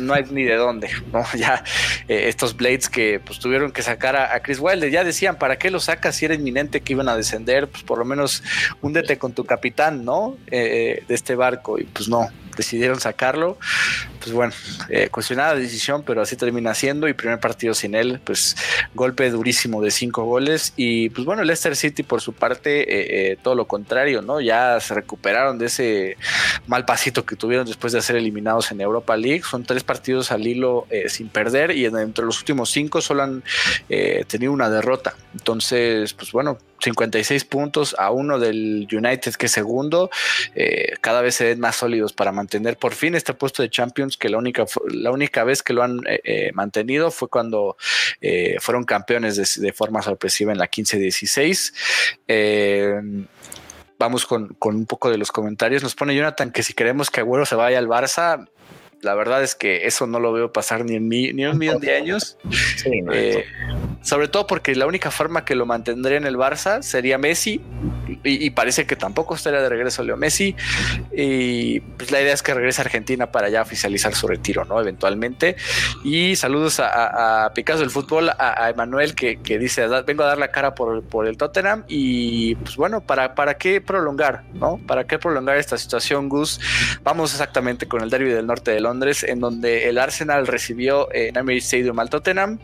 no, 0.00 0.14
hay 0.14 0.24
ni 0.30 0.44
de 0.44 0.56
dónde, 0.56 0.88
¿no? 1.12 1.24
Ya 1.36 1.64
eh, 2.08 2.24
estos 2.28 2.56
Blades 2.56 2.88
que 2.88 3.20
pues 3.20 3.38
tuvieron 3.38 3.72
que 3.72 3.82
sacar 3.82 4.16
a, 4.16 4.40
Chris 4.40 4.58
Wilder, 4.60 4.90
ya 4.90 5.04
decían, 5.04 5.38
¿para 5.38 5.58
qué 5.58 5.70
lo 5.70 5.80
sacas 5.80 6.16
si 6.16 6.24
era 6.24 6.34
inminente 6.34 6.80
que 6.80 6.92
iban 6.92 7.08
a 7.08 7.16
descender? 7.16 7.68
Pues 7.68 7.82
por 7.82 7.98
lo 7.98 8.04
menos 8.04 8.42
húndete 8.80 9.18
con 9.18 9.32
tu 9.32 9.44
capitán, 9.44 10.04
¿no? 10.04 10.36
Eh, 10.48 11.04
de 11.06 11.14
este 11.14 11.34
barco 11.34 11.78
y 11.78 11.84
pues 11.84 12.08
no, 12.08 12.28
decidieron 12.56 13.00
sacarlo. 13.00 13.58
Pues 14.20 14.32
bueno, 14.32 14.52
eh, 14.88 15.08
cuestionada 15.10 15.54
decisión, 15.54 16.02
pero 16.04 16.22
así 16.22 16.36
termina 16.36 16.74
siendo. 16.74 17.08
Y 17.08 17.14
primer 17.14 17.40
partido 17.40 17.74
sin 17.74 17.94
él, 17.94 18.20
pues 18.24 18.56
golpe 18.94 19.30
durísimo 19.30 19.82
de 19.82 19.90
cinco 19.90 20.24
goles. 20.24 20.72
Y 20.76 21.10
pues 21.10 21.24
bueno, 21.26 21.42
Leicester 21.42 21.76
City 21.76 22.02
por 22.02 22.20
su 22.20 22.32
parte, 22.32 22.82
eh, 22.82 23.32
eh, 23.32 23.38
todo 23.42 23.54
lo 23.54 23.66
contrario, 23.66 24.22
¿no? 24.22 24.40
Ya 24.40 24.78
se 24.80 24.94
recuperaron 24.94 25.58
de 25.58 25.66
ese 25.66 26.16
mal 26.66 26.84
pasito 26.84 27.24
que 27.24 27.36
tuvieron 27.36 27.66
después 27.66 27.92
de 27.92 28.02
ser 28.02 28.16
eliminados 28.16 28.70
en 28.70 28.80
Europa 28.80 29.16
League. 29.16 29.42
Son 29.42 29.64
tres 29.64 29.84
partidos 29.84 30.30
al 30.30 30.46
hilo 30.46 30.86
sin 31.08 31.28
perder 31.28 31.72
y 31.72 31.86
entre 31.86 32.24
los 32.24 32.38
últimos 32.38 32.70
cinco 32.70 33.00
solo 33.00 33.22
han 33.22 33.42
tenido 34.28 34.52
una 34.52 34.70
derrota. 34.70 35.14
Entonces, 35.34 36.12
pues 36.14 36.32
bueno, 36.32 36.58
56 36.82 37.44
puntos 37.44 37.94
a 37.98 38.10
uno 38.10 38.38
del 38.38 38.88
United 38.90 39.34
que 39.34 39.46
es 39.46 39.52
segundo. 39.52 40.10
cada 41.00 41.22
vez 41.22 41.36
se 41.36 41.44
ven 41.44 41.60
más 41.60 41.76
sólidos 41.76 42.12
para 42.12 42.32
mantener 42.32 42.76
por 42.76 42.94
fin 42.94 43.14
este 43.14 43.34
puesto 43.34 43.62
de 43.62 43.70
Champions, 43.70 44.16
que 44.16 44.28
la 44.28 44.38
única, 44.38 44.64
la 44.90 45.10
única 45.10 45.44
vez 45.44 45.62
que 45.62 45.72
lo 45.72 45.82
han 45.82 46.00
eh, 46.06 46.20
eh, 46.24 46.50
mantenido 46.54 47.10
fue 47.10 47.28
cuando 47.28 47.76
eh, 48.20 48.56
fueron 48.60 48.84
campeones 48.84 49.60
de, 49.60 49.72
forma 49.72 50.02
sorpresiva 50.02 50.52
en 50.52 50.58
la 50.58 50.70
15-16. 50.70 53.26
vamos 53.98 54.26
con, 54.26 54.56
un 54.60 54.86
poco 54.86 55.10
de 55.10 55.18
los 55.18 55.32
comentarios. 55.32 55.82
Nos 55.82 55.94
pone 55.94 56.14
Jonathan 56.14 56.50
que 56.50 56.62
si 56.62 56.74
queremos 56.74 57.10
que 57.10 57.20
Agüero 57.20 57.46
se 57.46 57.54
vaya 57.54 57.78
al 57.78 57.88
Barça, 57.88 58.48
la 59.02 59.14
verdad 59.14 59.42
es 59.42 59.56
que 59.56 59.86
eso 59.86 60.06
no 60.06 60.20
lo 60.20 60.32
veo 60.32 60.52
pasar 60.52 60.84
ni 60.84 60.94
en, 60.94 61.08
mi, 61.08 61.32
ni 61.32 61.42
en 61.42 61.50
un 61.50 61.58
millón 61.58 61.80
de 61.80 61.96
años. 61.96 62.38
sobre 64.02 64.28
todo 64.28 64.46
porque 64.46 64.74
la 64.74 64.86
única 64.86 65.10
forma 65.10 65.44
que 65.44 65.54
lo 65.54 65.66
mantendría 65.66 66.16
en 66.16 66.24
el 66.24 66.36
Barça 66.36 66.82
sería 66.82 67.18
Messi 67.18 67.60
y, 68.24 68.50
parece 68.50 68.86
que 68.86 68.94
tampoco 68.94 69.34
estaría 69.34 69.60
de 69.60 69.68
regreso 69.68 70.02
Leo 70.02 70.16
Messi 70.16 70.54
y 71.12 71.80
pues 71.80 72.10
la 72.10 72.20
idea 72.20 72.32
es 72.32 72.42
que 72.42 72.54
regrese 72.54 72.80
a 72.80 72.84
Argentina 72.84 73.32
para 73.32 73.48
ya 73.48 73.62
oficializar 73.62 74.14
su 74.14 74.28
retiro, 74.28 74.64
¿no? 74.64 74.80
Eventualmente. 74.80 75.56
Y 76.04 76.36
saludos 76.36 76.80
a, 76.80 77.50
Picasso 77.54 77.80
del 77.80 77.90
fútbol, 77.90 78.30
a, 78.30 78.70
Emanuel 78.70 79.14
que, 79.14 79.58
dice, 79.58 79.86
vengo 80.06 80.22
a 80.22 80.26
dar 80.26 80.38
la 80.38 80.48
cara 80.48 80.74
por, 80.74 81.02
por 81.02 81.26
el 81.26 81.36
Tottenham 81.36 81.84
y 81.88 82.54
pues 82.56 82.76
bueno, 82.76 83.00
¿para, 83.00 83.34
¿para 83.34 83.54
qué 83.54 83.80
prolongar, 83.80 84.44
¿no? 84.54 84.78
¿Para 84.86 85.06
qué 85.06 85.18
prolongar 85.18 85.56
esta 85.56 85.76
situación, 85.76 86.28
Gus? 86.28 86.60
Vamos 87.02 87.32
exactamente 87.32 87.88
con 87.88 88.02
el 88.02 88.10
derby 88.10 88.30
del 88.30 88.46
norte 88.46 88.70
de 88.70 88.80
Londres, 88.80 88.91
en 89.00 89.40
donde 89.40 89.88
el 89.88 89.98
Arsenal 89.98 90.46
recibió 90.46 91.08
en 91.12 91.36
Emirates 91.36 91.64
Stadium 91.64 91.98
al 91.98 92.10
Tottenham. 92.10 92.58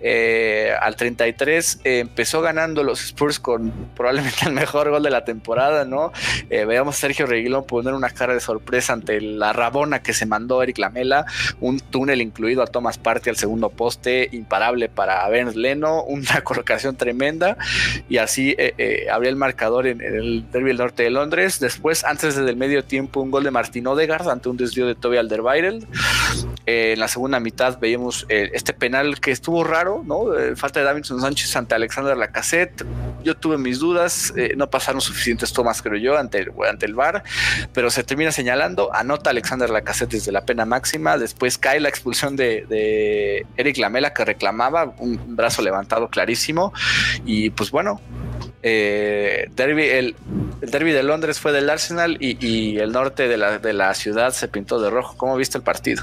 Eh, 0.00 0.72
al 0.80 0.96
33 0.96 1.80
empezó 1.84 2.42
ganando 2.42 2.82
los 2.82 3.00
Spurs 3.02 3.38
con 3.38 3.72
probablemente 3.96 4.46
el 4.46 4.52
mejor 4.52 4.90
gol 4.90 5.02
de 5.02 5.10
la 5.10 5.24
temporada, 5.24 5.84
¿no? 5.84 6.12
Eh, 6.50 6.64
veamos 6.64 6.96
a 6.96 6.98
Sergio 6.98 7.26
Reguilón 7.26 7.64
poner 7.64 7.94
una 7.94 8.10
cara 8.10 8.34
de 8.34 8.40
sorpresa 8.40 8.92
ante 8.92 9.20
la 9.20 9.52
rabona 9.52 10.02
que 10.02 10.12
se 10.12 10.26
mandó 10.26 10.62
Eric 10.62 10.78
Lamela, 10.78 11.26
un 11.60 11.80
túnel 11.80 12.20
incluido 12.20 12.62
a 12.62 12.66
Thomas 12.66 12.98
Party 12.98 13.30
al 13.30 13.36
segundo 13.36 13.70
poste, 13.70 14.28
imparable 14.32 14.88
para 14.88 15.28
Ben 15.28 15.50
Leno, 15.60 16.02
una 16.04 16.40
colocación 16.44 16.96
tremenda, 16.96 17.56
y 18.08 18.18
así 18.18 18.54
eh, 18.58 18.74
eh, 18.78 19.06
el 19.22 19.36
marcador 19.36 19.86
en, 19.86 20.00
el 20.00 20.50
derby 20.50 20.68
del 20.68 20.78
norte 20.78 21.02
de 21.04 21.10
Londres. 21.10 21.60
Después, 21.60 22.04
antes 22.04 22.34
del 22.34 22.56
medio 22.56 22.84
tiempo, 22.84 23.20
un 23.20 23.30
gol 23.30 23.44
de 23.44 23.50
Martín 23.50 23.86
Odegaard 23.86 24.28
ante 24.28 24.48
un 24.48 24.56
desvío 24.56 24.86
de 24.86 24.94
Toby 24.94 25.18
Alderweireld. 25.18 25.69
En 26.66 26.98
la 26.98 27.08
segunda 27.08 27.40
mitad 27.40 27.78
veíamos 27.78 28.26
este 28.28 28.72
penal 28.72 29.20
que 29.20 29.30
estuvo 29.30 29.64
raro, 29.64 30.02
¿no? 30.04 30.26
falta 30.56 30.80
de 30.80 30.86
Davinson 30.86 31.20
Sánchez 31.20 31.54
ante 31.56 31.74
Alexander 31.74 32.16
Lacassette. 32.16 32.84
Yo 33.22 33.36
tuve 33.36 33.58
mis 33.58 33.78
dudas, 33.78 34.32
no 34.56 34.70
pasaron 34.70 35.00
suficientes 35.00 35.52
tomas, 35.52 35.82
creo 35.82 35.98
yo, 35.98 36.18
ante 36.18 36.38
el, 36.38 36.52
ante 36.68 36.86
el 36.86 36.94
VAR, 36.94 37.22
pero 37.72 37.90
se 37.90 38.02
termina 38.02 38.32
señalando, 38.32 38.94
anota 38.94 39.30
Alexander 39.30 39.70
Lacazette 39.70 40.12
desde 40.12 40.32
la 40.32 40.44
pena 40.44 40.64
máxima, 40.64 41.18
después 41.18 41.58
cae 41.58 41.80
la 41.80 41.88
expulsión 41.88 42.36
de, 42.36 43.46
Eric 43.56 43.78
Lamela 43.78 44.12
que 44.12 44.24
reclamaba, 44.24 44.94
un 44.98 45.36
brazo 45.36 45.62
levantado 45.62 46.08
clarísimo, 46.08 46.72
y 47.24 47.50
pues 47.50 47.70
bueno, 47.70 48.00
eh, 48.62 49.48
derby, 49.54 49.84
el, 49.84 50.16
el, 50.60 50.70
derby 50.70 50.92
de 50.92 51.02
Londres 51.02 51.38
fue 51.38 51.52
del 51.52 51.70
Arsenal 51.70 52.16
y, 52.20 52.78
el 52.78 52.92
norte 52.92 53.28
de 53.28 53.36
la, 53.36 53.58
de 53.58 53.72
la, 53.72 53.94
ciudad 53.94 54.32
se 54.32 54.48
pintó 54.48 54.80
de 54.80 54.90
rojo. 54.90 55.16
¿Cómo 55.16 55.36
viste 55.36 55.58
el 55.58 55.64
partido? 55.64 56.02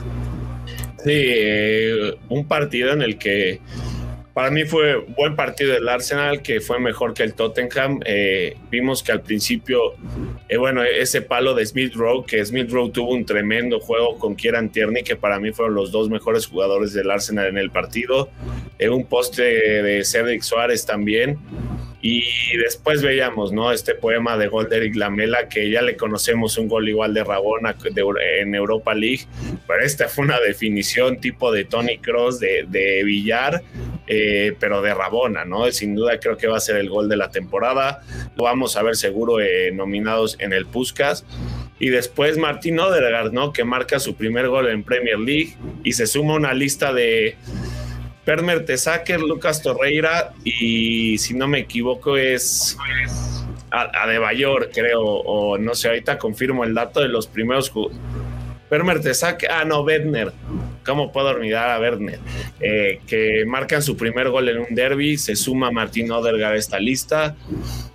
Sí, 1.04 1.12
eh, 1.14 2.18
un 2.30 2.48
partido 2.48 2.92
en 2.92 3.02
el 3.02 3.18
que 3.18 3.62
para 4.38 4.52
mí 4.52 4.66
fue 4.66 4.98
buen 5.18 5.36
partido 5.36 5.74
del 5.74 5.90
Arsenal, 5.90 6.44
que 6.44 6.62
fue 6.62 6.80
mejor 6.80 7.16
que 7.16 7.24
el 7.24 7.34
Tottenham. 7.34 8.02
Eh, 8.06 8.56
vimos 8.70 9.02
que 9.02 9.12
al 9.12 9.22
principio, 9.22 9.96
eh, 10.48 10.58
bueno, 10.58 10.84
ese 10.84 11.24
palo 11.24 11.56
de 11.56 11.66
Smith 11.66 11.96
Rowe, 11.96 12.24
que 12.24 12.46
Smith 12.46 12.70
Rowe 12.70 12.92
tuvo 12.92 13.16
un 13.16 13.26
tremendo 13.26 13.80
juego 13.80 14.20
con 14.20 14.36
Kieran 14.36 14.70
Tierney, 14.70 15.02
que 15.02 15.16
para 15.16 15.40
mí 15.40 15.54
fueron 15.54 15.74
los 15.74 15.92
dos 15.92 16.08
mejores 16.12 16.46
jugadores 16.46 16.94
del 16.94 17.10
Arsenal 17.10 17.48
en 17.48 17.58
el 17.58 17.72
partido. 17.72 18.30
Eh, 18.78 18.90
un 18.90 19.06
poste 19.06 19.42
de 19.42 20.06
Cedric 20.06 20.44
Suárez 20.44 20.86
también. 20.86 21.40
Y 22.02 22.56
después 22.58 23.02
veíamos, 23.02 23.52
¿no? 23.52 23.72
Este 23.72 23.96
poema 23.96 24.38
de 24.38 24.48
gol 24.48 24.70
de 24.70 24.78
Eric 24.78 24.96
Lamela, 24.96 25.50
que 25.50 25.70
ya 25.72 25.82
le 25.82 25.98
conocemos 25.98 26.58
un 26.58 26.68
gol 26.68 26.88
igual 26.88 27.14
de 27.14 27.24
Rabona 27.24 27.76
en 28.40 28.54
Europa 28.54 28.94
League, 28.94 29.26
pero 29.68 29.84
esta 29.84 30.08
fue 30.08 30.26
una 30.26 30.40
definición 30.40 31.20
tipo 31.20 31.52
de 31.52 31.66
Tony 31.66 31.98
Cross 31.98 32.40
de, 32.40 32.66
de 32.70 33.04
Villar, 33.04 33.64
eh, 34.06 34.54
pero 34.60 34.82
de 34.82 34.94
Rabona, 34.94 35.44
¿no? 35.44 35.72
Sin 35.72 35.96
duda 35.96 36.20
creo 36.20 36.38
que 36.38 36.48
va 36.48 36.58
a 36.58 36.62
ser 36.62 36.78
el 36.78 36.90
gol 36.90 37.10
de 37.10 37.18
la 37.18 37.32
temporada. 37.32 38.04
Lo 38.38 38.44
vamos 38.44 38.78
a 38.78 38.84
ver 38.84 38.96
seguro 38.96 39.40
eh, 39.42 39.72
nominados 39.74 40.38
en 40.40 40.54
el 40.54 40.68
Puskas. 40.68 41.26
Y 41.80 41.90
después 41.90 42.38
Martín 42.38 42.80
Odegaard, 42.80 43.34
¿no? 43.34 43.54
Que 43.54 43.64
marca 43.64 44.00
su 44.00 44.16
primer 44.16 44.48
gol 44.48 44.68
en 44.70 44.84
Premier 44.84 45.20
League 45.20 45.56
y 45.84 45.94
se 45.94 46.08
suma 46.08 46.36
una 46.36 46.54
lista 46.54 46.94
de 46.94 47.36
Per 48.28 48.42
Mertesacker, 48.42 49.22
Lucas 49.22 49.62
Torreira 49.62 50.34
y 50.44 51.18
si 51.18 51.34
no 51.34 51.48
me 51.48 51.60
equivoco 51.60 52.18
es 52.18 52.78
a, 53.72 54.04
a 54.04 54.06
De 54.06 54.20
Bayor, 54.20 54.70
creo, 54.74 55.02
o 55.02 55.58
no 55.58 55.74
sé, 55.74 55.88
ahorita 55.88 56.18
confirmo 56.18 56.66
el 56.66 56.74
dato 56.74 57.00
de 57.00 57.08
los 57.08 57.26
primeros 57.26 57.72
Per 58.70 58.84
Mertesacker, 58.84 59.50
ah 59.50 59.64
no, 59.64 59.86
Bedner, 59.86 60.34
¿cómo 60.88 61.12
puedo 61.12 61.28
olvidar 61.28 61.70
a 61.70 61.78
Bedner? 61.78 62.20
Eh, 62.60 63.02
que 63.06 63.44
marcan 63.46 63.84
su 63.84 63.98
primer 63.98 64.30
gol 64.30 64.50
en 64.50 64.60
un 64.60 64.74
derby, 64.74 65.18
se 65.18 65.36
suma 65.36 65.70
Martín 65.70 66.10
Odergaard 66.12 66.54
a 66.54 66.58
esta 66.58 66.80
lista 66.80 67.36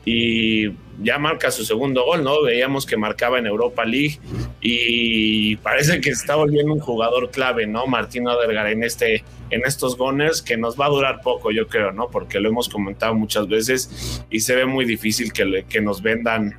y 0.05 0.70
ya 1.03 1.18
marca 1.18 1.51
su 1.51 1.64
segundo 1.64 2.05
gol, 2.05 2.22
¿no? 2.22 2.43
Veíamos 2.43 2.86
que 2.86 2.97
marcaba 2.97 3.38
en 3.38 3.47
Europa 3.47 3.84
League 3.84 4.20
y 4.61 5.57
parece 5.57 6.01
que 6.01 6.11
está 6.11 6.36
volviendo 6.36 6.72
un 6.72 6.80
jugador 6.80 7.30
clave, 7.30 7.66
¿no? 7.66 7.86
Martín 7.86 8.28
Odergaard 8.28 8.68
en, 8.68 8.84
este, 8.84 9.24
en 9.51 9.62
estos 9.64 9.97
Gunners, 9.97 10.43
que 10.43 10.57
nos 10.57 10.78
va 10.78 10.86
a 10.86 10.90
durar 10.90 11.20
poco, 11.22 11.51
yo 11.51 11.66
creo, 11.66 11.93
¿no? 11.93 12.09
Porque 12.11 12.40
lo 12.40 12.51
hemos 12.51 12.68
comentado 12.68 13.14
muchas 13.14 13.49
veces 13.49 14.24
y 14.30 14.40
se 14.40 14.55
ve 14.55 14.66
muy 14.66 14.84
difícil 14.84 15.32
que, 15.32 15.64
que 15.68 15.80
nos 15.80 16.03
vendan 16.03 16.57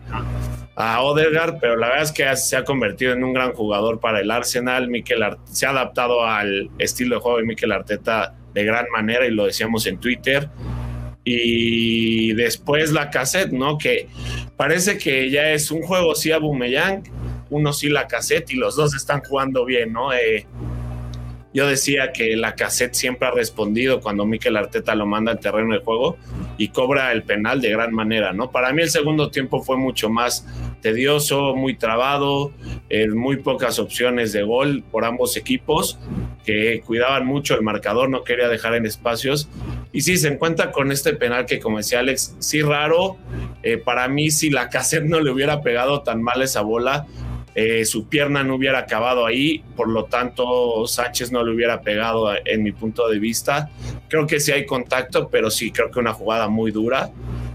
a 0.75 1.01
Odegaard, 1.03 1.59
pero 1.59 1.75
la 1.77 1.87
verdad 1.87 2.03
es 2.03 2.11
que 2.11 2.35
se 2.35 2.57
ha 2.57 2.63
convertido 2.63 3.13
en 3.13 3.23
un 3.23 3.33
gran 3.33 3.53
jugador 3.53 3.99
para 3.99 4.19
el 4.19 4.31
Arsenal. 4.31 4.89
Mikel 4.89 5.23
se 5.45 5.65
ha 5.65 5.69
adaptado 5.69 6.25
al 6.25 6.69
estilo 6.79 7.15
de 7.15 7.21
juego 7.21 7.37
de 7.37 7.43
Mikel 7.43 7.71
Arteta 7.71 8.35
de 8.53 8.63
gran 8.63 8.85
manera 8.91 9.25
y 9.25 9.31
lo 9.31 9.45
decíamos 9.45 9.85
en 9.85 9.99
Twitter 9.99 10.49
y 11.23 12.33
después 12.33 12.91
la 12.91 13.09
cassette, 13.09 13.51
¿no? 13.51 13.77
Que 13.77 14.07
parece 14.57 14.97
que 14.97 15.29
ya 15.29 15.51
es 15.51 15.71
un 15.71 15.81
juego 15.81 16.15
sí 16.15 16.31
a 16.31 16.37
Bumeyang, 16.37 17.03
uno 17.49 17.71
sí 17.71 17.89
la 17.89 18.07
cassette 18.07 18.51
y 18.51 18.55
los 18.55 18.75
dos 18.75 18.93
están 18.93 19.21
jugando 19.21 19.65
bien, 19.65 19.93
¿no? 19.93 20.13
Eh, 20.13 20.45
yo 21.53 21.67
decía 21.67 22.11
que 22.11 22.35
la 22.35 22.55
cassette 22.55 22.95
siempre 22.95 23.27
ha 23.27 23.31
respondido 23.31 24.01
cuando 24.01 24.25
Mikel 24.25 24.57
Arteta 24.57 24.95
lo 24.95 25.05
manda 25.05 25.31
al 25.31 25.39
terreno 25.39 25.73
de 25.73 25.81
juego 25.81 26.17
y 26.57 26.69
cobra 26.69 27.11
el 27.11 27.23
penal 27.23 27.61
de 27.61 27.69
gran 27.69 27.93
manera, 27.93 28.33
¿no? 28.33 28.51
Para 28.51 28.73
mí 28.73 28.81
el 28.81 28.89
segundo 28.89 29.29
tiempo 29.29 29.61
fue 29.61 29.77
mucho 29.77 30.09
más 30.09 30.47
tedioso, 30.81 31.55
muy 31.55 31.75
trabado, 31.75 32.51
eh, 32.89 33.07
muy 33.07 33.37
pocas 33.37 33.79
opciones 33.79 34.33
de 34.33 34.43
gol 34.43 34.83
por 34.91 35.05
ambos 35.05 35.37
equipos 35.37 35.99
que 36.43 36.81
cuidaban 36.85 37.25
mucho 37.25 37.55
el 37.55 37.61
marcador, 37.61 38.09
no 38.09 38.23
quería 38.23 38.49
dejar 38.49 38.75
en 38.75 38.85
espacios. 38.85 39.47
Y 39.91 40.01
sí, 40.01 40.17
se 40.17 40.27
encuentra 40.27 40.71
con 40.71 40.91
este 40.91 41.13
penal 41.13 41.45
que, 41.45 41.59
como 41.59 41.77
decía 41.77 41.99
Alex, 41.99 42.35
sí 42.39 42.61
raro. 42.61 43.17
Eh, 43.61 43.77
para 43.77 44.07
mí, 44.07 44.31
si 44.31 44.49
la 44.49 44.69
cassette 44.69 45.05
no 45.05 45.21
le 45.21 45.31
hubiera 45.31 45.61
pegado 45.61 46.01
tan 46.01 46.21
mal 46.21 46.41
esa 46.41 46.61
bola, 46.61 47.05
eh, 47.55 47.85
su 47.85 48.07
pierna 48.07 48.43
no 48.43 48.55
hubiera 48.55 48.79
acabado 48.79 49.25
ahí, 49.25 49.63
por 49.75 49.87
lo 49.87 50.05
tanto 50.05 50.87
Sánchez 50.87 51.31
no 51.31 51.43
le 51.43 51.53
hubiera 51.53 51.81
pegado 51.81 52.31
en 52.45 52.63
mi 52.63 52.71
punto 52.71 53.07
de 53.07 53.19
vista. 53.19 53.69
Creo 54.07 54.25
que 54.25 54.39
sí 54.39 54.51
hay 54.51 54.65
contacto, 54.65 55.29
pero 55.29 55.51
sí 55.51 55.71
creo 55.71 55.91
que 55.91 55.99
una 55.99 56.13
jugada 56.13 56.47
muy 56.47 56.71
dura. 56.71 57.11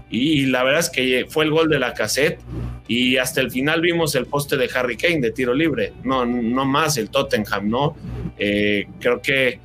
Y 0.09 0.45
la 0.47 0.63
verdad 0.63 0.79
es 0.79 0.89
que 0.89 1.25
fue 1.29 1.45
el 1.45 1.51
gol 1.51 1.69
de 1.69 1.79
la 1.79 1.93
cassette 1.93 2.39
y 2.87 3.17
hasta 3.17 3.41
el 3.41 3.51
final 3.51 3.81
vimos 3.81 4.15
el 4.15 4.25
poste 4.25 4.57
de 4.57 4.69
Harry 4.73 4.97
Kane 4.97 5.19
de 5.19 5.31
tiro 5.31 5.53
libre, 5.53 5.93
no, 6.03 6.25
no 6.25 6.65
más 6.65 6.97
el 6.97 7.11
Tottenham, 7.11 7.69
¿no? 7.69 7.95
Eh, 8.39 8.87
creo 8.99 9.21
que 9.21 9.59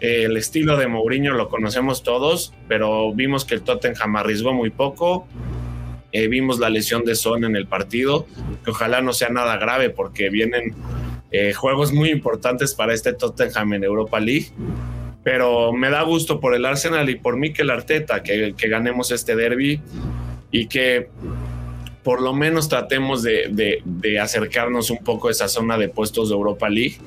el 0.00 0.36
estilo 0.36 0.76
de 0.76 0.86
Mourinho 0.86 1.34
lo 1.34 1.48
conocemos 1.48 2.02
todos, 2.02 2.52
pero 2.68 3.12
vimos 3.14 3.44
que 3.44 3.54
el 3.54 3.62
Tottenham 3.62 4.16
arriesgó 4.16 4.52
muy 4.52 4.70
poco, 4.70 5.26
eh, 6.14 6.28
vimos 6.28 6.60
la 6.60 6.70
lesión 6.70 7.04
de 7.04 7.16
Son 7.16 7.44
en 7.44 7.56
el 7.56 7.66
partido, 7.66 8.28
que 8.64 8.70
ojalá 8.70 9.02
no 9.02 9.12
sea 9.12 9.30
nada 9.30 9.56
grave 9.56 9.90
porque 9.90 10.30
vienen 10.30 10.72
eh, 11.32 11.52
juegos 11.52 11.92
muy 11.92 12.10
importantes 12.10 12.72
para 12.72 12.94
este 12.94 13.12
Tottenham 13.14 13.72
en 13.72 13.82
Europa 13.82 14.20
League. 14.20 14.46
Pero 15.24 15.72
me 15.72 15.90
da 15.90 16.02
gusto 16.02 16.38
por 16.38 16.54
el 16.54 16.66
Arsenal 16.66 17.10
y 17.10 17.16
por 17.16 17.36
Mikel 17.36 17.68
Arteta 17.68 18.22
que, 18.22 18.54
que 18.56 18.68
ganemos 18.68 19.10
este 19.10 19.34
derby 19.34 19.80
y 20.52 20.68
que 20.68 21.08
por 22.04 22.20
lo 22.20 22.34
menos 22.34 22.68
tratemos 22.68 23.22
de, 23.22 23.82
acercarnos 24.20 24.90
un 24.90 24.98
poco 24.98 25.28
a 25.28 25.30
esa 25.30 25.48
zona 25.48 25.78
de 25.78 25.88
puestos 25.88 26.28
de 26.28 26.34
Europa 26.34 26.68
League. 26.68 26.98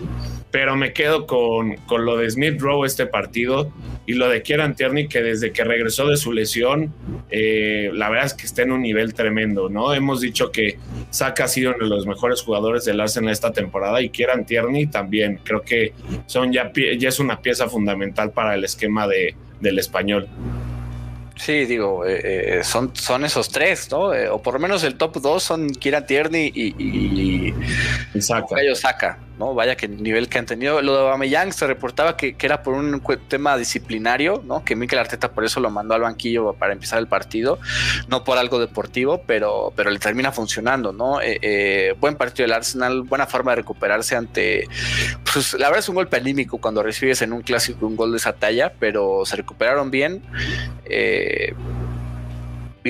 Pero 0.50 0.76
me 0.76 0.92
quedo 0.92 1.28
con, 1.28 1.78
lo 1.90 2.18
de 2.18 2.30
Smith 2.30 2.60
Rowe 2.60 2.86
este 2.86 3.06
partido 3.06 3.72
y 4.08 4.14
lo 4.14 4.28
de 4.28 4.42
Kieran 4.42 4.76
Tierney 4.76 5.08
que 5.08 5.22
desde 5.22 5.52
que 5.52 5.64
regresó 5.64 6.08
de 6.08 6.18
su 6.18 6.34
lesión, 6.34 6.94
eh, 7.30 7.92
la 7.94 8.10
verdad 8.10 8.26
es 8.26 8.34
que 8.34 8.46
está 8.46 8.64
en 8.64 8.72
un 8.72 8.82
nivel 8.82 9.14
tremendo, 9.14 9.70
¿no? 9.70 9.94
Hemos 9.94 10.22
dicho 10.22 10.52
que 10.52 10.80
Saka 11.12 11.44
ha 11.44 11.48
sido 11.48 11.76
uno 11.76 11.84
de 11.84 11.90
los 11.90 12.08
mejores 12.08 12.42
jugadores 12.42 12.86
del 12.86 13.00
Arsenal 13.00 13.32
esta 13.32 13.52
temporada 13.52 14.02
y 14.02 14.10
Kieran 14.10 14.46
Tierney 14.46 14.88
también. 14.88 15.40
Creo 15.44 15.62
que 15.62 15.94
son 16.26 16.52
ya, 16.52 16.72
es 16.74 17.20
una 17.20 17.42
pieza 17.42 17.70
fundamental 17.70 18.32
para 18.32 18.56
el 18.56 18.64
esquema 18.64 19.08
de, 19.08 19.36
del 19.60 19.78
español. 19.78 20.28
Sí, 21.38 21.66
digo, 21.66 22.06
eh, 22.06 22.60
eh, 22.60 22.64
son, 22.64 22.96
son 22.96 23.24
esos 23.24 23.50
tres, 23.50 23.90
¿no? 23.92 24.14
Eh, 24.14 24.28
o 24.30 24.42
por 24.42 24.56
lo 24.56 24.60
menos 24.60 24.84
el 24.84 24.96
top 24.96 25.18
dos 25.22 25.44
son 25.44 25.70
Kira 25.70 26.06
Tierney 26.06 26.52
y, 26.54 26.76
y, 26.84 27.54
y 28.14 28.22
Saka. 28.76 29.20
¿No? 29.38 29.54
Vaya 29.54 29.76
que 29.76 29.88
nivel 29.88 30.30
que 30.30 30.40
han 30.40 30.46
tenido. 30.46 30.82
Lo 30.82 30.94
de 30.94 31.00
Aubameyang 31.02 31.54
se 31.54 31.68
reportaba 31.68 32.18
que, 32.18 32.36
era 32.40 32.64
por 32.64 32.76
un 32.76 33.02
tema 33.28 33.58
disciplinario, 33.58 34.42
¿no? 34.46 34.64
Que 34.64 34.76
Mikel 34.76 35.00
Arteta 35.00 35.32
por 35.32 35.44
eso 35.44 35.60
lo 35.60 35.70
mandó 35.70 35.96
al 35.96 36.02
banquillo 36.02 36.54
para 36.54 36.74
empezar 36.74 37.00
el 37.00 37.08
partido, 37.08 37.60
no 38.08 38.24
por 38.24 38.38
algo 38.38 38.60
deportivo, 38.60 39.22
pero, 39.28 39.74
pero 39.76 39.90
le 39.90 40.00
termina 40.00 40.32
funcionando, 40.32 40.94
¿no? 40.94 41.22
Eh, 41.22 41.40
eh, 41.42 41.96
buen 42.00 42.16
partido 42.16 42.46
del 42.46 42.54
Arsenal, 42.54 43.02
buena 43.02 43.28
forma 43.28 43.52
de 43.52 43.58
recuperarse 43.58 44.16
ante, 44.16 44.68
pues 45.32 45.54
la 45.54 45.68
verdad 45.68 45.80
es 45.80 45.90
un 45.90 45.96
golpe 45.96 46.18
anímico 46.18 46.58
cuando 46.60 46.82
recibes 46.82 47.22
en 47.22 47.34
un 47.34 47.42
clásico 47.42 47.86
un 47.86 47.96
gol 47.96 48.12
de 48.12 48.18
esa 48.18 48.34
talla, 48.34 48.74
pero 48.80 49.26
se 49.26 49.36
recuperaron 49.36 49.92
bien. 49.92 50.22
Eh, 50.86 51.54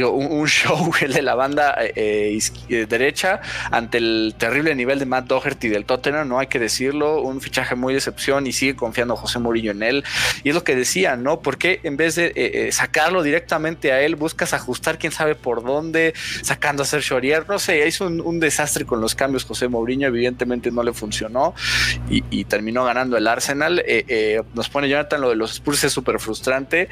un, 0.03 0.47
show 0.47 0.91
el 1.01 1.13
de 1.13 1.21
la 1.21 1.35
banda 1.35 1.75
eh, 1.79 2.39
eh, 2.69 2.85
derecha 2.87 3.41
ante 3.71 3.97
el 3.97 4.35
terrible 4.37 4.73
nivel 4.75 4.99
de 4.99 5.05
Matt 5.05 5.27
Doherty 5.27 5.69
del 5.69 5.85
Tottenham, 5.85 6.27
no 6.27 6.39
hay 6.39 6.47
que 6.47 6.59
decirlo, 6.59 7.21
un 7.21 7.41
fichaje 7.41 7.75
muy 7.75 7.93
de 7.93 7.99
excepción 7.99 8.47
y 8.47 8.53
sigue 8.53 8.75
confiando 8.75 9.15
José 9.15 9.39
Mourinho 9.39 9.71
en 9.71 9.83
él. 9.83 10.03
Y 10.43 10.49
es 10.49 10.55
lo 10.55 10.63
que 10.63 10.75
decía, 10.75 11.15
¿no? 11.15 11.41
Porque 11.41 11.79
en 11.83 11.97
vez 11.97 12.15
de 12.15 12.31
eh, 12.35 12.71
sacarlo 12.71 13.23
directamente 13.23 13.91
a 13.91 14.01
él, 14.01 14.15
buscas 14.15 14.53
ajustar 14.53 14.97
quién 14.97 15.11
sabe 15.11 15.35
por 15.35 15.63
dónde, 15.63 16.13
sacando 16.41 16.83
a 16.83 16.85
Sergio 16.85 17.17
Arier, 17.17 17.47
no 17.47 17.59
sé, 17.59 17.87
hizo 17.87 18.05
un, 18.07 18.37
desastre 18.37 18.85
con 18.85 19.01
los 19.01 19.15
cambios 19.15 19.45
José 19.45 19.67
Mourinho, 19.67 20.07
evidentemente 20.07 20.69
no 20.69 20.83
le 20.83 20.93
funcionó 20.93 21.55
y, 22.09 22.43
terminó 22.45 22.85
ganando 22.85 23.17
el 23.17 23.27
Arsenal. 23.27 23.83
nos 24.53 24.69
pone 24.69 24.87
Jonathan 24.87 25.19
lo 25.19 25.29
de 25.29 25.35
los 25.35 25.53
Spurs 25.53 25.83
es 25.83 25.91
súper 25.91 26.19
frustrante. 26.19 26.87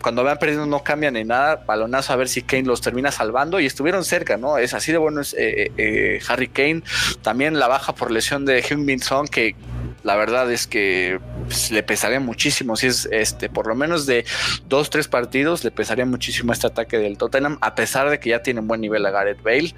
cuando 0.00 0.22
van 0.22 0.38
perdiendo 0.38 0.66
no 0.66 0.82
cambian 0.84 1.16
en 1.16 1.28
nada, 1.28 1.56
balonazo 1.56 2.01
a 2.10 2.16
ver 2.16 2.28
si 2.28 2.42
Kane 2.42 2.64
los 2.64 2.80
termina 2.80 3.10
salvando 3.10 3.60
y 3.60 3.66
estuvieron 3.66 4.04
cerca, 4.04 4.36
¿no? 4.36 4.58
Es 4.58 4.74
así 4.74 4.92
de 4.92 4.98
bueno 4.98 5.20
es 5.20 5.34
eh, 5.34 5.64
eh, 5.64 5.72
eh, 5.76 6.20
Harry 6.28 6.48
Kane. 6.48 6.82
También 7.22 7.58
la 7.58 7.68
baja 7.68 7.94
por 7.94 8.10
lesión 8.10 8.44
de 8.44 8.62
Heung-Min 8.62 9.00
Son, 9.00 9.28
que 9.28 9.54
la 10.02 10.16
verdad 10.16 10.50
es 10.50 10.66
que 10.66 11.20
pues, 11.44 11.70
le 11.70 11.82
pesaría 11.82 12.20
muchísimo. 12.20 12.76
Si 12.76 12.86
es 12.86 13.08
este, 13.10 13.48
por 13.48 13.66
lo 13.66 13.74
menos 13.74 14.06
de 14.06 14.24
dos, 14.68 14.90
tres 14.90 15.08
partidos, 15.08 15.64
le 15.64 15.70
pesaría 15.70 16.06
muchísimo 16.06 16.52
este 16.52 16.66
ataque 16.66 16.98
del 16.98 17.18
Tottenham, 17.18 17.58
a 17.60 17.74
pesar 17.74 18.10
de 18.10 18.18
que 18.18 18.30
ya 18.30 18.42
tiene 18.42 18.60
un 18.60 18.68
buen 18.68 18.80
nivel 18.80 19.04
a 19.06 19.10
Gareth 19.10 19.42
Bale. 19.42 19.74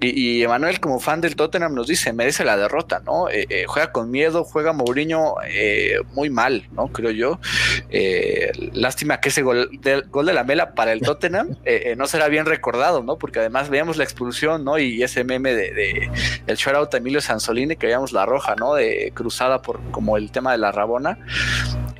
Y, 0.00 0.42
Emanuel, 0.42 0.80
como 0.80 0.98
fan 1.00 1.20
del 1.20 1.36
Tottenham, 1.36 1.74
nos 1.74 1.86
dice: 1.86 2.12
merece 2.12 2.44
la 2.44 2.56
derrota, 2.56 3.02
¿no? 3.04 3.28
Eh, 3.28 3.46
eh, 3.48 3.64
juega 3.66 3.92
con 3.92 4.10
miedo, 4.10 4.44
juega 4.44 4.72
Mourinho 4.72 5.34
eh, 5.46 5.96
muy 6.12 6.30
mal, 6.30 6.68
¿no? 6.72 6.88
Creo 6.88 7.10
yo. 7.10 7.40
lástima 8.72 9.20
que 9.20 9.28
ese 9.28 9.42
gol 9.42 9.68
de, 9.80 10.02
gol 10.10 10.26
de 10.26 10.32
la 10.32 10.44
mela 10.44 10.74
para 10.74 10.92
el 10.92 11.00
Tottenham 11.00 11.56
no 11.96 12.06
será 12.06 12.28
bien 12.28 12.46
recordado, 12.46 13.02
¿no? 13.02 13.16
Porque 13.16 13.40
además 13.40 13.68
veíamos 13.68 13.96
la 13.96 14.04
expulsión, 14.04 14.64
¿no? 14.64 14.78
Y 14.78 15.02
ese 15.02 15.24
meme 15.24 15.54
de, 15.54 15.72
de 15.72 16.10
el 16.46 16.56
shoutout 16.56 16.94
a 16.94 16.96
Emilio 16.96 17.20
Sansolini, 17.20 17.76
que 17.76 17.86
veíamos 17.86 18.12
la 18.12 18.26
roja, 18.26 18.54
¿no? 18.56 18.74
De 18.74 19.12
cruzada 19.14 19.62
por 19.62 19.80
como 19.90 20.16
el 20.16 20.30
tema 20.30 20.52
de 20.52 20.58
la 20.58 20.72
Rabona. 20.72 20.89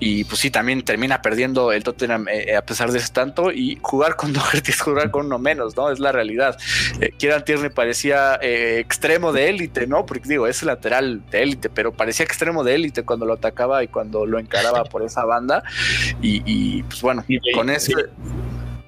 Y 0.01 0.25
pues 0.25 0.41
sí, 0.41 0.51
también 0.51 0.83
termina 0.83 1.21
perdiendo 1.21 1.73
el 1.73 1.85
Tottenham 1.85 2.27
eh, 2.29 2.57
a 2.57 2.63
pesar 2.63 2.91
de 2.91 2.99
ese 2.99 3.13
tanto. 3.13 3.53
Y 3.53 3.79
jugar 3.83 4.17
con 4.17 4.33
Doherty 4.33 4.71
es 4.71 4.81
jugar 4.81 5.11
con 5.11 5.27
uno 5.27 5.39
menos, 5.39 5.77
¿no? 5.77 5.91
Es 5.91 6.01
la 6.01 6.11
realidad. 6.11 6.59
Eh, 7.01 7.13
Kieran 7.19 7.45
Tierney 7.45 7.69
parecía 7.69 8.39
eh, 8.43 8.79
extremo 8.81 9.33
de 9.33 9.51
élite, 9.51 9.87
¿no? 9.87 10.07
Porque 10.07 10.27
digo, 10.27 10.47
es 10.47 10.63
lateral 10.63 11.23
de 11.31 11.43
élite, 11.43 11.69
pero 11.69 11.93
parecía 11.93 12.25
extremo 12.25 12.65
de 12.65 12.75
élite 12.75 13.05
cuando 13.05 13.27
lo 13.27 13.35
atacaba 13.35 13.85
y 13.85 13.89
cuando 13.89 14.25
lo 14.25 14.39
encaraba 14.39 14.85
por 14.85 15.03
esa 15.03 15.25
banda. 15.27 15.63
Y, 16.23 16.83
pues 16.85 17.03
bueno, 17.03 17.25
con 17.55 17.69
ese. 17.69 17.93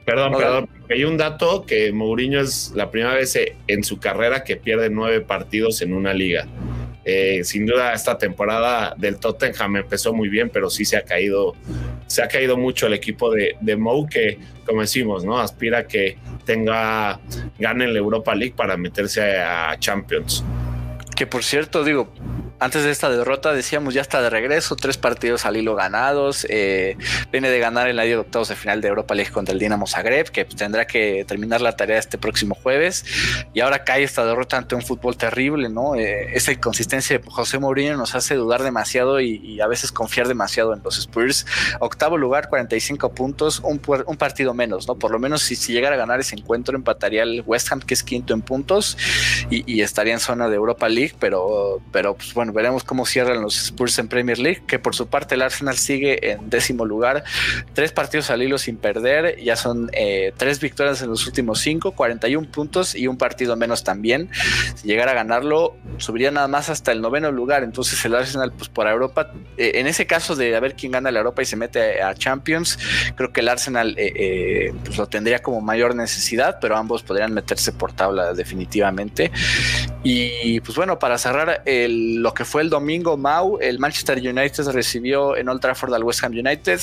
Perdón, 0.06 0.32
perdón. 0.36 0.68
Hay 0.90 1.04
un 1.04 1.16
dato 1.16 1.64
que 1.64 1.92
Mourinho 1.92 2.40
es 2.40 2.72
la 2.74 2.90
primera 2.90 3.14
vez 3.14 3.38
en 3.68 3.84
su 3.84 4.00
carrera 4.00 4.42
que 4.42 4.56
pierde 4.56 4.90
nueve 4.90 5.20
partidos 5.20 5.82
en 5.82 5.92
una 5.92 6.12
liga. 6.12 6.46
Eh, 7.04 7.42
sin 7.42 7.66
duda 7.66 7.92
esta 7.92 8.16
temporada 8.16 8.94
del 8.96 9.18
Tottenham 9.18 9.76
empezó 9.76 10.12
muy 10.12 10.28
bien, 10.28 10.50
pero 10.50 10.70
sí 10.70 10.84
se 10.84 10.96
ha 10.96 11.02
caído, 11.02 11.54
se 12.06 12.22
ha 12.22 12.28
caído 12.28 12.56
mucho 12.56 12.86
el 12.86 12.94
equipo 12.94 13.30
de, 13.32 13.56
de 13.60 13.76
Mou, 13.76 14.06
que 14.06 14.38
como 14.64 14.82
decimos, 14.82 15.24
¿no? 15.24 15.38
Aspira 15.38 15.78
a 15.78 15.86
que 15.86 16.16
tenga, 16.44 17.20
gane 17.58 17.88
la 17.88 17.98
Europa 17.98 18.34
League 18.34 18.54
para 18.56 18.76
meterse 18.76 19.40
a 19.40 19.76
Champions. 19.78 20.44
Que 21.16 21.26
por 21.26 21.42
cierto, 21.42 21.82
digo, 21.84 22.12
antes 22.62 22.84
de 22.84 22.92
esta 22.92 23.10
derrota 23.10 23.52
decíamos 23.52 23.92
ya 23.92 24.00
está 24.00 24.22
de 24.22 24.30
regreso, 24.30 24.76
tres 24.76 24.96
partidos 24.96 25.44
al 25.46 25.56
hilo 25.56 25.74
ganados, 25.74 26.46
eh, 26.48 26.96
viene 27.32 27.50
de 27.50 27.58
ganar 27.58 27.88
el 27.88 27.98
año 27.98 28.10
de 28.10 28.16
octavos 28.18 28.48
de 28.48 28.54
final 28.54 28.80
de 28.80 28.86
Europa 28.86 29.16
League 29.16 29.32
contra 29.32 29.52
el 29.52 29.58
Dinamo 29.58 29.88
Zagreb, 29.88 30.30
que 30.30 30.44
pues, 30.44 30.56
tendrá 30.56 30.86
que 30.86 31.24
terminar 31.26 31.60
la 31.60 31.74
tarea 31.74 31.98
este 31.98 32.18
próximo 32.18 32.54
jueves, 32.54 33.04
y 33.52 33.60
ahora 33.60 33.82
cae 33.82 34.04
esta 34.04 34.24
derrota 34.24 34.58
ante 34.58 34.76
un 34.76 34.82
fútbol 34.82 35.16
terrible, 35.16 35.68
¿no? 35.68 35.96
Eh, 35.96 36.30
esa 36.34 36.52
inconsistencia 36.52 37.18
de 37.18 37.24
José 37.28 37.58
Mourinho 37.58 37.96
nos 37.96 38.14
hace 38.14 38.36
dudar 38.36 38.62
demasiado 38.62 39.20
y, 39.20 39.60
a 39.60 39.66
veces 39.66 39.92
confiar 39.92 40.28
demasiado 40.28 40.72
en 40.74 40.82
los 40.82 40.98
Spurs. 40.98 41.46
Octavo 41.80 42.16
lugar, 42.16 42.48
45 42.48 43.12
puntos, 43.12 43.60
un, 43.60 43.80
un 44.06 44.16
partido 44.16 44.54
menos, 44.54 44.88
¿no? 44.88 44.96
Por 44.96 45.10
lo 45.10 45.18
menos 45.18 45.42
si, 45.42 45.56
si 45.56 45.72
llegara 45.72 45.94
a 45.96 45.98
ganar 45.98 46.20
ese 46.20 46.36
encuentro, 46.36 46.76
empataría 46.76 47.22
el 47.22 47.42
West 47.44 47.70
Ham, 47.72 47.80
que 47.80 47.94
es 47.94 48.02
quinto 48.02 48.34
en 48.34 48.42
puntos, 48.42 48.96
y, 49.50 49.70
y 49.72 49.82
estaría 49.82 50.14
en 50.14 50.20
zona 50.20 50.48
de 50.48 50.56
Europa 50.56 50.88
League, 50.88 51.14
pero, 51.18 51.80
pero 51.92 52.14
pues 52.14 52.32
bueno, 52.34 52.51
veremos 52.52 52.84
cómo 52.84 53.06
cierran 53.06 53.42
los 53.42 53.56
Spurs 53.56 53.98
en 53.98 54.08
Premier 54.08 54.38
League, 54.38 54.62
que 54.66 54.78
por 54.78 54.94
su 54.94 55.06
parte 55.06 55.34
el 55.34 55.42
Arsenal 55.42 55.76
sigue 55.76 56.32
en 56.32 56.50
décimo 56.50 56.84
lugar, 56.84 57.24
tres 57.74 57.92
partidos 57.92 58.30
al 58.30 58.42
hilo 58.42 58.58
sin 58.58 58.76
perder, 58.76 59.40
ya 59.42 59.56
son 59.56 59.90
eh, 59.92 60.32
tres 60.36 60.60
victorias 60.60 61.02
en 61.02 61.10
los 61.10 61.26
últimos 61.26 61.60
cinco, 61.60 61.92
41 61.92 62.50
puntos 62.50 62.94
y 62.94 63.06
un 63.06 63.16
partido 63.16 63.56
menos 63.56 63.84
también. 63.84 64.30
Si 64.74 64.86
llegara 64.86 65.12
a 65.12 65.14
ganarlo, 65.14 65.76
subiría 65.98 66.30
nada 66.30 66.48
más 66.48 66.70
hasta 66.70 66.92
el 66.92 67.00
noveno 67.00 67.32
lugar, 67.32 67.62
entonces 67.62 68.04
el 68.04 68.14
Arsenal 68.14 68.52
pues 68.52 68.68
por 68.68 68.86
Europa, 68.86 69.32
eh, 69.56 69.72
en 69.76 69.86
ese 69.86 70.06
caso 70.06 70.36
de 70.36 70.54
a 70.56 70.60
ver 70.60 70.74
quién 70.74 70.92
gana 70.92 71.10
la 71.10 71.18
Europa 71.18 71.42
y 71.42 71.46
se 71.46 71.56
mete 71.56 72.02
a 72.02 72.14
Champions, 72.14 72.78
creo 73.14 73.32
que 73.32 73.40
el 73.40 73.48
Arsenal 73.48 73.94
eh, 73.96 74.72
pues 74.84 74.96
lo 74.96 75.06
tendría 75.06 75.40
como 75.40 75.60
mayor 75.60 75.94
necesidad, 75.94 76.58
pero 76.60 76.76
ambos 76.76 77.02
podrían 77.02 77.32
meterse 77.32 77.72
por 77.72 77.92
tabla 77.92 78.34
definitivamente. 78.34 79.30
Y 80.04 80.60
pues 80.60 80.76
bueno, 80.76 80.98
para 80.98 81.16
cerrar 81.16 81.62
lo 81.66 82.34
que 82.34 82.41
fue 82.44 82.62
el 82.62 82.70
domingo, 82.70 83.16
Mau, 83.16 83.58
el 83.60 83.78
Manchester 83.78 84.18
United 84.18 84.68
recibió 84.68 85.36
en 85.36 85.48
Old 85.48 85.60
Trafford 85.60 85.92
al 85.94 86.04
West 86.04 86.22
Ham 86.24 86.32
United, 86.32 86.80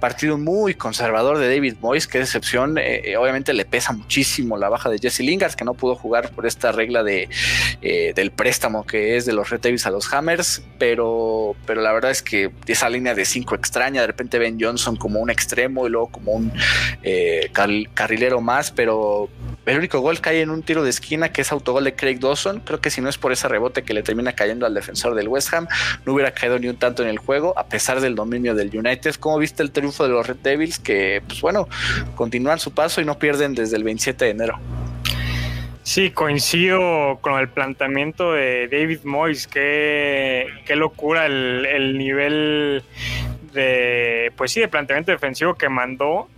partido 0.00 0.38
muy 0.38 0.74
conservador 0.74 1.38
de 1.38 1.48
David 1.48 1.76
Moyes, 1.80 2.06
que 2.06 2.18
decepción, 2.18 2.78
eh, 2.78 3.02
eh, 3.04 3.16
obviamente 3.16 3.52
le 3.52 3.64
pesa 3.64 3.92
muchísimo 3.92 4.56
la 4.56 4.68
baja 4.68 4.88
de 4.90 4.98
Jesse 4.98 5.20
Lingard, 5.20 5.54
que 5.54 5.64
no 5.64 5.74
pudo 5.74 5.94
jugar 5.94 6.30
por 6.30 6.46
esta 6.46 6.72
regla 6.72 7.02
de, 7.02 7.28
eh, 7.82 8.12
del 8.14 8.30
préstamo 8.30 8.86
que 8.86 9.16
es 9.16 9.26
de 9.26 9.32
los 9.32 9.50
Red 9.50 9.60
Devils 9.60 9.86
a 9.86 9.90
los 9.90 10.12
Hammers, 10.12 10.62
pero, 10.78 11.56
pero 11.66 11.82
la 11.82 11.92
verdad 11.92 12.10
es 12.10 12.22
que 12.22 12.50
esa 12.66 12.88
línea 12.88 13.14
de 13.14 13.24
cinco 13.24 13.54
extraña, 13.54 14.00
de 14.00 14.06
repente 14.06 14.38
Ben 14.38 14.58
Johnson 14.60 14.96
como 14.96 15.20
un 15.20 15.30
extremo 15.30 15.86
y 15.86 15.90
luego 15.90 16.08
como 16.08 16.32
un 16.32 16.52
carrilero 17.94 18.40
más, 18.40 18.70
pero 18.70 19.28
el 19.66 19.78
único 19.78 20.00
gol 20.00 20.20
cae 20.20 20.42
en 20.42 20.50
un 20.50 20.62
tiro 20.62 20.84
de 20.84 20.90
esquina 20.90 21.30
que 21.30 21.40
es 21.40 21.52
autogol 21.52 21.84
de 21.84 21.94
Craig 21.94 22.18
Dawson. 22.18 22.60
Creo 22.60 22.80
que 22.80 22.90
si 22.90 23.00
no 23.00 23.08
es 23.08 23.18
por 23.18 23.32
ese 23.32 23.48
rebote 23.48 23.82
que 23.82 23.94
le 23.94 24.02
termina 24.02 24.32
cayendo 24.34 24.66
al 24.66 24.74
defensor 24.74 24.93
del 24.94 25.28
West 25.28 25.52
Ham, 25.52 25.66
no 26.04 26.14
hubiera 26.14 26.32
caído 26.32 26.58
ni 26.58 26.68
un 26.68 26.76
tanto 26.76 27.02
en 27.02 27.08
el 27.08 27.18
juego, 27.18 27.56
a 27.58 27.66
pesar 27.66 28.00
del 28.00 28.14
dominio 28.14 28.54
del 28.54 28.70
United. 28.74 29.14
¿Cómo 29.16 29.38
viste 29.38 29.62
el 29.62 29.70
triunfo 29.70 30.04
de 30.04 30.10
los 30.10 30.26
Red 30.26 30.36
Devils? 30.36 30.78
Que, 30.78 31.22
pues 31.26 31.40
bueno, 31.40 31.68
continúan 32.14 32.58
su 32.58 32.72
paso 32.72 33.00
y 33.00 33.04
no 33.04 33.18
pierden 33.18 33.54
desde 33.54 33.76
el 33.76 33.84
27 33.84 34.24
de 34.24 34.30
enero. 34.30 34.58
Sí, 35.82 36.10
coincido 36.10 37.18
con 37.20 37.38
el 37.38 37.48
planteamiento 37.48 38.32
de 38.32 38.68
David 38.68 39.00
Moyes. 39.04 39.46
Qué, 39.46 40.46
qué 40.64 40.76
locura 40.76 41.26
el, 41.26 41.66
el 41.66 41.98
nivel 41.98 42.82
de, 43.52 44.32
pues 44.36 44.52
sí, 44.52 44.60
de 44.60 44.68
planteamiento 44.68 45.12
defensivo 45.12 45.54
que 45.54 45.68
mandó. 45.68 46.28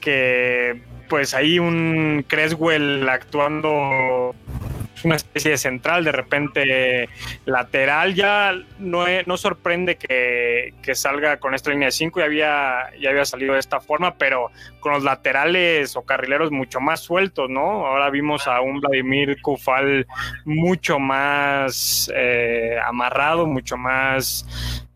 Que 0.00 0.82
pues 1.10 1.34
ahí 1.34 1.58
un 1.58 2.24
Creswell 2.26 3.06
actuando 3.08 4.34
una 5.04 5.16
especie 5.16 5.52
de 5.52 5.58
central, 5.58 6.04
de 6.04 6.12
repente 6.12 7.08
lateral, 7.44 8.14
ya 8.14 8.52
no, 8.78 9.04
no 9.26 9.36
sorprende 9.36 9.96
que, 9.96 10.74
salga 10.94 11.38
con 11.38 11.54
esta 11.54 11.70
línea 11.70 11.86
de 11.86 11.92
5, 11.92 12.18
ya 12.18 12.26
había, 12.26 12.90
ya 13.00 13.10
había 13.10 13.24
salido 13.24 13.54
de 13.54 13.60
esta 13.60 13.80
forma, 13.80 14.16
pero 14.16 14.50
con 14.80 14.92
los 14.92 15.04
laterales 15.04 15.94
o 15.94 16.02
carrileros 16.02 16.50
mucho 16.50 16.80
más 16.80 17.00
sueltos, 17.00 17.48
¿no? 17.48 17.86
Ahora 17.86 18.10
vimos 18.10 18.48
a 18.48 18.60
un 18.60 18.80
Vladimir 18.80 19.40
Kufal 19.40 20.06
mucho 20.44 20.98
más 20.98 22.10
eh, 22.14 22.76
amarrado, 22.84 23.46
mucho 23.46 23.76
más 23.76 24.44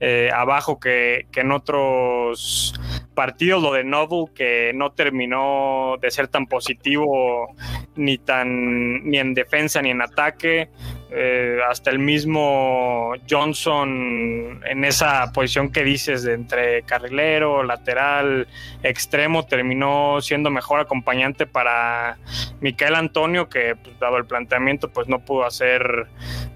eh, 0.01 0.31
abajo 0.35 0.81
que, 0.81 1.27
que 1.31 1.41
en 1.41 1.53
otros 1.53 2.75
partido, 3.15 3.61
lo 3.61 3.73
de 3.73 3.85
Noble, 3.85 4.27
que 4.35 4.73
no 4.75 4.93
terminó 4.93 5.97
de 6.01 6.11
ser 6.11 6.29
tan 6.29 6.47
positivo 6.47 7.55
ni 7.97 8.19
tan 8.19 9.09
ni 9.09 9.19
en 9.19 9.35
defensa 9.35 9.81
ni 9.81 9.91
en 9.91 10.03
ataque. 10.03 10.69
Eh, 11.11 11.59
hasta 11.69 11.91
el 11.91 11.99
mismo 11.99 13.13
Johnson 13.29 14.61
en 14.67 14.85
esa 14.85 15.31
posición 15.33 15.71
que 15.71 15.85
dices 15.85 16.25
de 16.25 16.35
entre 16.35 16.83
carrilero, 16.83 17.63
lateral, 17.63 18.49
extremo, 18.83 19.47
terminó 19.47 20.21
siendo 20.21 20.51
mejor 20.51 20.81
acompañante 20.81 21.47
para 21.47 22.19
Micael 22.61 22.97
Antonio, 22.97 23.49
que 23.49 23.77
pues, 23.77 23.99
dado 24.01 24.17
el 24.17 24.25
planteamiento, 24.25 24.89
pues 24.91 25.07
no 25.07 25.21
pudo 25.21 25.45
hacer 25.45 26.09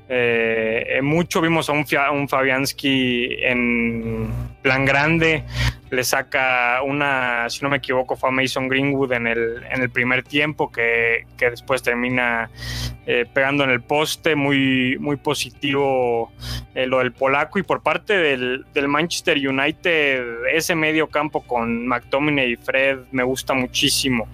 eh, 0.09 1.01
mucho. 1.03 1.41
Vimos 1.41 1.69
a 1.69 1.73
un, 1.73 1.87
un 2.13 2.29
Fabianski 2.29 3.37
en 3.41 4.33
plan 4.63 4.85
grande, 4.85 5.45
le 5.91 6.05
saca 6.05 6.83
una, 6.83 7.49
si 7.49 7.63
no 7.63 7.71
me 7.71 7.79
equivoco, 7.79 8.17
fue 8.17 8.29
a 8.29 8.33
Mason 8.33 8.69
Greenwood 8.69 9.13
en 9.13 9.27
el, 9.27 9.63
en 9.71 9.83
el 9.83 9.91
primer 9.91 10.23
tiempo, 10.23 10.71
que, 10.71 11.25
después 11.39 11.83
termina 11.83 12.51
eh, 13.07 13.25
pegando 13.33 13.65
en 13.65 13.71
el 13.71 13.81
poste, 13.81 14.35
muy, 14.39 14.97
muy 14.99 15.17
positivo 15.17 16.33
eh, 16.75 16.87
lo 16.87 16.99
del 16.99 17.13
polaco. 17.13 17.59
Y 17.59 17.63
por 17.63 17.83
parte 17.83 18.17
del, 18.17 18.65
Manchester 18.89 19.37
United, 19.37 20.47
ese 20.55 20.75
medio 20.75 21.09
campo 21.09 21.43
con 21.43 21.87
McTominay 21.87 22.53
y 22.53 22.57
Fred 22.57 23.01
me 23.13 23.23
gusta 23.23 23.53
muchísimo. 23.53 24.29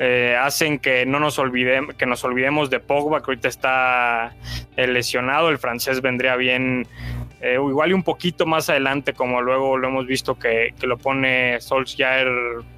Eh, 0.00 0.36
hacen 0.40 0.78
que 0.78 1.04
no 1.06 1.18
nos 1.18 1.40
olvidemos 1.40 1.96
que 1.96 2.06
nos 2.06 2.22
olvidemos 2.22 2.70
de 2.70 2.78
Pogba 2.78 3.18
que 3.18 3.32
ahorita 3.32 3.48
está 3.48 4.32
lesionado 4.76 5.48
el 5.48 5.58
francés 5.58 6.00
vendría 6.00 6.36
bien 6.36 6.86
eh, 7.40 7.54
igual 7.54 7.90
y 7.90 7.92
un 7.92 8.02
poquito 8.02 8.46
más 8.46 8.68
adelante, 8.68 9.12
como 9.12 9.40
luego 9.40 9.76
lo 9.76 9.88
hemos 9.88 10.06
visto 10.06 10.38
que, 10.38 10.74
lo 10.82 10.98
pone 10.98 11.60
Solskjaer 11.60 12.28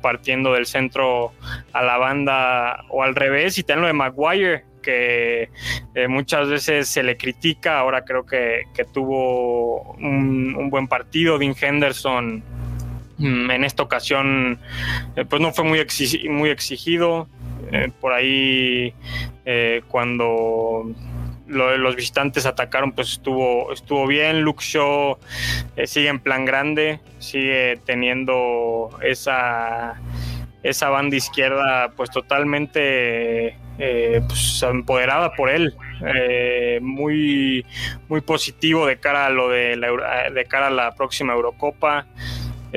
partiendo 0.03 0.53
del 0.53 0.67
centro 0.67 1.33
a 1.73 1.83
la 1.83 1.97
banda 1.97 2.85
o 2.91 3.03
al 3.03 3.15
revés, 3.15 3.57
y 3.57 3.63
también 3.63 3.83
lo 3.83 3.87
de 3.87 3.93
Maguire, 3.95 4.65
que 4.81 5.51
eh, 5.95 6.09
muchas 6.09 6.49
veces 6.49 6.89
se 6.89 7.03
le 7.03 7.17
critica, 7.17 7.79
ahora 7.79 8.05
creo 8.05 8.27
que, 8.27 8.65
tuvo 8.93 9.93
un, 9.95 10.69
buen 10.71 10.89
partido, 10.89 11.39
Dean 11.39 11.55
Henderson 11.61 12.43
mm, 13.19 13.51
en 13.51 13.65
esta 13.65 13.83
ocasión 13.83 14.59
eh, 15.17 15.25
pues 15.25 15.41
no 15.41 15.53
fue 15.53 15.65
muy, 15.65 15.87
muy 16.29 16.51
exigido, 16.51 17.29
por 18.01 18.13
ahí 18.13 18.93
cuando 19.89 20.93
los 21.51 21.97
visitantes 21.97 22.47
atacaron, 22.47 22.93
pues 22.93 23.13
estuvo, 23.13 23.73
estuvo 23.73 24.07
bien. 24.07 24.43
Luke 24.43 24.63
Shaw 24.63 25.19
eh, 25.77 25.87
sigue 25.87 26.09
en 26.09 26.21
plan 26.21 26.45
grande, 26.45 27.01
sigue 27.19 27.79
teniendo 27.85 28.91
esa, 29.03 30.01
esa 30.63 30.89
banda 30.91 31.17
izquierda 31.17 31.91
pues 31.97 32.11
totalmente 32.11 33.57
eh, 33.79 34.21
pues, 34.27 34.63
empoderada 34.63 35.33
por 35.33 35.51
él. 35.51 35.75
Eh, 36.15 36.79
muy, 36.83 37.65
muy 38.09 38.21
positivo 38.21 38.87
de 38.87 38.99
cara 38.99 39.27
a 39.27 39.31
lo 39.31 39.49
de, 39.49 39.77
la, 39.77 40.31
de 40.31 40.45
cara 40.47 40.69
a 40.69 40.71
la 40.71 40.95
próxima 40.95 41.35
Eurocopa 41.35 42.07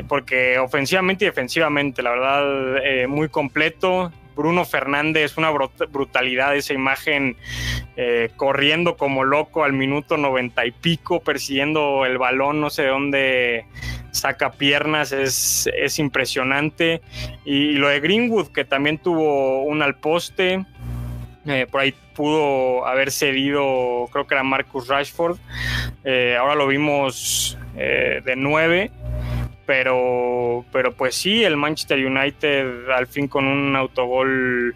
porque 0.08 0.58
ofensivamente 0.58 1.24
y 1.24 1.28
defensivamente, 1.28 2.02
la 2.02 2.10
verdad, 2.10 3.08
muy 3.08 3.30
completo. 3.30 4.12
Bruno 4.36 4.66
Fernández, 4.66 5.38
una 5.38 5.52
brutalidad 5.52 6.56
esa 6.56 6.74
imagen 6.74 7.38
eh, 7.96 8.30
corriendo 8.36 8.98
como 8.98 9.24
loco 9.24 9.64
al 9.64 9.74
minuto 9.74 10.18
noventa 10.18 10.66
y 10.66 10.72
pico, 10.72 11.22
persiguiendo 11.22 12.06
el 12.06 12.18
balón, 12.18 12.60
no 12.60 12.70
sé 12.70 12.84
de 12.84 12.88
dónde 12.88 13.66
saca 14.12 14.52
piernas, 14.54 15.12
es, 15.12 16.00
impresionante. 16.00 17.02
Y, 17.46 17.74
lo 17.74 17.90
de 17.90 18.00
Greenwood, 18.00 18.48
que 18.48 18.66
también 18.66 18.98
tuvo 18.98 19.64
un 19.64 19.82
al 19.82 19.96
poste, 19.96 20.66
eh, 21.46 21.68
por 21.70 21.82
ahí 21.82 21.94
pudo 22.16 22.86
haber 22.86 23.12
cedido, 23.12 24.08
creo 24.12 24.28
que 24.28 24.36
era 24.36 24.44
Marcus 24.44 24.88
Rashford, 24.88 25.38
eh, 26.04 26.36
ahora 26.40 26.56
lo 26.56 26.68
vimos 26.68 27.58
de 27.76 28.36
nueve 28.38 28.92
pero, 29.66 30.66
pero 30.72 30.94
pues 30.94 31.16
sí, 31.16 31.44
el 31.44 31.58
Manchester 31.58 32.06
United 32.06 32.90
al 32.90 33.08
fin 33.08 33.28
con 33.28 33.46
un 33.46 33.76
autogol, 33.76 34.76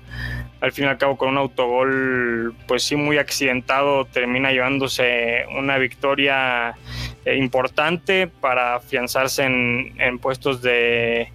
al 0.62 0.72
fin 0.72 0.86
y 0.86 0.88
al 0.88 0.98
cabo 0.98 1.18
con 1.18 1.30
un 1.30 1.38
autogol, 1.38 2.56
pues 2.68 2.84
sí 2.84 2.96
muy 2.96 3.18
accidentado, 3.18 4.06
termina 4.06 4.52
llevándose 4.52 5.46
una 5.58 5.78
victoria 5.78 6.76
eh, 7.26 7.36
importante 7.36 8.28
para 8.28 8.76
afianzarse 8.76 9.44
en, 9.44 10.20
puestos 10.20 10.62
de, 10.62 11.32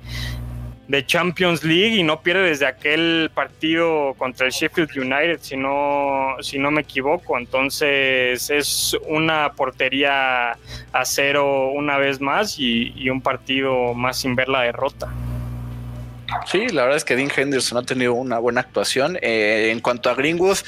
de 0.93 1.07
Champions 1.07 1.64
League 1.64 1.97
y 1.97 2.03
no 2.03 2.20
pierde 2.20 2.51
desde 2.51 2.66
aquel 2.66 3.30
partido 3.32 4.12
contra 4.18 4.45
el 4.45 4.53
Sheffield 4.53 4.90
United, 4.95 5.38
si 5.40 5.57
no, 5.57 6.36
si 6.43 6.59
no 6.59 6.70
me 6.70 6.82
equivoco. 6.82 7.38
Entonces 7.38 8.51
es 8.51 8.95
una 9.09 9.53
portería 9.53 10.51
a 10.51 11.05
cero 11.05 11.70
una 11.70 11.97
vez 11.97 12.20
más 12.20 12.59
y, 12.59 12.93
y 12.95 13.09
un 13.09 13.22
partido 13.22 13.95
más 13.95 14.18
sin 14.18 14.36
ver 14.36 14.51
la 14.51 14.61
derrota. 14.61 15.09
Sí, 16.47 16.68
la 16.68 16.83
verdad 16.83 16.97
es 16.97 17.05
que 17.05 17.16
Dean 17.16 17.30
Henderson 17.35 17.78
ha 17.78 17.83
tenido 17.83 18.14
una 18.14 18.39
buena 18.39 18.61
actuación. 18.61 19.18
Eh, 19.22 19.70
en 19.70 19.80
cuanto 19.80 20.11
a 20.11 20.14
Greenwood, 20.14 20.59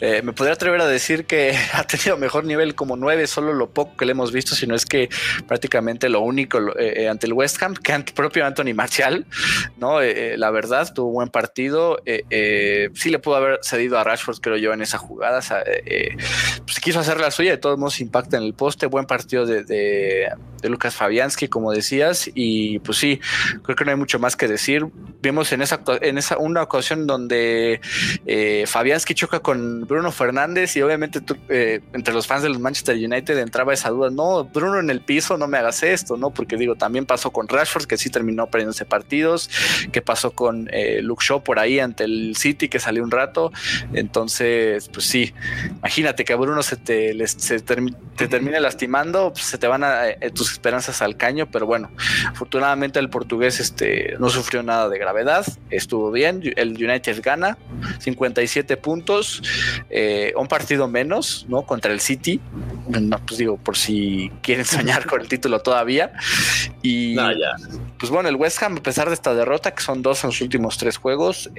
eh, 0.00 0.22
me 0.22 0.32
podría 0.32 0.54
atrever 0.54 0.80
a 0.80 0.86
decir 0.86 1.26
que 1.26 1.56
ha 1.72 1.84
tenido 1.84 2.16
mejor 2.16 2.44
nivel 2.44 2.74
como 2.74 2.96
nueve, 2.96 3.26
solo 3.26 3.52
lo 3.52 3.70
poco 3.70 3.96
que 3.96 4.04
le 4.04 4.12
hemos 4.12 4.32
visto, 4.32 4.54
sino 4.54 4.74
es 4.74 4.86
que 4.86 5.08
prácticamente 5.46 6.08
lo 6.08 6.20
único 6.20 6.58
eh, 6.78 7.08
ante 7.08 7.26
el 7.26 7.32
West 7.32 7.62
Ham 7.62 7.74
que 7.74 7.92
ante 7.92 8.12
propio 8.12 8.46
Anthony 8.46 8.74
Martial, 8.74 9.26
¿no? 9.78 10.00
la 10.02 10.50
verdad, 10.50 10.92
tuvo 10.92 11.08
un 11.08 11.14
buen 11.14 11.28
partido. 11.28 12.02
sí 12.04 13.10
le 13.10 13.18
pudo 13.18 13.36
haber 13.36 13.58
cedido 13.62 13.98
a 13.98 14.04
Rashford, 14.04 14.40
creo 14.40 14.56
yo, 14.56 14.72
en 14.72 14.82
esa 14.82 14.98
jugada. 14.98 15.40
pues 16.64 16.80
quiso 16.80 17.00
hacer 17.00 17.20
la 17.20 17.30
suya, 17.30 17.52
de 17.52 17.58
todos 17.58 17.78
modos 17.78 18.00
impacta 18.00 18.36
en 18.36 18.44
el 18.44 18.54
poste. 18.54 18.86
Buen 18.86 19.06
partido 19.06 19.46
de, 19.46 19.64
de, 19.64 20.28
de 20.60 20.68
Lucas 20.68 20.94
Fabianski, 20.94 21.48
como 21.48 21.72
decías, 21.72 22.30
y 22.34 22.78
pues 22.80 22.98
sí, 22.98 23.20
creo 23.62 23.76
que 23.76 23.84
no 23.84 23.90
hay 23.90 23.96
mucho 23.96 24.18
más 24.18 24.36
que 24.36 24.48
decir 24.48 24.86
vimos 25.20 25.52
en 25.52 25.62
esa, 25.62 25.80
en 26.00 26.18
esa 26.18 26.38
una 26.38 26.62
ocasión 26.62 27.06
donde 27.06 27.80
eh, 28.26 28.64
Fabianski 28.66 29.14
choca 29.14 29.40
con 29.40 29.86
Bruno 29.86 30.12
Fernández 30.12 30.76
y 30.76 30.82
obviamente 30.82 31.20
eh, 31.48 31.80
entre 31.92 32.14
los 32.14 32.26
fans 32.26 32.42
de 32.42 32.48
los 32.48 32.58
Manchester 32.58 32.96
United 32.96 33.38
entraba 33.38 33.74
esa 33.74 33.90
duda, 33.90 34.10
no, 34.10 34.44
Bruno 34.44 34.78
en 34.78 34.90
el 34.90 35.00
piso, 35.00 35.36
no 35.36 35.48
me 35.48 35.58
hagas 35.58 35.82
esto, 35.82 36.16
¿no? 36.16 36.30
Porque 36.30 36.56
digo, 36.56 36.76
también 36.76 37.06
pasó 37.06 37.30
con 37.30 37.48
Rashford, 37.48 37.86
que 37.86 37.96
sí 37.96 38.10
terminó 38.10 38.46
perdiéndose 38.46 38.84
partidos, 38.84 39.50
que 39.90 40.02
pasó 40.02 40.32
con 40.32 40.68
eh, 40.72 41.00
Luke 41.02 41.24
Shaw 41.26 41.42
por 41.42 41.58
ahí 41.58 41.78
ante 41.78 42.04
el 42.04 42.36
City, 42.36 42.68
que 42.68 42.78
salió 42.78 43.02
un 43.02 43.10
rato, 43.10 43.52
entonces, 43.92 44.88
pues 44.88 45.06
sí, 45.06 45.34
imagínate 45.78 46.24
que 46.24 46.34
Bruno 46.34 46.62
se 46.62 46.76
te, 46.76 47.26
se 47.26 47.60
te 47.60 48.28
termine 48.28 48.60
lastimando, 48.60 49.32
pues 49.32 49.44
se 49.44 49.58
te 49.58 49.66
van 49.66 49.84
a, 49.84 50.08
eh, 50.08 50.30
tus 50.34 50.52
esperanzas 50.52 51.02
al 51.02 51.16
caño, 51.16 51.48
pero 51.50 51.66
bueno, 51.66 51.90
afortunadamente 52.28 52.98
el 52.98 53.10
portugués 53.10 53.60
este, 53.60 54.16
no 54.18 54.28
sufrió 54.30 54.62
nada 54.62 54.88
de 54.88 54.98
gravedad, 55.02 55.44
estuvo 55.70 56.10
bien, 56.10 56.40
el 56.56 56.70
United 56.70 57.20
gana 57.22 57.58
57 57.98 58.76
puntos, 58.76 59.42
eh, 59.90 60.32
un 60.36 60.48
partido 60.48 60.88
menos, 60.88 61.44
¿no? 61.48 61.62
Contra 61.62 61.92
el 61.92 62.00
City, 62.00 62.40
no, 62.88 63.18
pues 63.18 63.38
digo, 63.38 63.56
por 63.56 63.76
si 63.76 64.30
quieren 64.42 64.64
soñar 64.64 65.06
con 65.06 65.20
el 65.20 65.28
título 65.28 65.60
todavía. 65.60 66.12
Y 66.82 67.16
pues 67.98 68.10
bueno, 68.10 68.28
el 68.28 68.36
West 68.36 68.62
Ham, 68.62 68.78
a 68.78 68.82
pesar 68.82 69.08
de 69.08 69.14
esta 69.14 69.34
derrota, 69.34 69.72
que 69.74 69.82
son 69.82 70.02
dos 70.02 70.24
en 70.24 70.28
los 70.28 70.40
últimos 70.40 70.78
tres 70.78 70.96
juegos, 70.96 71.50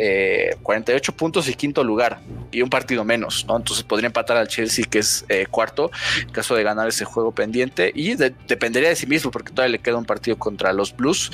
48 0.61 1.11
eh, 1.11 1.15
puntos 1.15 1.47
y 1.49 1.53
quinto 1.53 1.83
lugar, 1.83 2.19
y 2.51 2.61
un 2.61 2.69
partido 2.69 3.03
menos, 3.03 3.45
¿no? 3.47 3.57
Entonces 3.57 3.83
podría 3.83 4.07
empatar 4.07 4.37
al 4.37 4.47
Chelsea, 4.47 4.85
que 4.89 4.99
es 4.99 5.25
eh, 5.29 5.45
cuarto, 5.49 5.91
en 6.21 6.29
caso 6.29 6.55
de 6.55 6.63
ganar 6.63 6.87
ese 6.87 7.05
juego 7.05 7.31
pendiente, 7.31 7.91
y 7.95 8.15
dependería 8.15 8.89
de 8.89 8.95
sí 8.95 9.07
mismo, 9.07 9.31
porque 9.31 9.51
todavía 9.51 9.77
le 9.77 9.79
queda 9.79 9.97
un 9.97 10.05
partido 10.05 10.37
contra 10.37 10.73
los 10.73 10.95
Blues, 10.95 11.31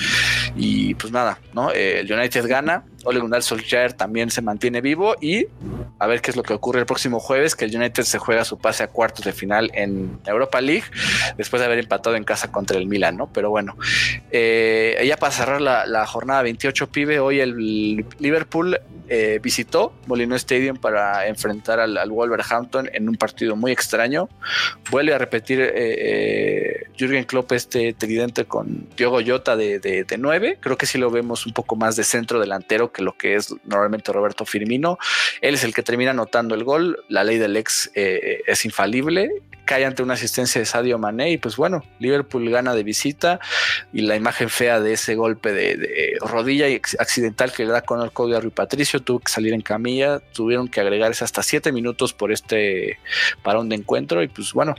y 0.55 0.93
pues 0.95 1.12
nada, 1.12 1.39
¿no? 1.53 1.72
El 1.99 2.11
United 2.11 2.47
gana, 2.47 2.83
Ole 3.03 3.19
Gunnar 3.19 3.43
Solskjaer 3.43 3.93
también 3.93 4.29
se 4.29 4.41
mantiene 4.41 4.81
vivo 4.81 5.15
y 5.21 5.47
a 5.99 6.07
ver 6.07 6.21
qué 6.21 6.31
es 6.31 6.37
lo 6.37 6.43
que 6.43 6.53
ocurre 6.53 6.79
el 6.79 6.85
próximo 6.85 7.19
jueves, 7.19 7.55
que 7.55 7.65
el 7.65 7.75
United 7.75 8.03
se 8.03 8.17
juega 8.17 8.45
su 8.45 8.57
pase 8.57 8.83
a 8.83 8.87
cuartos 8.87 9.25
de 9.25 9.33
final 9.33 9.69
en 9.73 10.19
Europa 10.25 10.61
League 10.61 10.85
después 11.37 11.59
de 11.59 11.65
haber 11.65 11.79
empatado 11.79 12.15
en 12.15 12.23
casa 12.23 12.51
contra 12.51 12.77
el 12.77 12.85
Milan, 12.87 13.17
¿no? 13.17 13.31
Pero 13.31 13.49
bueno, 13.49 13.77
eh, 14.31 15.03
ya 15.05 15.17
para 15.17 15.31
cerrar 15.31 15.61
la, 15.61 16.05
jornada 16.05 16.41
28, 16.41 16.87
pibe, 16.91 17.19
hoy 17.19 17.39
el 17.39 18.05
Liverpool 18.19 18.79
eh, 19.11 19.39
visitó 19.41 19.93
Molino 20.05 20.35
Stadium 20.35 20.77
para 20.77 21.27
enfrentar 21.27 21.79
al, 21.79 21.97
Wolverhampton 22.11 22.89
en 22.93 23.09
un 23.09 23.15
partido 23.15 23.55
muy 23.55 23.71
extraño. 23.71 24.29
Vuelve 24.91 25.15
a 25.15 25.17
repetir 25.17 25.59
eh, 25.61 25.71
eh, 25.75 26.83
Jürgen 26.95 27.23
Klopp 27.23 27.51
este 27.53 27.93
tridente 27.93 28.45
con 28.45 28.87
Diogo 28.95 29.19
Jota 29.25 29.55
de, 29.55 29.79
de, 29.79 30.03
de 30.03 30.17
9. 30.19 30.59
Creo 30.59 30.77
que 30.77 30.85
sí 30.85 30.99
lo 30.99 31.09
vemos 31.09 31.47
un 31.47 31.53
poco 31.53 31.75
más 31.80 31.95
de 31.95 32.03
centro 32.03 32.39
delantero 32.39 32.91
que 32.91 33.01
lo 33.01 33.17
que 33.17 33.36
es 33.36 33.55
normalmente 33.63 34.11
Roberto 34.11 34.45
Firmino. 34.45 34.99
Él 35.41 35.55
es 35.55 35.63
el 35.63 35.73
que 35.73 35.82
termina 35.82 36.11
anotando 36.11 36.53
el 36.53 36.63
gol. 36.63 37.03
La 37.07 37.23
ley 37.23 37.38
del 37.38 37.57
ex 37.57 37.89
eh, 37.95 38.41
es 38.45 38.65
infalible. 38.65 39.32
Cae 39.65 39.86
ante 39.86 40.03
una 40.03 40.15
asistencia 40.15 40.59
de 40.59 40.65
Sadio 40.65 40.97
Mané 40.97 41.32
y 41.32 41.38
pues 41.38 41.55
bueno, 41.55 41.84
Liverpool 41.99 42.49
gana 42.49 42.73
de 42.73 42.84
visita 42.84 43.39
y 43.93 44.01
la 44.01 44.15
imagen 44.15 44.49
fea 44.49 44.80
de 44.80 44.93
ese 44.93 45.13
golpe 45.15 45.53
de, 45.53 46.17
rodilla 46.21 46.65
accidental 46.97 47.51
que 47.51 47.65
le 47.65 47.71
da 47.71 47.82
con 47.82 48.01
el 48.01 48.11
código 48.11 48.38
a 48.38 48.41
Rui 48.41 48.49
Patricio 48.49 48.99
tuvo 48.99 49.19
que 49.19 49.32
salir 49.32 49.53
en 49.53 49.61
camilla, 49.61 50.19
tuvieron 50.34 50.67
que 50.67 50.82
agregarse 50.82 51.23
hasta 51.23 51.43
siete 51.43 51.71
minutos 51.71 52.13
por 52.13 52.32
este 52.32 52.97
parón 53.43 53.69
de 53.69 53.75
encuentro 53.75 54.23
y 54.23 54.27
pues 54.27 54.53
bueno, 54.53 54.73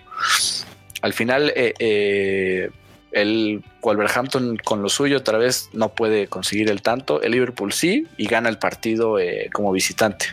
al 1.02 1.12
final 1.12 1.52
eh, 1.54 1.72
eh, 1.78 2.70
el 3.12 3.62
Wolverhampton 3.82 4.56
con 4.56 4.82
lo 4.82 4.88
suyo 4.88 5.18
otra 5.18 5.38
vez 5.38 5.70
no 5.72 5.90
puede 5.90 6.28
conseguir 6.28 6.70
el 6.70 6.82
tanto. 6.82 7.22
El 7.22 7.32
Liverpool 7.32 7.72
sí 7.72 8.06
y 8.16 8.26
gana 8.26 8.48
el 8.48 8.58
partido 8.58 9.18
eh, 9.18 9.50
como 9.52 9.72
visitante. 9.72 10.26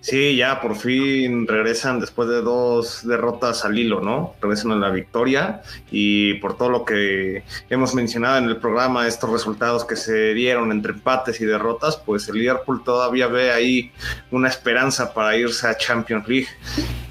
Sí, 0.00 0.36
ya 0.36 0.60
por 0.60 0.76
fin 0.76 1.46
regresan 1.46 2.00
después 2.00 2.28
de 2.28 2.40
dos 2.40 3.06
derrotas 3.06 3.64
al 3.64 3.78
hilo, 3.78 4.00
¿no? 4.00 4.34
Regresan 4.40 4.72
a 4.72 4.76
la 4.76 4.90
victoria 4.90 5.62
y 5.90 6.34
por 6.34 6.56
todo 6.56 6.70
lo 6.70 6.84
que 6.84 7.44
hemos 7.68 7.94
mencionado 7.94 8.38
en 8.38 8.44
el 8.44 8.56
programa, 8.56 9.06
estos 9.06 9.30
resultados 9.30 9.84
que 9.84 9.96
se 9.96 10.34
dieron 10.34 10.72
entre 10.72 10.92
empates 10.92 11.40
y 11.40 11.44
derrotas, 11.44 11.96
pues 11.98 12.28
el 12.28 12.36
Liverpool 12.36 12.82
todavía 12.82 13.26
ve 13.26 13.52
ahí 13.52 13.92
una 14.30 14.48
esperanza 14.48 15.12
para 15.12 15.36
irse 15.36 15.66
a 15.66 15.76
Champions 15.76 16.26
League. 16.26 16.48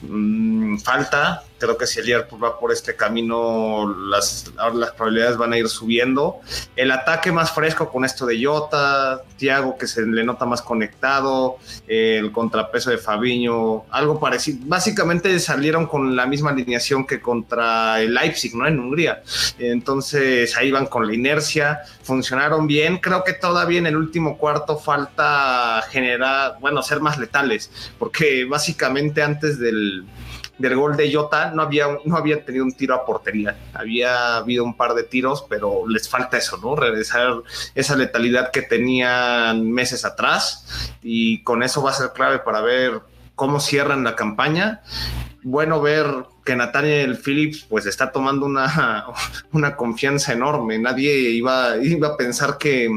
Mm, 0.02 0.78
falta, 0.80 1.44
creo 1.60 1.78
que 1.78 1.86
si 1.86 2.00
el 2.00 2.06
Liverpool 2.08 2.44
va 2.44 2.60
por 2.60 2.72
este 2.72 2.96
camino, 2.96 3.94
las, 4.10 4.52
las 4.74 4.92
probabilidades 4.92 5.38
van 5.38 5.54
a 5.54 5.58
ir 5.58 5.68
subiendo. 5.68 6.40
El 6.76 6.92
ataque 6.92 7.32
más 7.32 7.52
fresco 7.52 7.90
con 7.90 8.06
esto 8.06 8.26
de 8.26 8.44
Jota, 8.44 9.22
Thiago 9.38 9.78
que 9.78 9.88
se 9.88 10.06
le 10.06 10.24
nota 10.24 10.46
más 10.46 10.62
conectado, 10.62 11.58
el 11.88 12.32
contrapeso 12.32 12.90
de 12.90 12.98
Fabiño, 12.98 13.84
algo 13.92 14.20
parecido. 14.20 14.60
Básicamente 14.64 15.38
salieron 15.40 15.86
con 15.86 16.16
la 16.16 16.26
misma 16.26 16.52
alineación 16.52 17.06
que 17.06 17.22
contra 17.22 18.02
el 18.02 18.14
Leipzig, 18.14 18.56
¿no? 18.56 18.66
En 18.66 18.80
Hungría. 18.80 19.22
Entonces 19.58 20.56
ahí 20.58 20.72
van 20.72 20.88
con 20.88 21.06
la 21.06 21.14
inercia, 21.14 21.82
funcionaron 22.04 22.68
bien. 22.68 22.98
Creo 22.98 23.24
que 23.24 23.34
todavía 23.34 23.80
en 23.80 23.88
el 23.88 23.98
último 23.98 24.38
cuarto 24.38 24.78
falta 24.78 25.84
generar, 25.90 26.56
bueno, 26.60 26.82
ser 26.82 27.02
más 27.02 27.18
letales, 27.18 27.70
porque 27.98 28.46
básicamente 28.46 29.22
antes 29.22 29.60
del 29.60 30.06
del 30.60 30.76
gol 30.76 30.96
de 30.96 31.12
Jota 31.12 31.52
no 31.52 31.64
había, 31.64 31.88
no 32.06 32.24
tenido 32.46 32.66
un 32.66 32.74
tiro 32.74 32.94
a 32.94 33.06
portería. 33.06 33.58
Había 33.74 34.38
habido 34.38 34.64
un 34.64 34.76
par 34.76 34.94
de 34.94 35.04
tiros, 35.04 35.46
pero 35.50 35.88
les 35.88 36.08
falta 36.08 36.38
eso, 36.38 36.58
¿no? 36.58 36.76
Regresar 36.76 37.42
esa 37.74 37.96
letalidad 37.96 38.52
que 38.52 38.62
tenían 38.62 39.72
meses 39.72 40.06
atrás 40.06 40.94
y 41.02 41.42
con 41.44 41.64
eso 41.64 41.82
va 41.82 41.92
a 41.92 41.94
ser 41.94 42.12
clave 42.14 42.40
para 42.40 42.62
ver 42.62 43.02
cómo 43.36 43.60
cierran 43.62 44.04
la 44.04 44.16
campaña. 44.16 44.82
Bueno 45.44 45.82
ver 45.82 46.06
que 46.44 46.58
Nathaniel 46.58 47.18
Phillips 47.18 47.66
pues 47.70 47.86
está 47.86 48.12
tomando 48.12 48.46
una, 48.46 49.06
una 49.54 49.78
confianza 49.78 50.34
enorme. 50.34 50.78
Nadie 50.78 51.30
iba, 51.32 51.78
iba 51.78 52.10
a 52.10 52.18
pensar 52.18 52.58
que 52.58 52.90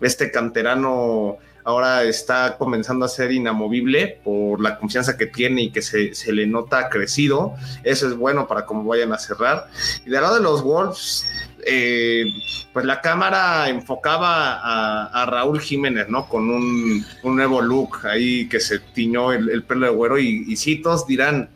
este 0.00 0.30
canterano 0.30 1.38
ahora 1.68 2.02
está 2.04 2.56
comenzando 2.56 3.04
a 3.04 3.08
ser 3.08 3.30
inamovible 3.30 4.20
por 4.24 4.58
la 4.58 4.78
confianza 4.78 5.18
que 5.18 5.26
tiene 5.26 5.64
y 5.64 5.70
que 5.70 5.82
se, 5.82 6.32
le 6.32 6.46
nota 6.46 6.88
crecido. 6.88 7.52
Eso 7.84 8.06
es 8.08 8.16
bueno 8.16 8.48
para 8.48 8.64
cómo 8.64 8.84
vayan 8.84 9.12
a 9.12 9.18
cerrar. 9.18 9.68
Y 10.06 10.08
del 10.08 10.22
lado 10.22 10.36
de 10.36 10.40
los 10.40 10.62
Wolves, 10.62 11.26
eh, 11.66 12.24
pues 12.72 12.86
la 12.86 13.02
cámara 13.02 13.68
enfocaba 13.68 15.10
a, 15.12 15.26
Raúl 15.26 15.60
Jiménez, 15.60 16.08
¿no? 16.08 16.26
Con 16.26 16.48
un, 16.48 17.04
nuevo 17.22 17.60
look 17.60 18.06
ahí 18.06 18.48
que 18.48 18.60
se 18.60 18.78
tiñó 18.78 19.30
el, 19.32 19.62
pelo 19.64 19.84
de 19.84 19.92
güero 19.92 20.18
y, 20.18 20.46
y 20.48 20.76
todos 20.76 21.06
dirán 21.06 21.50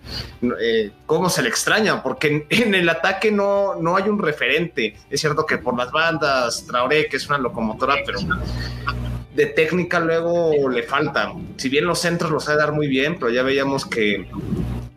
eh, 0.60 0.90
cómo 1.06 1.30
se 1.30 1.40
le 1.40 1.48
extraña, 1.48 2.02
porque 2.02 2.46
en, 2.50 2.74
el 2.74 2.88
ataque 2.90 3.32
no, 3.32 3.76
no 3.76 3.96
hay 3.96 4.10
un 4.10 4.18
referente. 4.18 4.94
Es 5.08 5.22
cierto 5.22 5.46
que 5.46 5.56
por 5.56 5.74
las 5.74 5.90
bandas, 5.90 6.66
Traoré, 6.66 7.08
que 7.08 7.16
es 7.16 7.26
una 7.28 7.38
locomotora, 7.38 7.94
pero 8.04 8.18
de 9.35 9.47
técnica 9.47 10.01
luego 10.01 10.68
le 10.68 10.83
falta. 10.83 11.33
Si 11.57 11.68
bien 11.68 11.87
los 11.87 12.01
centros 12.01 12.30
los 12.30 12.45
sabe 12.45 12.59
dar 12.59 12.72
muy 12.72 12.87
bien, 12.87 13.16
pero 13.18 13.30
ya 13.30 13.43
veíamos 13.43 13.87
que 13.87 14.26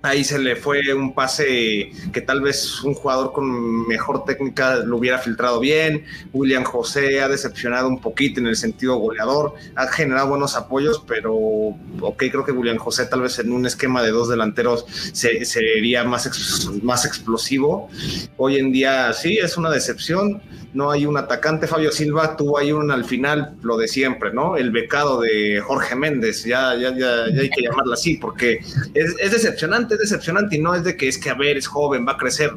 ahí 0.06 0.24
se 0.24 0.40
le 0.40 0.56
fue 0.56 0.94
un 0.94 1.14
pase 1.14 1.92
que 2.14 2.22
tal 2.22 2.42
vez 2.42 2.84
un 2.84 2.94
jugador 2.94 3.32
con 3.34 3.88
mejor 3.88 4.24
técnica 4.26 4.78
lo 4.78 4.98
hubiera 4.98 5.18
filtrado 5.18 5.60
bien. 5.60 6.06
William 6.34 6.64
José 6.64 7.22
ha 7.22 7.28
decepcionado 7.28 7.88
un 7.88 8.00
poquito 8.00 8.40
en 8.40 8.48
el 8.48 8.56
sentido 8.56 8.98
goleador, 8.98 9.56
ha 9.76 9.88
generado 9.88 10.30
buenos 10.30 10.56
apoyos, 10.56 11.04
pero 11.08 11.34
ok, 11.34 12.18
creo 12.18 12.46
que 12.46 12.52
William 12.52 12.78
José 12.78 13.06
tal 13.06 13.22
vez 13.22 13.40
en 13.40 13.52
un 13.52 13.66
esquema 13.66 14.04
de 14.04 14.12
dos 14.12 14.30
delanteros 14.30 14.86
sería 15.14 16.04
más, 16.04 16.70
más 16.84 17.06
explosivo. 17.06 17.90
Hoy 18.38 18.58
en 18.58 18.72
día 18.72 19.12
sí, 19.14 19.38
es 19.38 19.58
una 19.58 19.70
decepción 19.70 20.42
no 20.76 20.92
hay 20.92 21.06
un 21.06 21.18
atacante. 21.18 21.68
Fabio 21.68 21.92
Silva 21.92 22.36
tuvo 22.36 22.60
ahí 22.60 22.72
un 22.72 22.92
al 22.92 23.06
final, 23.06 23.56
lo 23.64 23.78
de 23.78 23.88
siempre, 23.88 24.34
¿no? 24.34 24.58
El 24.58 24.72
becado 24.72 25.22
de 25.22 25.62
Jorge 25.62 25.96
Méndez, 25.96 26.44
ya, 26.44 26.76
ya, 26.76 26.90
ya, 26.90 27.28
ya 27.34 27.42
hay 27.42 27.50
que 27.50 27.64
llamarlo 27.64 27.94
así, 27.94 28.18
porque 28.18 28.60
es, 28.94 29.16
es 29.20 29.32
decepcionante, 29.32 29.96
es 29.96 30.02
decepcionante 30.02 30.58
y 30.58 30.60
no 30.60 30.76
es 30.76 30.84
de 30.84 30.96
que 30.96 31.08
es 31.08 31.18
que, 31.18 31.30
a 31.30 31.34
ver, 31.34 31.58
es 31.58 31.68
joven, 31.68 32.06
va 32.08 32.12
a 32.14 32.18
crecer 32.18 32.52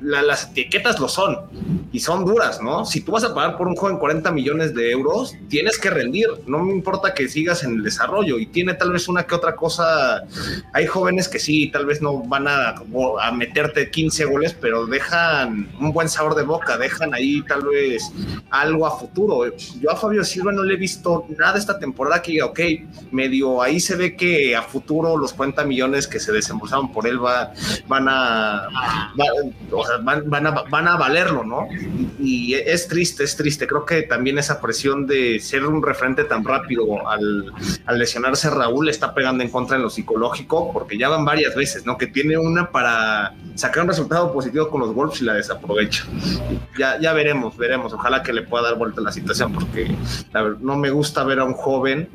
las 0.00 0.50
etiquetas 0.50 0.98
lo 0.98 1.08
son 1.08 1.38
y 1.92 2.00
son 2.00 2.24
duras, 2.24 2.62
¿no? 2.62 2.84
Si 2.84 3.00
tú 3.00 3.12
vas 3.12 3.24
a 3.24 3.34
pagar 3.34 3.56
por 3.56 3.68
un 3.68 3.76
joven 3.76 3.98
40 3.98 4.30
millones 4.30 4.74
de 4.74 4.90
euros, 4.90 5.34
tienes 5.48 5.78
que 5.78 5.90
rendir, 5.90 6.28
no 6.46 6.60
me 6.60 6.72
importa 6.72 7.14
que 7.14 7.28
sigas 7.28 7.64
en 7.64 7.76
el 7.76 7.82
desarrollo 7.82 8.38
y 8.38 8.46
tiene 8.46 8.74
tal 8.74 8.92
vez 8.92 9.08
una 9.08 9.24
que 9.24 9.34
otra 9.34 9.56
cosa. 9.56 10.22
Hay 10.72 10.86
jóvenes 10.86 11.28
que 11.28 11.38
sí, 11.38 11.70
tal 11.70 11.86
vez 11.86 12.00
no 12.00 12.22
van 12.22 12.48
a, 12.48 12.74
a 13.20 13.32
meterte 13.32 13.90
15 13.90 14.24
goles, 14.26 14.56
pero 14.58 14.86
dejan 14.86 15.68
un 15.80 15.92
buen 15.92 16.08
sabor 16.08 16.34
de 16.34 16.42
boca, 16.42 16.78
dejan 16.78 17.14
ahí 17.14 17.42
tal 17.42 17.62
vez 17.62 18.10
algo 18.50 18.86
a 18.86 18.98
futuro. 18.98 19.44
Yo 19.80 19.90
a 19.90 19.96
Fabio 19.96 20.24
Silva 20.24 20.52
no 20.52 20.62
le 20.62 20.74
he 20.74 20.78
visto 20.78 21.26
nada 21.36 21.58
esta 21.58 21.78
temporada 21.78 22.22
que 22.22 22.32
diga, 22.32 22.46
ok, 22.46 22.60
medio 23.10 23.62
ahí 23.62 23.80
se 23.80 23.96
ve 23.96 24.16
que 24.16 24.54
a 24.56 24.62
futuro 24.62 25.16
los 25.16 25.32
40 25.32 25.64
millones 25.64 26.06
que 26.06 26.20
se 26.20 26.32
desembolsaron 26.32 26.92
por 26.92 27.06
él 27.06 27.22
va, 27.22 27.52
van 27.88 28.06
a, 28.08 28.68
van, 29.98 30.46
a, 30.88 30.96
valerlo, 30.96 31.44
¿no? 31.44 31.68
Y 32.18 32.54
es 32.54 32.88
triste, 32.88 33.24
es 33.24 33.36
triste. 33.36 33.66
Creo 33.66 33.84
que 33.84 34.02
también 34.02 34.38
esa 34.38 34.60
presión 34.60 35.06
de 35.06 35.40
ser 35.40 35.66
un 35.66 35.82
referente 35.82 36.24
tan 36.24 36.44
rápido 36.44 37.08
al, 37.08 37.52
lesionarse 37.98 38.50
Raúl 38.50 38.88
está 38.88 39.14
pegando 39.14 39.42
en 39.42 39.50
contra 39.50 39.76
en 39.76 39.82
lo 39.82 39.90
psicológico, 39.90 40.72
porque 40.72 40.96
ya 40.98 41.08
van 41.08 41.24
varias 41.24 41.54
veces, 41.54 41.84
¿no? 41.84 41.98
Que 41.98 42.06
tiene 42.06 42.38
una 42.38 42.70
para 42.70 43.34
sacar 43.54 43.82
un 43.82 43.88
resultado 43.88 44.32
positivo 44.32 44.68
con 44.68 44.80
los 44.80 44.94
Wolves 44.94 45.20
y 45.20 45.24
la 45.24 45.34
desaprovecha. 45.34 46.04
Ya, 46.78 46.98
ya 47.00 47.12
veremos, 47.12 47.56
veremos. 47.56 47.92
Ojalá 47.92 48.22
que 48.22 48.32
le 48.32 48.42
pueda 48.42 48.64
dar 48.64 48.78
vuelta 48.78 49.00
la 49.00 49.12
situación, 49.12 49.52
porque 49.52 49.94
no 50.60 50.76
me 50.76 50.90
gusta 50.90 51.24
ver 51.24 51.40
a 51.40 51.44
un 51.44 51.54
joven 51.54 52.08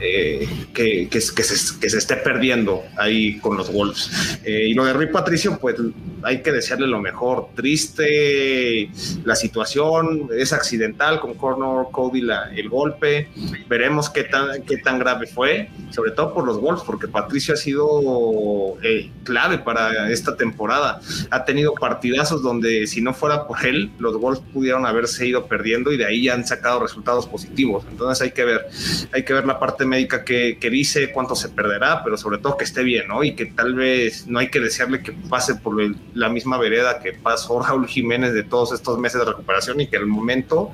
eh, 0.00 0.48
que, 0.72 1.08
que, 1.08 1.20
se, 1.20 1.34
que, 1.34 1.42
se, 1.90 1.98
esté 1.98 2.16
perdiendo 2.16 2.82
ahí 2.96 3.38
con 3.38 3.56
los 3.56 3.72
Wolves. 3.72 4.40
Eh, 4.44 4.68
y 4.68 4.74
lo 4.74 4.84
de 4.84 4.92
Rui 4.92 5.06
Patricio, 5.06 5.58
pues 5.58 5.76
hay 6.22 6.42
que 6.42 6.52
desearle 6.52 6.86
lo 6.86 7.00
mejor. 7.00 7.15
Triste 7.54 8.90
la 9.24 9.34
situación, 9.34 10.28
es 10.36 10.52
accidental 10.52 11.20
con 11.20 11.34
Corner 11.34 11.86
Cody 11.90 12.20
la, 12.20 12.50
el 12.54 12.68
golpe. 12.68 13.28
Veremos 13.68 14.10
qué 14.10 14.24
tan, 14.24 14.62
qué 14.62 14.76
tan 14.78 14.98
grave 14.98 15.26
fue, 15.26 15.70
sobre 15.90 16.10
todo 16.10 16.34
por 16.34 16.44
los 16.44 16.60
Wolves, 16.60 16.82
porque 16.84 17.08
Patricio 17.08 17.54
ha 17.54 17.56
sido 17.56 18.76
eh, 18.82 19.10
clave 19.24 19.58
para 19.58 20.10
esta 20.10 20.36
temporada. 20.36 21.00
Ha 21.30 21.44
tenido 21.44 21.74
partidazos 21.74 22.42
donde 22.42 22.86
si 22.86 23.00
no 23.00 23.14
fuera 23.14 23.46
por 23.46 23.64
él, 23.64 23.90
los 23.98 24.18
Wolves 24.18 24.42
pudieron 24.52 24.86
haberse 24.86 25.26
ido 25.26 25.46
perdiendo 25.46 25.92
y 25.92 25.96
de 25.96 26.04
ahí 26.04 26.28
han 26.28 26.46
sacado 26.46 26.80
resultados 26.80 27.26
positivos. 27.26 27.84
Entonces 27.90 28.22
hay 28.22 28.32
que 28.32 28.44
ver, 28.44 28.66
hay 29.12 29.24
que 29.24 29.32
ver 29.32 29.46
la 29.46 29.58
parte 29.58 29.84
médica 29.86 30.24
que, 30.24 30.58
que 30.58 30.70
dice, 30.70 31.12
cuánto 31.12 31.34
se 31.34 31.48
perderá, 31.48 32.04
pero 32.04 32.16
sobre 32.16 32.38
todo 32.38 32.56
que 32.56 32.64
esté 32.64 32.82
bien, 32.82 33.08
¿no? 33.08 33.24
Y 33.24 33.34
que 33.34 33.46
tal 33.46 33.74
vez 33.74 34.26
no 34.26 34.38
hay 34.38 34.48
que 34.48 34.60
desearle 34.60 35.02
que 35.02 35.12
pase 35.12 35.54
por 35.54 35.76
la 36.14 36.28
misma 36.28 36.58
vereda 36.58 37.00
que 37.00 37.05
pasó 37.12 37.60
Raúl 37.66 37.86
Jiménez 37.86 38.32
de 38.32 38.42
todos 38.42 38.72
estos 38.72 38.98
meses 38.98 39.20
de 39.20 39.26
recuperación 39.26 39.80
y 39.80 39.86
que 39.86 39.96
el 39.96 40.06
momento, 40.06 40.70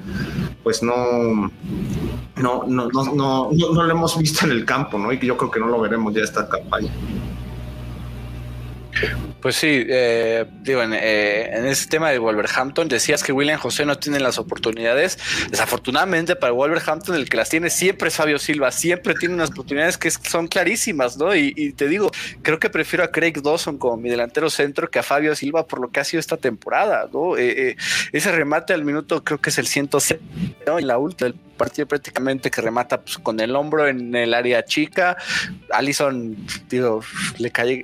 pues 0.62 0.82
no, 0.82 0.94
no, 2.36 2.64
no, 2.66 2.88
no, 2.88 2.88
no, 3.14 3.50
no, 3.52 3.82
lo 3.82 3.90
hemos 3.90 4.18
visto 4.18 4.46
en 4.46 4.52
el 4.52 4.64
campo, 4.64 4.98
¿no? 4.98 5.12
Y 5.12 5.18
que 5.18 5.26
yo 5.26 5.36
creo 5.36 5.50
que 5.50 5.60
no 5.60 5.66
lo 5.66 5.80
veremos 5.80 6.14
ya 6.14 6.22
esta 6.22 6.48
campaña. 6.48 6.90
Pues 9.40 9.56
sí, 9.56 9.84
eh, 9.88 10.44
digo, 10.62 10.82
en, 10.82 10.92
eh, 10.94 11.56
en, 11.56 11.66
ese 11.66 11.88
tema 11.88 12.10
de 12.10 12.18
Wolverhampton 12.18 12.88
decías 12.88 13.24
que 13.24 13.32
William 13.32 13.58
José 13.58 13.84
no 13.84 13.96
tiene 13.96 14.20
las 14.20 14.38
oportunidades. 14.38 15.18
Desafortunadamente 15.50 16.36
para 16.36 16.52
Wolverhampton 16.52 17.16
el 17.16 17.28
que 17.28 17.36
las 17.36 17.48
tiene 17.48 17.70
siempre 17.70 18.08
es 18.08 18.14
Fabio 18.14 18.38
Silva, 18.38 18.70
siempre 18.70 19.14
tiene 19.14 19.34
unas 19.34 19.50
oportunidades 19.50 19.98
que 19.98 20.10
son 20.10 20.46
clarísimas, 20.46 21.16
¿no? 21.16 21.34
Y, 21.34 21.72
te 21.72 21.88
digo, 21.88 22.10
creo 22.42 22.60
que 22.60 22.70
prefiero 22.70 23.04
a 23.04 23.08
Craig 23.08 23.42
Dawson 23.42 23.78
como 23.78 23.96
mi 23.96 24.10
delantero 24.10 24.50
centro 24.50 24.90
que 24.90 24.98
a 24.98 25.02
Fabio 25.02 25.34
Silva 25.34 25.66
por 25.66 25.80
lo 25.80 25.90
que 25.90 26.00
ha 26.00 26.04
sido 26.04 26.20
esta 26.20 26.36
temporada, 26.36 27.08
¿no? 27.12 27.36
Eh, 27.36 27.76
ese 28.12 28.30
remate 28.30 28.72
al 28.72 28.84
minuto 28.84 29.24
creo 29.24 29.40
que 29.40 29.50
es 29.50 29.58
el 29.58 29.66
107, 29.66 30.22
¿no? 30.66 30.78
En 30.78 30.86
la 30.86 30.98
última 30.98 31.30
del 31.30 31.38
partido 31.56 31.86
prácticamente 31.88 32.50
que 32.50 32.60
remata 32.60 33.00
pues, 33.00 33.18
con 33.18 33.40
el 33.40 33.56
hombro 33.56 33.88
en 33.88 34.14
el 34.14 34.34
área 34.34 34.64
chica. 34.64 35.16
Allison, 35.70 36.36
digo, 36.68 37.02
le 37.38 37.50
cae 37.50 37.82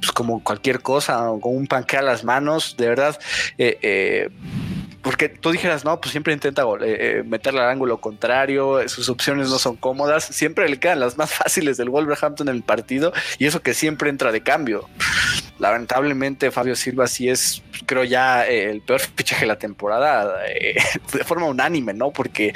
pues, 0.00 0.12
como 0.12 0.42
cualquier 0.42 0.80
cosa, 0.80 1.26
con 1.40 1.56
un 1.56 1.66
panque 1.66 1.96
a 1.96 2.02
las 2.02 2.24
manos, 2.24 2.76
de 2.76 2.88
verdad. 2.88 3.18
Eh, 3.56 3.78
eh, 3.82 4.30
porque 5.02 5.28
tú 5.28 5.50
dijeras, 5.50 5.84
no, 5.84 6.00
pues 6.00 6.10
siempre 6.10 6.32
intenta 6.32 6.64
eh, 6.82 7.22
meterle 7.24 7.60
al 7.60 7.70
ángulo 7.70 8.00
contrario, 8.00 8.86
sus 8.88 9.08
opciones 9.08 9.48
no 9.48 9.58
son 9.58 9.76
cómodas, 9.76 10.24
siempre 10.24 10.68
le 10.68 10.78
quedan 10.78 11.00
las 11.00 11.16
más 11.16 11.32
fáciles 11.34 11.76
del 11.76 11.88
Wolverhampton 11.88 12.48
en 12.48 12.56
el 12.56 12.62
partido 12.62 13.12
y 13.38 13.46
eso 13.46 13.60
que 13.60 13.74
siempre 13.74 14.10
entra 14.10 14.32
de 14.32 14.42
cambio. 14.42 14.88
Lamentablemente 15.58 16.50
Fabio 16.50 16.76
Silva 16.76 17.06
sí 17.06 17.28
es, 17.28 17.62
creo 17.86 18.04
ya, 18.04 18.46
el 18.46 18.80
peor 18.82 19.00
fichaje 19.16 19.42
de 19.42 19.48
la 19.48 19.58
temporada 19.58 20.42
de 20.42 21.24
forma 21.24 21.46
unánime, 21.46 21.94
¿no? 21.94 22.10
Porque 22.10 22.52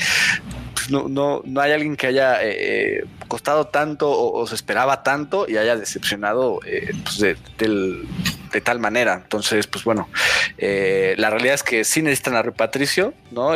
no, 0.90 1.08
no, 1.08 1.42
no 1.44 1.60
hay 1.60 1.72
alguien 1.72 1.96
que 1.96 2.06
haya 2.06 2.38
eh, 2.42 3.04
costado 3.28 3.66
tanto 3.66 4.10
o, 4.10 4.46
se 4.46 4.54
esperaba 4.54 5.02
tanto 5.02 5.46
y 5.48 5.56
haya 5.56 5.76
decepcionado 5.76 6.60
eh, 6.66 6.92
pues 7.04 7.18
de, 7.18 7.36
tal 8.60 8.78
manera. 8.78 9.20
Entonces, 9.22 9.66
pues 9.66 9.84
bueno, 9.84 10.08
eh, 10.58 11.14
la 11.16 11.30
realidad 11.30 11.54
es 11.54 11.62
que 11.62 11.84
sí 11.84 12.02
necesitan 12.02 12.36
a 12.36 12.42
Patricio, 12.42 13.14
¿no? 13.30 13.52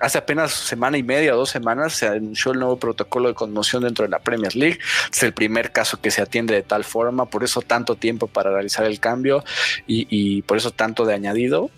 hace 0.00 0.18
apenas 0.18 0.52
semana 0.52 0.98
y 0.98 1.02
media 1.02 1.34
o 1.34 1.38
dos 1.38 1.50
semanas 1.50 1.94
se 1.94 2.06
anunció 2.06 2.52
el 2.52 2.58
nuevo 2.58 2.78
protocolo 2.78 3.28
de 3.28 3.34
conmoción 3.34 3.82
dentro 3.82 4.04
de 4.04 4.10
la 4.10 4.18
Premier 4.18 4.54
League. 4.54 4.78
Es 5.10 5.22
el 5.22 5.32
primer 5.32 5.72
caso 5.72 6.00
que 6.00 6.10
se 6.10 6.20
atiende 6.20 6.54
de 6.54 6.62
tal 6.62 6.84
forma, 6.84 7.26
por 7.26 7.44
eso 7.44 7.62
tanto 7.62 7.96
tiempo 7.96 8.26
para 8.26 8.50
realizar 8.50 8.84
el 8.84 9.00
cambio 9.00 9.42
y 9.86 10.42
por 10.42 10.58
eso 10.58 10.70
tanto 10.70 11.06
de 11.06 11.14
añadido. 11.14 11.70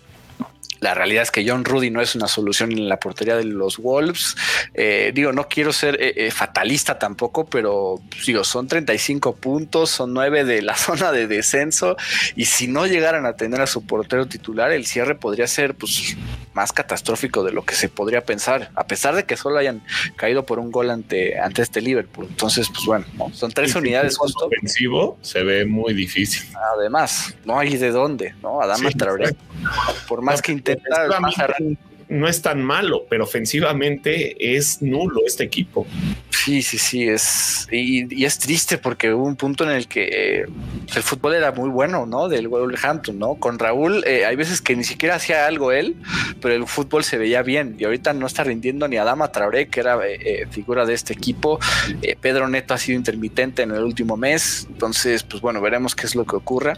La 0.83 0.93
realidad 0.93 1.23
es 1.23 1.31
que 1.31 1.47
John 1.47 1.63
Rudy 1.63 1.89
no 1.91 2.01
es 2.01 2.13
una 2.13 2.27
solución 2.27 2.73
en 2.73 2.89
la 2.89 2.99
portería 2.99 3.37
de 3.37 3.45
los 3.45 3.77
Wolves. 3.77 4.35
Eh, 4.73 5.13
digo, 5.15 5.31
no 5.31 5.47
quiero 5.47 5.71
ser 5.71 5.95
eh, 5.95 6.13
eh, 6.17 6.29
fatalista 6.29 6.99
tampoco, 6.99 7.45
pero 7.45 8.01
digo, 8.27 8.43
son 8.43 8.67
35 8.67 9.33
puntos, 9.37 9.91
son 9.91 10.13
9 10.13 10.43
de 10.43 10.61
la 10.61 10.75
zona 10.75 11.13
de 11.13 11.27
descenso. 11.27 11.95
Y 12.35 12.45
si 12.45 12.67
no 12.67 12.85
llegaran 12.85 13.25
a 13.25 13.37
tener 13.37 13.61
a 13.61 13.67
su 13.67 13.85
portero 13.85 14.27
titular, 14.27 14.73
el 14.73 14.85
cierre 14.85 15.15
podría 15.15 15.47
ser 15.47 15.73
pues, 15.73 16.17
más 16.53 16.73
catastrófico 16.73 17.45
de 17.45 17.53
lo 17.53 17.63
que 17.63 17.75
se 17.75 17.87
podría 17.87 18.25
pensar, 18.25 18.69
a 18.75 18.85
pesar 18.85 19.15
de 19.15 19.23
que 19.23 19.37
solo 19.37 19.59
hayan 19.59 19.81
caído 20.17 20.45
por 20.45 20.59
un 20.59 20.69
gol 20.69 20.89
ante, 20.89 21.39
ante 21.39 21.61
este 21.61 21.79
Liverpool. 21.79 22.27
Entonces, 22.29 22.67
pues 22.67 22.85
bueno, 22.85 23.05
son 23.31 23.53
tres 23.53 23.73
unidades 23.73 24.17
justo. 24.17 24.47
ofensivo 24.47 25.17
se 25.21 25.43
ve 25.43 25.63
muy 25.63 25.93
difícil. 25.93 26.43
Además, 26.77 27.33
no 27.45 27.57
hay 27.57 27.77
de 27.77 27.91
dónde, 27.91 28.35
¿no? 28.41 28.61
Adama 28.61 28.89
Traoré, 28.91 29.33
por 30.09 30.21
más 30.21 30.41
que 30.41 30.51
intente 30.51 30.72
acepta, 30.73 31.21
pasa 31.21 31.47
rápido 31.47 31.77
no 32.13 32.27
es 32.27 32.41
tan 32.41 32.61
malo, 32.61 33.05
pero 33.09 33.23
ofensivamente 33.23 34.55
es 34.55 34.81
nulo 34.81 35.21
este 35.25 35.43
equipo. 35.43 35.85
Sí, 36.29 36.61
sí, 36.61 36.77
sí, 36.77 37.07
es 37.07 37.67
y, 37.71 38.25
es 38.25 38.37
triste 38.37 38.77
porque 38.77 39.13
hubo 39.13 39.25
un 39.25 39.35
punto 39.35 39.63
en 39.63 39.71
el 39.71 39.87
que 39.87 40.09
eh, 40.41 40.45
el 40.93 41.03
fútbol 41.03 41.35
era 41.35 41.51
muy 41.51 41.69
bueno, 41.69 42.05
¿no? 42.05 42.27
Del 42.27 42.47
Wolverhampton, 42.47 43.17
¿no? 43.17 43.35
Con 43.35 43.59
Raúl 43.59 44.03
eh, 44.05 44.25
hay 44.25 44.35
veces 44.35 44.61
que 44.61 44.75
ni 44.75 44.83
siquiera 44.83 45.15
hacía 45.15 45.47
algo 45.47 45.71
él, 45.71 45.95
pero 46.41 46.53
el 46.53 46.67
fútbol 46.67 47.03
se 47.03 47.17
veía 47.17 47.41
bien 47.43 47.75
y 47.79 47.85
ahorita 47.85 48.13
no 48.13 48.27
está 48.27 48.43
rindiendo 48.43 48.87
ni 48.87 48.97
Adama 48.97 49.31
Traoré, 49.31 49.69
que 49.69 49.79
era 49.79 49.97
eh, 50.05 50.45
figura 50.51 50.85
de 50.85 50.93
este 50.93 51.13
equipo. 51.13 51.59
Pedro 52.19 52.47
Neto 52.47 52.73
ha 52.73 52.77
sido 52.77 52.97
intermitente 52.97 53.61
en 53.61 53.71
el 53.71 53.83
último 53.83 54.17
mes, 54.17 54.67
entonces, 54.69 55.23
pues 55.23 55.41
bueno, 55.41 55.61
veremos 55.61 55.95
qué 55.95 56.05
es 56.05 56.15
lo 56.15 56.25
que 56.25 56.35
ocurra. 56.35 56.77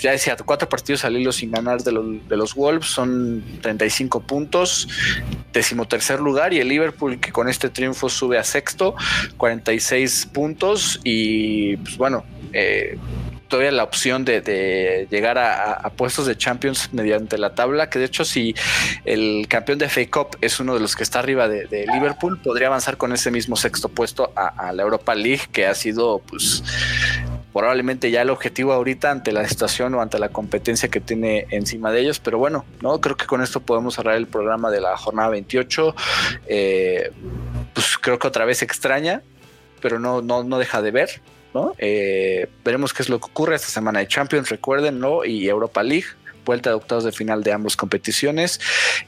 ya 0.00 0.12
decía, 0.12 0.36
cuatro 0.44 0.68
partidos 0.68 1.04
al 1.04 1.16
hilo 1.16 1.32
sin 1.32 1.50
ganar 1.50 1.82
de 1.82 1.92
los, 1.92 2.28
de 2.28 2.36
los 2.36 2.54
Wolves, 2.54 2.86
son 2.86 3.42
35 3.60 4.21
puntos, 4.22 4.88
decimotercer 5.52 6.20
lugar 6.20 6.52
y 6.52 6.60
el 6.60 6.68
Liverpool 6.68 7.20
que 7.20 7.32
con 7.32 7.48
este 7.48 7.68
triunfo 7.68 8.08
sube 8.08 8.38
a 8.38 8.44
sexto, 8.44 8.94
46 9.36 10.26
puntos 10.32 11.00
y 11.04 11.76
pues 11.78 11.96
bueno, 11.96 12.24
eh, 12.52 12.98
todavía 13.48 13.70
la 13.70 13.84
opción 13.84 14.24
de, 14.24 15.06
llegar 15.10 15.36
a, 15.36 15.90
puestos 15.90 16.26
de 16.26 16.38
Champions 16.38 16.88
mediante 16.92 17.36
la 17.36 17.54
tabla, 17.54 17.90
que 17.90 17.98
de 17.98 18.06
hecho 18.06 18.24
si 18.24 18.54
el 19.04 19.46
campeón 19.46 19.78
de 19.78 19.90
FA 19.90 20.06
Cup 20.10 20.38
es 20.40 20.58
uno 20.58 20.72
de 20.72 20.80
los 20.80 20.96
que 20.96 21.02
está 21.02 21.18
arriba 21.18 21.48
de, 21.48 21.86
Liverpool, 21.92 22.40
podría 22.40 22.68
avanzar 22.68 22.96
con 22.96 23.12
ese 23.12 23.30
mismo 23.30 23.56
sexto 23.56 23.90
puesto 23.90 24.32
a, 24.36 24.68
a, 24.68 24.72
la 24.72 24.82
Europa 24.82 25.14
League, 25.14 25.42
que 25.52 25.66
ha 25.66 25.74
sido 25.74 26.20
pues 26.20 26.62
probablemente 27.52 28.10
ya 28.10 28.22
el 28.22 28.30
objetivo 28.30 28.72
ahorita 28.72 29.10
ante 29.10 29.32
la 29.32 29.46
situación 29.46 29.94
o 29.94 30.00
ante 30.00 30.18
la 30.18 30.30
competencia 30.30 30.88
que 30.88 31.00
tiene 31.00 31.46
encima 31.50 31.92
de 31.92 32.00
ellos. 32.00 32.18
Pero 32.18 32.38
bueno, 32.38 32.64
no 32.80 33.00
creo 33.00 33.16
que 33.16 33.26
con 33.26 33.42
esto 33.42 33.60
podemos 33.60 33.94
cerrar 33.94 34.16
el 34.16 34.26
programa 34.26 34.70
de 34.70 34.80
la 34.80 34.96
jornada 34.96 35.28
28. 35.28 35.94
Eh, 36.46 37.10
pues 37.74 37.98
creo 37.98 38.18
que 38.18 38.26
otra 38.26 38.44
vez 38.44 38.62
extraña, 38.62 39.22
pero 39.80 39.98
no, 39.98 40.22
no, 40.22 40.44
no 40.44 40.58
deja 40.58 40.82
de 40.82 40.90
ver. 40.90 41.20
¿no? 41.54 41.74
Eh, 41.76 42.48
veremos 42.64 42.94
qué 42.94 43.02
es 43.02 43.10
lo 43.10 43.20
que 43.20 43.26
ocurre 43.26 43.56
esta 43.56 43.68
semana 43.68 43.98
de 43.98 44.08
Champions, 44.08 44.48
recuerden, 44.48 44.98
¿no? 44.98 45.24
Y 45.24 45.48
Europa 45.48 45.82
League 45.82 46.06
vuelta 46.44 46.70
de 46.70 46.76
octavos 46.76 47.04
de 47.04 47.12
final 47.12 47.42
de 47.42 47.52
ambas 47.52 47.76
competiciones. 47.76 48.60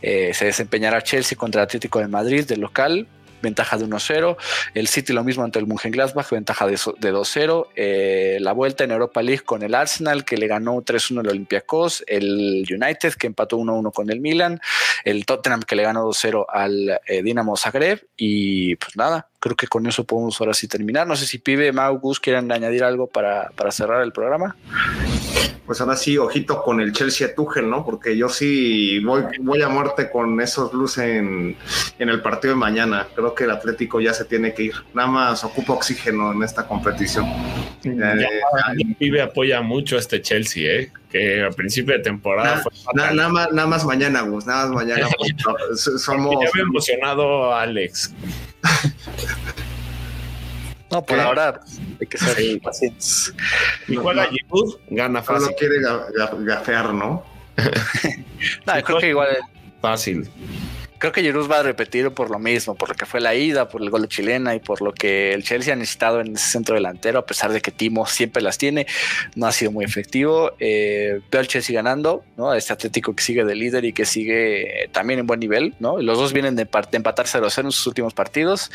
Eh, 0.02 0.32
se 0.34 0.44
desempeñará 0.44 1.02
Chelsea 1.02 1.36
contra 1.36 1.62
Atlético 1.62 1.98
de 1.98 2.06
Madrid 2.06 2.44
de 2.46 2.56
local 2.56 3.08
ventaja 3.44 3.78
de 3.78 3.86
1-0. 3.86 4.36
El 4.74 4.88
City 4.88 5.12
lo 5.12 5.22
mismo 5.22 5.44
ante 5.44 5.60
el 5.60 5.66
Mönchengladbach, 5.66 6.30
ventaja 6.30 6.66
de, 6.66 6.74
2-0. 6.74 7.68
Eh, 7.76 8.38
la 8.40 8.52
vuelta 8.52 8.82
en 8.82 8.90
Europa 8.90 9.22
League 9.22 9.44
con 9.44 9.62
el 9.62 9.74
Arsenal, 9.74 10.24
que 10.24 10.36
le 10.36 10.48
ganó 10.48 10.82
3-1 10.82 11.20
al 11.20 11.28
Olympiacos. 11.28 12.02
El 12.08 12.66
United, 12.68 13.14
que 13.14 13.28
empató 13.28 13.56
1-1 13.58 13.92
con 13.92 14.10
el 14.10 14.20
Milan. 14.20 14.60
El 15.04 15.24
Tottenham, 15.24 15.62
que 15.62 15.76
le 15.76 15.84
ganó 15.84 16.08
2-0 16.08 16.46
al 16.48 17.00
eh, 17.06 17.22
Dinamo 17.22 17.56
Zagreb. 17.56 18.04
Y 18.16 18.74
pues 18.76 18.96
nada, 18.96 19.28
creo 19.44 19.56
que 19.56 19.66
con 19.66 19.86
eso 19.86 20.04
podemos 20.04 20.40
ahora 20.40 20.54
sí 20.54 20.66
terminar. 20.68 21.06
No 21.06 21.16
sé 21.16 21.26
si 21.26 21.36
Pibe, 21.36 21.70
Mau, 21.70 21.98
Gus 21.98 22.18
quieren 22.18 22.50
añadir 22.50 22.82
algo 22.82 23.08
para, 23.08 23.50
para 23.54 23.70
cerrar 23.72 24.02
el 24.02 24.10
programa. 24.10 24.56
Pues 25.66 25.82
ahora 25.82 25.96
sí, 25.96 26.16
ojito 26.16 26.62
con 26.62 26.80
el 26.80 26.94
Chelsea 26.94 27.34
Tuchel, 27.34 27.68
¿no? 27.68 27.84
Porque 27.84 28.16
yo 28.16 28.30
sí 28.30 29.00
voy, 29.00 29.24
voy 29.40 29.60
a 29.60 29.68
muerte 29.68 30.10
con 30.10 30.40
esos 30.40 30.72
blues 30.72 30.96
en, 30.96 31.56
en, 31.98 32.08
el 32.08 32.22
partido 32.22 32.54
de 32.54 32.58
mañana. 32.58 33.06
Creo 33.14 33.34
que 33.34 33.44
el 33.44 33.50
Atlético 33.50 34.00
ya 34.00 34.14
se 34.14 34.24
tiene 34.24 34.54
que 34.54 34.62
ir. 34.62 34.74
Nada 34.94 35.08
más 35.08 35.44
ocupa 35.44 35.74
oxígeno 35.74 36.32
en 36.32 36.42
esta 36.42 36.66
competición. 36.66 37.26
Eh, 37.84 38.94
Pibe 38.98 39.20
apoya 39.20 39.60
mucho 39.60 39.96
a 39.96 39.98
este 39.98 40.22
Chelsea, 40.22 40.72
¿eh? 40.72 40.92
que 41.10 41.44
a 41.44 41.50
principio 41.50 41.94
de 41.94 42.00
temporada 42.00 42.62
fue 42.62 42.72
nada, 42.94 43.28
más, 43.28 43.52
nada 43.52 43.68
más 43.68 43.84
mañana, 43.84 44.22
Gus, 44.22 44.46
nada 44.46 44.68
más 44.68 44.86
mañana. 44.86 45.06
somos... 45.76 46.34
Ya 46.42 46.50
me 46.54 46.62
emocionado 46.62 47.54
Alex. 47.54 48.10
No, 50.90 51.04
por 51.04 51.18
ahora 51.18 51.60
hay 52.00 52.06
que 52.06 52.18
ser 52.18 52.60
pacientes. 52.60 53.34
Y 53.88 53.96
juega 53.96 54.26
Giroud, 54.26 54.76
gana 54.90 55.22
fácil. 55.24 55.48
No 55.48 55.56
quiere 55.56 55.80
gafear, 56.44 56.94
¿no? 56.94 57.24
no, 58.66 58.84
creo 58.84 58.98
que 59.00 59.08
igual. 59.08 59.38
Fácil 59.80 60.30
creo 61.04 61.12
que 61.12 61.20
Giroud 61.20 61.50
va 61.50 61.58
a 61.58 61.62
repetir 61.62 62.10
por 62.12 62.30
lo 62.30 62.38
mismo, 62.38 62.74
por 62.76 62.88
lo 62.88 62.94
que 62.94 63.04
fue 63.04 63.20
la 63.20 63.34
ida, 63.34 63.68
por 63.68 63.82
el 63.82 63.90
gol 63.90 64.00
de 64.00 64.08
chilena 64.08 64.54
y 64.54 64.60
por 64.60 64.80
lo 64.80 64.90
que 64.94 65.34
el 65.34 65.44
Chelsea 65.44 65.74
ha 65.74 65.76
necesitado 65.76 66.22
en 66.22 66.34
ese 66.34 66.52
centro 66.52 66.76
delantero, 66.76 67.18
a 67.18 67.26
pesar 67.26 67.52
de 67.52 67.60
que 67.60 67.70
Timo 67.70 68.06
siempre 68.06 68.42
las 68.42 68.56
tiene, 68.56 68.86
no 69.34 69.46
ha 69.46 69.52
sido 69.52 69.70
muy 69.70 69.84
efectivo. 69.84 70.52
Eh, 70.58 71.20
veo 71.30 71.40
al 71.42 71.46
Chelsea 71.46 71.74
ganando, 71.74 72.24
¿no? 72.38 72.54
Este 72.54 72.72
Atlético 72.72 73.14
que 73.14 73.22
sigue 73.22 73.44
de 73.44 73.54
líder 73.54 73.84
y 73.84 73.92
que 73.92 74.06
sigue 74.06 74.88
también 74.92 75.20
en 75.20 75.26
buen 75.26 75.40
nivel, 75.40 75.74
¿no? 75.78 76.00
Los 76.00 76.16
dos 76.16 76.32
vienen 76.32 76.56
de, 76.56 76.62
empatar 76.62 77.26
0-0 77.26 77.64
en 77.64 77.72
sus 77.72 77.86
últimos 77.86 78.14
partidos. 78.14 78.70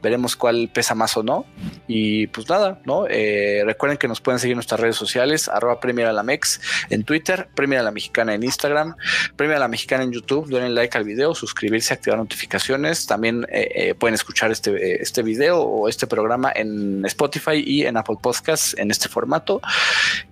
Veremos 0.00 0.36
cuál 0.36 0.70
pesa 0.72 0.94
más 0.94 1.16
o 1.16 1.24
no. 1.24 1.46
Y 1.88 2.28
pues 2.28 2.48
nada, 2.48 2.80
¿no? 2.84 3.06
Eh, 3.10 3.62
recuerden 3.66 3.98
que 3.98 4.06
nos 4.06 4.20
pueden 4.20 4.38
seguir 4.38 4.52
en 4.52 4.58
nuestras 4.58 4.78
redes 4.78 4.94
sociales, 4.94 5.48
arroba 5.48 5.80
Premier 5.80 6.06
a 6.06 6.12
la 6.12 6.22
Mex 6.22 6.60
en 6.90 7.02
Twitter, 7.02 7.48
Premier 7.56 7.80
a 7.80 7.82
la 7.82 7.90
Mexicana 7.90 8.34
en 8.34 8.44
Instagram, 8.44 8.94
Premier 9.34 9.56
a 9.56 9.60
la 9.60 9.68
Mexicana 9.68 10.04
en 10.04 10.12
YouTube, 10.12 10.46
denle 10.46 10.70
like 10.70 10.96
al 10.96 11.02
video, 11.02 11.34
suscríbanse 11.34 11.71
activar 11.94 12.18
notificaciones. 12.18 13.06
También 13.06 13.46
eh, 13.50 13.68
eh, 13.74 13.94
pueden 13.94 14.14
escuchar 14.14 14.50
este, 14.50 15.02
este 15.02 15.22
video 15.22 15.60
o 15.60 15.88
este 15.88 16.06
programa 16.06 16.52
en 16.54 17.04
Spotify 17.06 17.62
y 17.64 17.86
en 17.86 17.96
Apple 17.96 18.16
Podcasts 18.20 18.76
en 18.78 18.90
este 18.90 19.08
formato. 19.08 19.60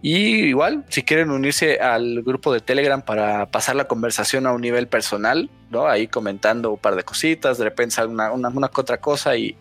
Y 0.02 0.46
igual, 0.46 0.84
si 0.88 1.02
quieren 1.02 1.30
unirse 1.30 1.78
al 1.78 2.22
grupo 2.22 2.52
de 2.52 2.60
Telegram 2.60 3.02
para 3.02 3.46
pasar 3.46 3.76
la 3.76 3.84
conversación 3.84 4.46
a 4.46 4.52
un 4.52 4.60
nivel 4.60 4.88
personal, 4.88 5.50
¿no? 5.70 5.86
Ahí 5.86 6.08
comentando 6.08 6.72
un 6.72 6.78
par 6.78 6.96
de 6.96 7.04
cositas, 7.04 7.58
de 7.58 7.64
repente 7.64 8.04
una, 8.04 8.32
una, 8.32 8.48
una 8.48 8.70
otra 8.74 8.98
cosa 8.98 9.36
y, 9.36 9.56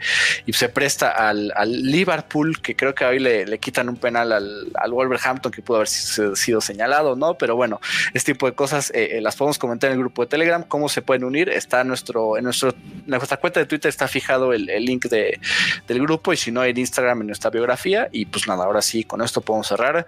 se 0.52 0.68
presta 0.68 1.12
al, 1.12 1.54
Liverpool, 1.68 2.62
que 2.62 2.76
creo 2.76 2.94
que 2.94 3.06
hoy 3.06 3.20
le, 3.20 3.60
quitan 3.60 3.88
un 3.88 3.96
penal 3.96 4.32
al, 4.32 4.92
Wolverhampton 4.92 5.52
que 5.52 5.62
pudo 5.62 5.78
haber 5.78 5.88
sido 5.88 6.60
señalado, 6.60 7.16
¿no? 7.16 7.36
Pero 7.36 7.56
bueno, 7.56 7.80
este 8.14 8.34
tipo 8.34 8.48
de 8.48 8.54
cosas 8.54 8.90
eh, 8.92 9.18
eh, 9.18 9.22
las 9.22 9.36
podemos 9.36 9.58
comentar 9.58 9.90
en 9.90 9.94
el 9.94 10.00
grupo 10.00 10.24
de 10.24 10.28
Telegram. 10.28 10.64
¿Cómo 10.64 10.90
se 10.90 11.02
pueden 11.02 11.24
unir? 11.24 11.50
Está 11.50 11.82
en 11.82 11.88
nuestro, 11.88 12.38
en 12.38 12.44
nuestro, 12.44 12.72
en 12.72 13.04
nuestra 13.06 13.38
cuenta 13.38 13.60
de 13.60 13.68
Twitter 13.68 13.90
está 13.90 14.08
fijado 14.08 14.52
el, 14.52 14.66
link 14.66 15.06
de, 15.06 15.40
del 15.88 16.02
grupo 16.02 16.34
y 16.34 16.38
si 16.38 16.52
no 16.52 16.64
en 16.64 16.78
Instagram 16.78 17.22
en 17.22 17.28
nuestra 17.28 17.50
biografía. 17.50 18.10
Y 18.12 18.26
pues 18.26 18.48
nada, 18.48 18.66
ahora 18.66 18.82
sí, 18.82 19.04
con 19.04 19.22
esto 19.22 19.42
podemos 19.42 19.68
cerrar. 19.68 20.06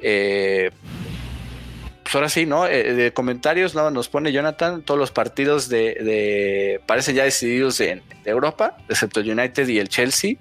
Eh, 0.00 0.70
pues 2.14 2.20
ahora 2.20 2.28
sí, 2.28 2.46
¿no? 2.46 2.68
Eh, 2.68 2.94
de 2.94 3.12
comentarios, 3.12 3.74
¿no? 3.74 3.90
Nos 3.90 4.08
pone 4.08 4.30
Jonathan, 4.30 4.82
todos 4.82 5.00
los 5.00 5.10
partidos 5.10 5.68
de, 5.68 6.80
parecen 6.86 7.16
ya 7.16 7.24
decididos 7.24 7.80
en, 7.80 8.02
de 8.22 8.30
Europa, 8.30 8.76
excepto 8.88 9.18
el 9.18 9.36
United 9.36 9.66
y 9.66 9.80
el 9.80 9.88
Chelsea. 9.88 10.36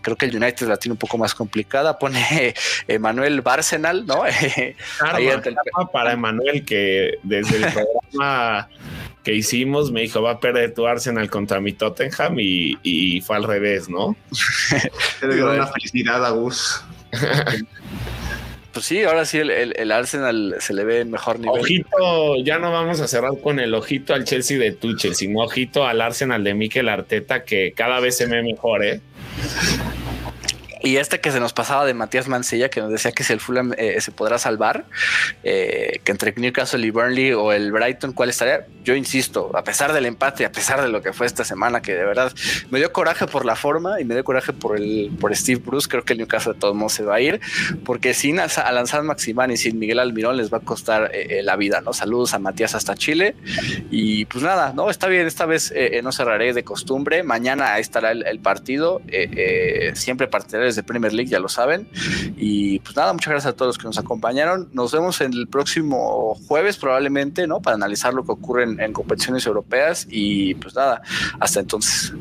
Creo 0.00 0.16
que 0.16 0.26
el 0.26 0.34
United 0.34 0.66
la 0.66 0.78
tiene 0.78 0.94
un 0.94 0.98
poco 0.98 1.18
más 1.18 1.32
complicada. 1.36 1.96
Pone 1.96 2.56
Emanuel 2.88 3.40
Barsenal, 3.40 4.04
¿no? 4.04 4.24
para 5.92 6.12
Emanuel, 6.12 6.64
que 6.64 7.18
desde 7.22 7.58
el 7.58 7.72
programa 8.10 8.68
que 9.22 9.32
hicimos 9.32 9.92
me 9.92 10.00
dijo, 10.00 10.22
va 10.22 10.32
a 10.32 10.40
perder 10.40 10.74
tu 10.74 10.88
Arsenal 10.88 11.30
contra 11.30 11.60
mi 11.60 11.72
Tottenham 11.72 12.34
y, 12.40 13.20
fue 13.20 13.36
al 13.36 13.44
revés, 13.44 13.88
¿no? 13.88 14.16
Te 15.20 15.32
dio 15.32 15.52
una 15.52 15.68
felicidad, 15.68 16.26
Agus. 16.26 16.82
Pues 18.72 18.86
sí, 18.86 19.02
ahora 19.02 19.26
sí 19.26 19.38
el, 19.38 19.92
Arsenal 19.92 20.56
se 20.58 20.72
le 20.72 20.84
ve 20.84 21.00
en 21.00 21.10
mejor 21.10 21.38
nivel. 21.38 21.60
Ojito, 21.60 22.36
ya 22.42 22.58
no 22.58 22.72
vamos 22.72 23.00
a 23.00 23.08
cerrar 23.08 23.32
con 23.42 23.60
el 23.60 23.74
ojito 23.74 24.14
al 24.14 24.24
Chelsea 24.24 24.58
de 24.58 24.72
Tuchel, 24.72 25.14
sino 25.14 25.40
ojito 25.40 25.86
al 25.86 26.00
Arsenal 26.00 26.42
de 26.42 26.54
Mikel 26.54 26.88
Arteta, 26.88 27.44
que 27.44 27.72
cada 27.76 28.00
vez 28.00 28.16
se 28.16 28.26
ve 28.26 28.42
mejor, 28.42 28.84
¿eh? 28.84 29.00
Y 30.82 30.96
este 30.96 31.20
que 31.20 31.30
se 31.30 31.38
nos 31.38 31.52
pasaba 31.52 31.84
de 31.86 31.94
Matías 31.94 32.26
Mancilla, 32.26 32.68
que 32.68 32.80
nos 32.80 32.90
decía 32.90 33.12
que 33.12 33.22
si 33.22 33.32
el 33.32 33.40
Fulham 33.40 33.72
eh, 33.78 34.00
se 34.00 34.10
podrá 34.10 34.38
salvar, 34.38 34.84
eh, 35.44 36.00
que 36.02 36.10
entre 36.10 36.32
Newcastle 36.36 36.84
y 36.84 36.90
Burnley 36.90 37.32
o 37.32 37.52
el 37.52 37.70
Brighton, 37.70 38.12
¿cuál 38.12 38.30
estaría? 38.30 38.66
Yo 38.82 38.96
insisto, 38.96 39.56
a 39.56 39.62
pesar 39.62 39.92
del 39.92 40.06
empate, 40.06 40.44
a 40.44 40.50
pesar 40.50 40.82
de 40.82 40.88
lo 40.88 41.00
que 41.00 41.12
fue 41.12 41.26
esta 41.26 41.44
semana, 41.44 41.82
que 41.82 41.94
de 41.94 42.04
verdad 42.04 42.32
me 42.70 42.80
dio 42.80 42.92
coraje 42.92 43.28
por 43.28 43.44
la 43.44 43.54
forma 43.54 44.00
y 44.00 44.04
me 44.04 44.14
dio 44.14 44.24
coraje 44.24 44.52
por 44.52 44.76
el 44.76 45.12
por 45.20 45.34
Steve 45.36 45.62
Bruce, 45.64 45.88
creo 45.88 46.04
que 46.04 46.14
el 46.14 46.18
Newcastle 46.18 46.54
de 46.54 46.58
todos 46.58 46.74
modos 46.74 46.94
se 46.94 47.04
va 47.04 47.14
a 47.14 47.20
ir, 47.20 47.40
porque 47.84 48.12
sin 48.12 48.40
Alanzar 48.40 49.04
Maximán 49.04 49.52
y 49.52 49.56
sin 49.56 49.78
Miguel 49.78 50.00
Almirón 50.00 50.36
les 50.36 50.52
va 50.52 50.58
a 50.58 50.62
costar 50.62 51.12
eh, 51.14 51.42
la 51.44 51.54
vida, 51.54 51.80
¿no? 51.80 51.92
Saludos 51.92 52.34
a 52.34 52.40
Matías 52.40 52.74
hasta 52.74 52.96
Chile. 52.96 53.36
Y 53.92 54.24
pues 54.24 54.42
nada, 54.42 54.72
no, 54.74 54.90
está 54.90 55.06
bien, 55.06 55.28
esta 55.28 55.46
vez 55.46 55.72
no 56.02 56.10
cerraré 56.10 56.52
de 56.52 56.64
costumbre. 56.64 57.22
Mañana 57.22 57.78
estará 57.78 58.10
el, 58.10 58.40
partido, 58.40 59.00
siempre 59.94 60.26
partiré 60.26 60.71
de 60.76 60.82
Premier 60.82 61.12
League, 61.12 61.30
ya 61.30 61.40
lo 61.40 61.48
saben. 61.48 61.88
Y 62.36 62.78
pues 62.80 62.96
nada, 62.96 63.12
muchas 63.12 63.30
gracias 63.30 63.52
a 63.52 63.56
todos 63.56 63.70
los 63.70 63.78
que 63.78 63.84
nos 63.84 63.98
acompañaron. 63.98 64.68
Nos 64.72 64.92
vemos 64.92 65.20
en 65.20 65.32
el 65.32 65.48
próximo 65.48 66.36
jueves 66.46 66.76
probablemente, 66.76 67.46
¿no? 67.46 67.60
Para 67.60 67.76
analizar 67.76 68.14
lo 68.14 68.24
que 68.24 68.32
ocurre 68.32 68.64
en 68.64 68.92
competiciones 68.92 69.46
europeas. 69.46 70.06
Y 70.10 70.54
pues 70.54 70.74
nada, 70.74 71.02
hasta 71.40 71.60
entonces. 71.60 72.12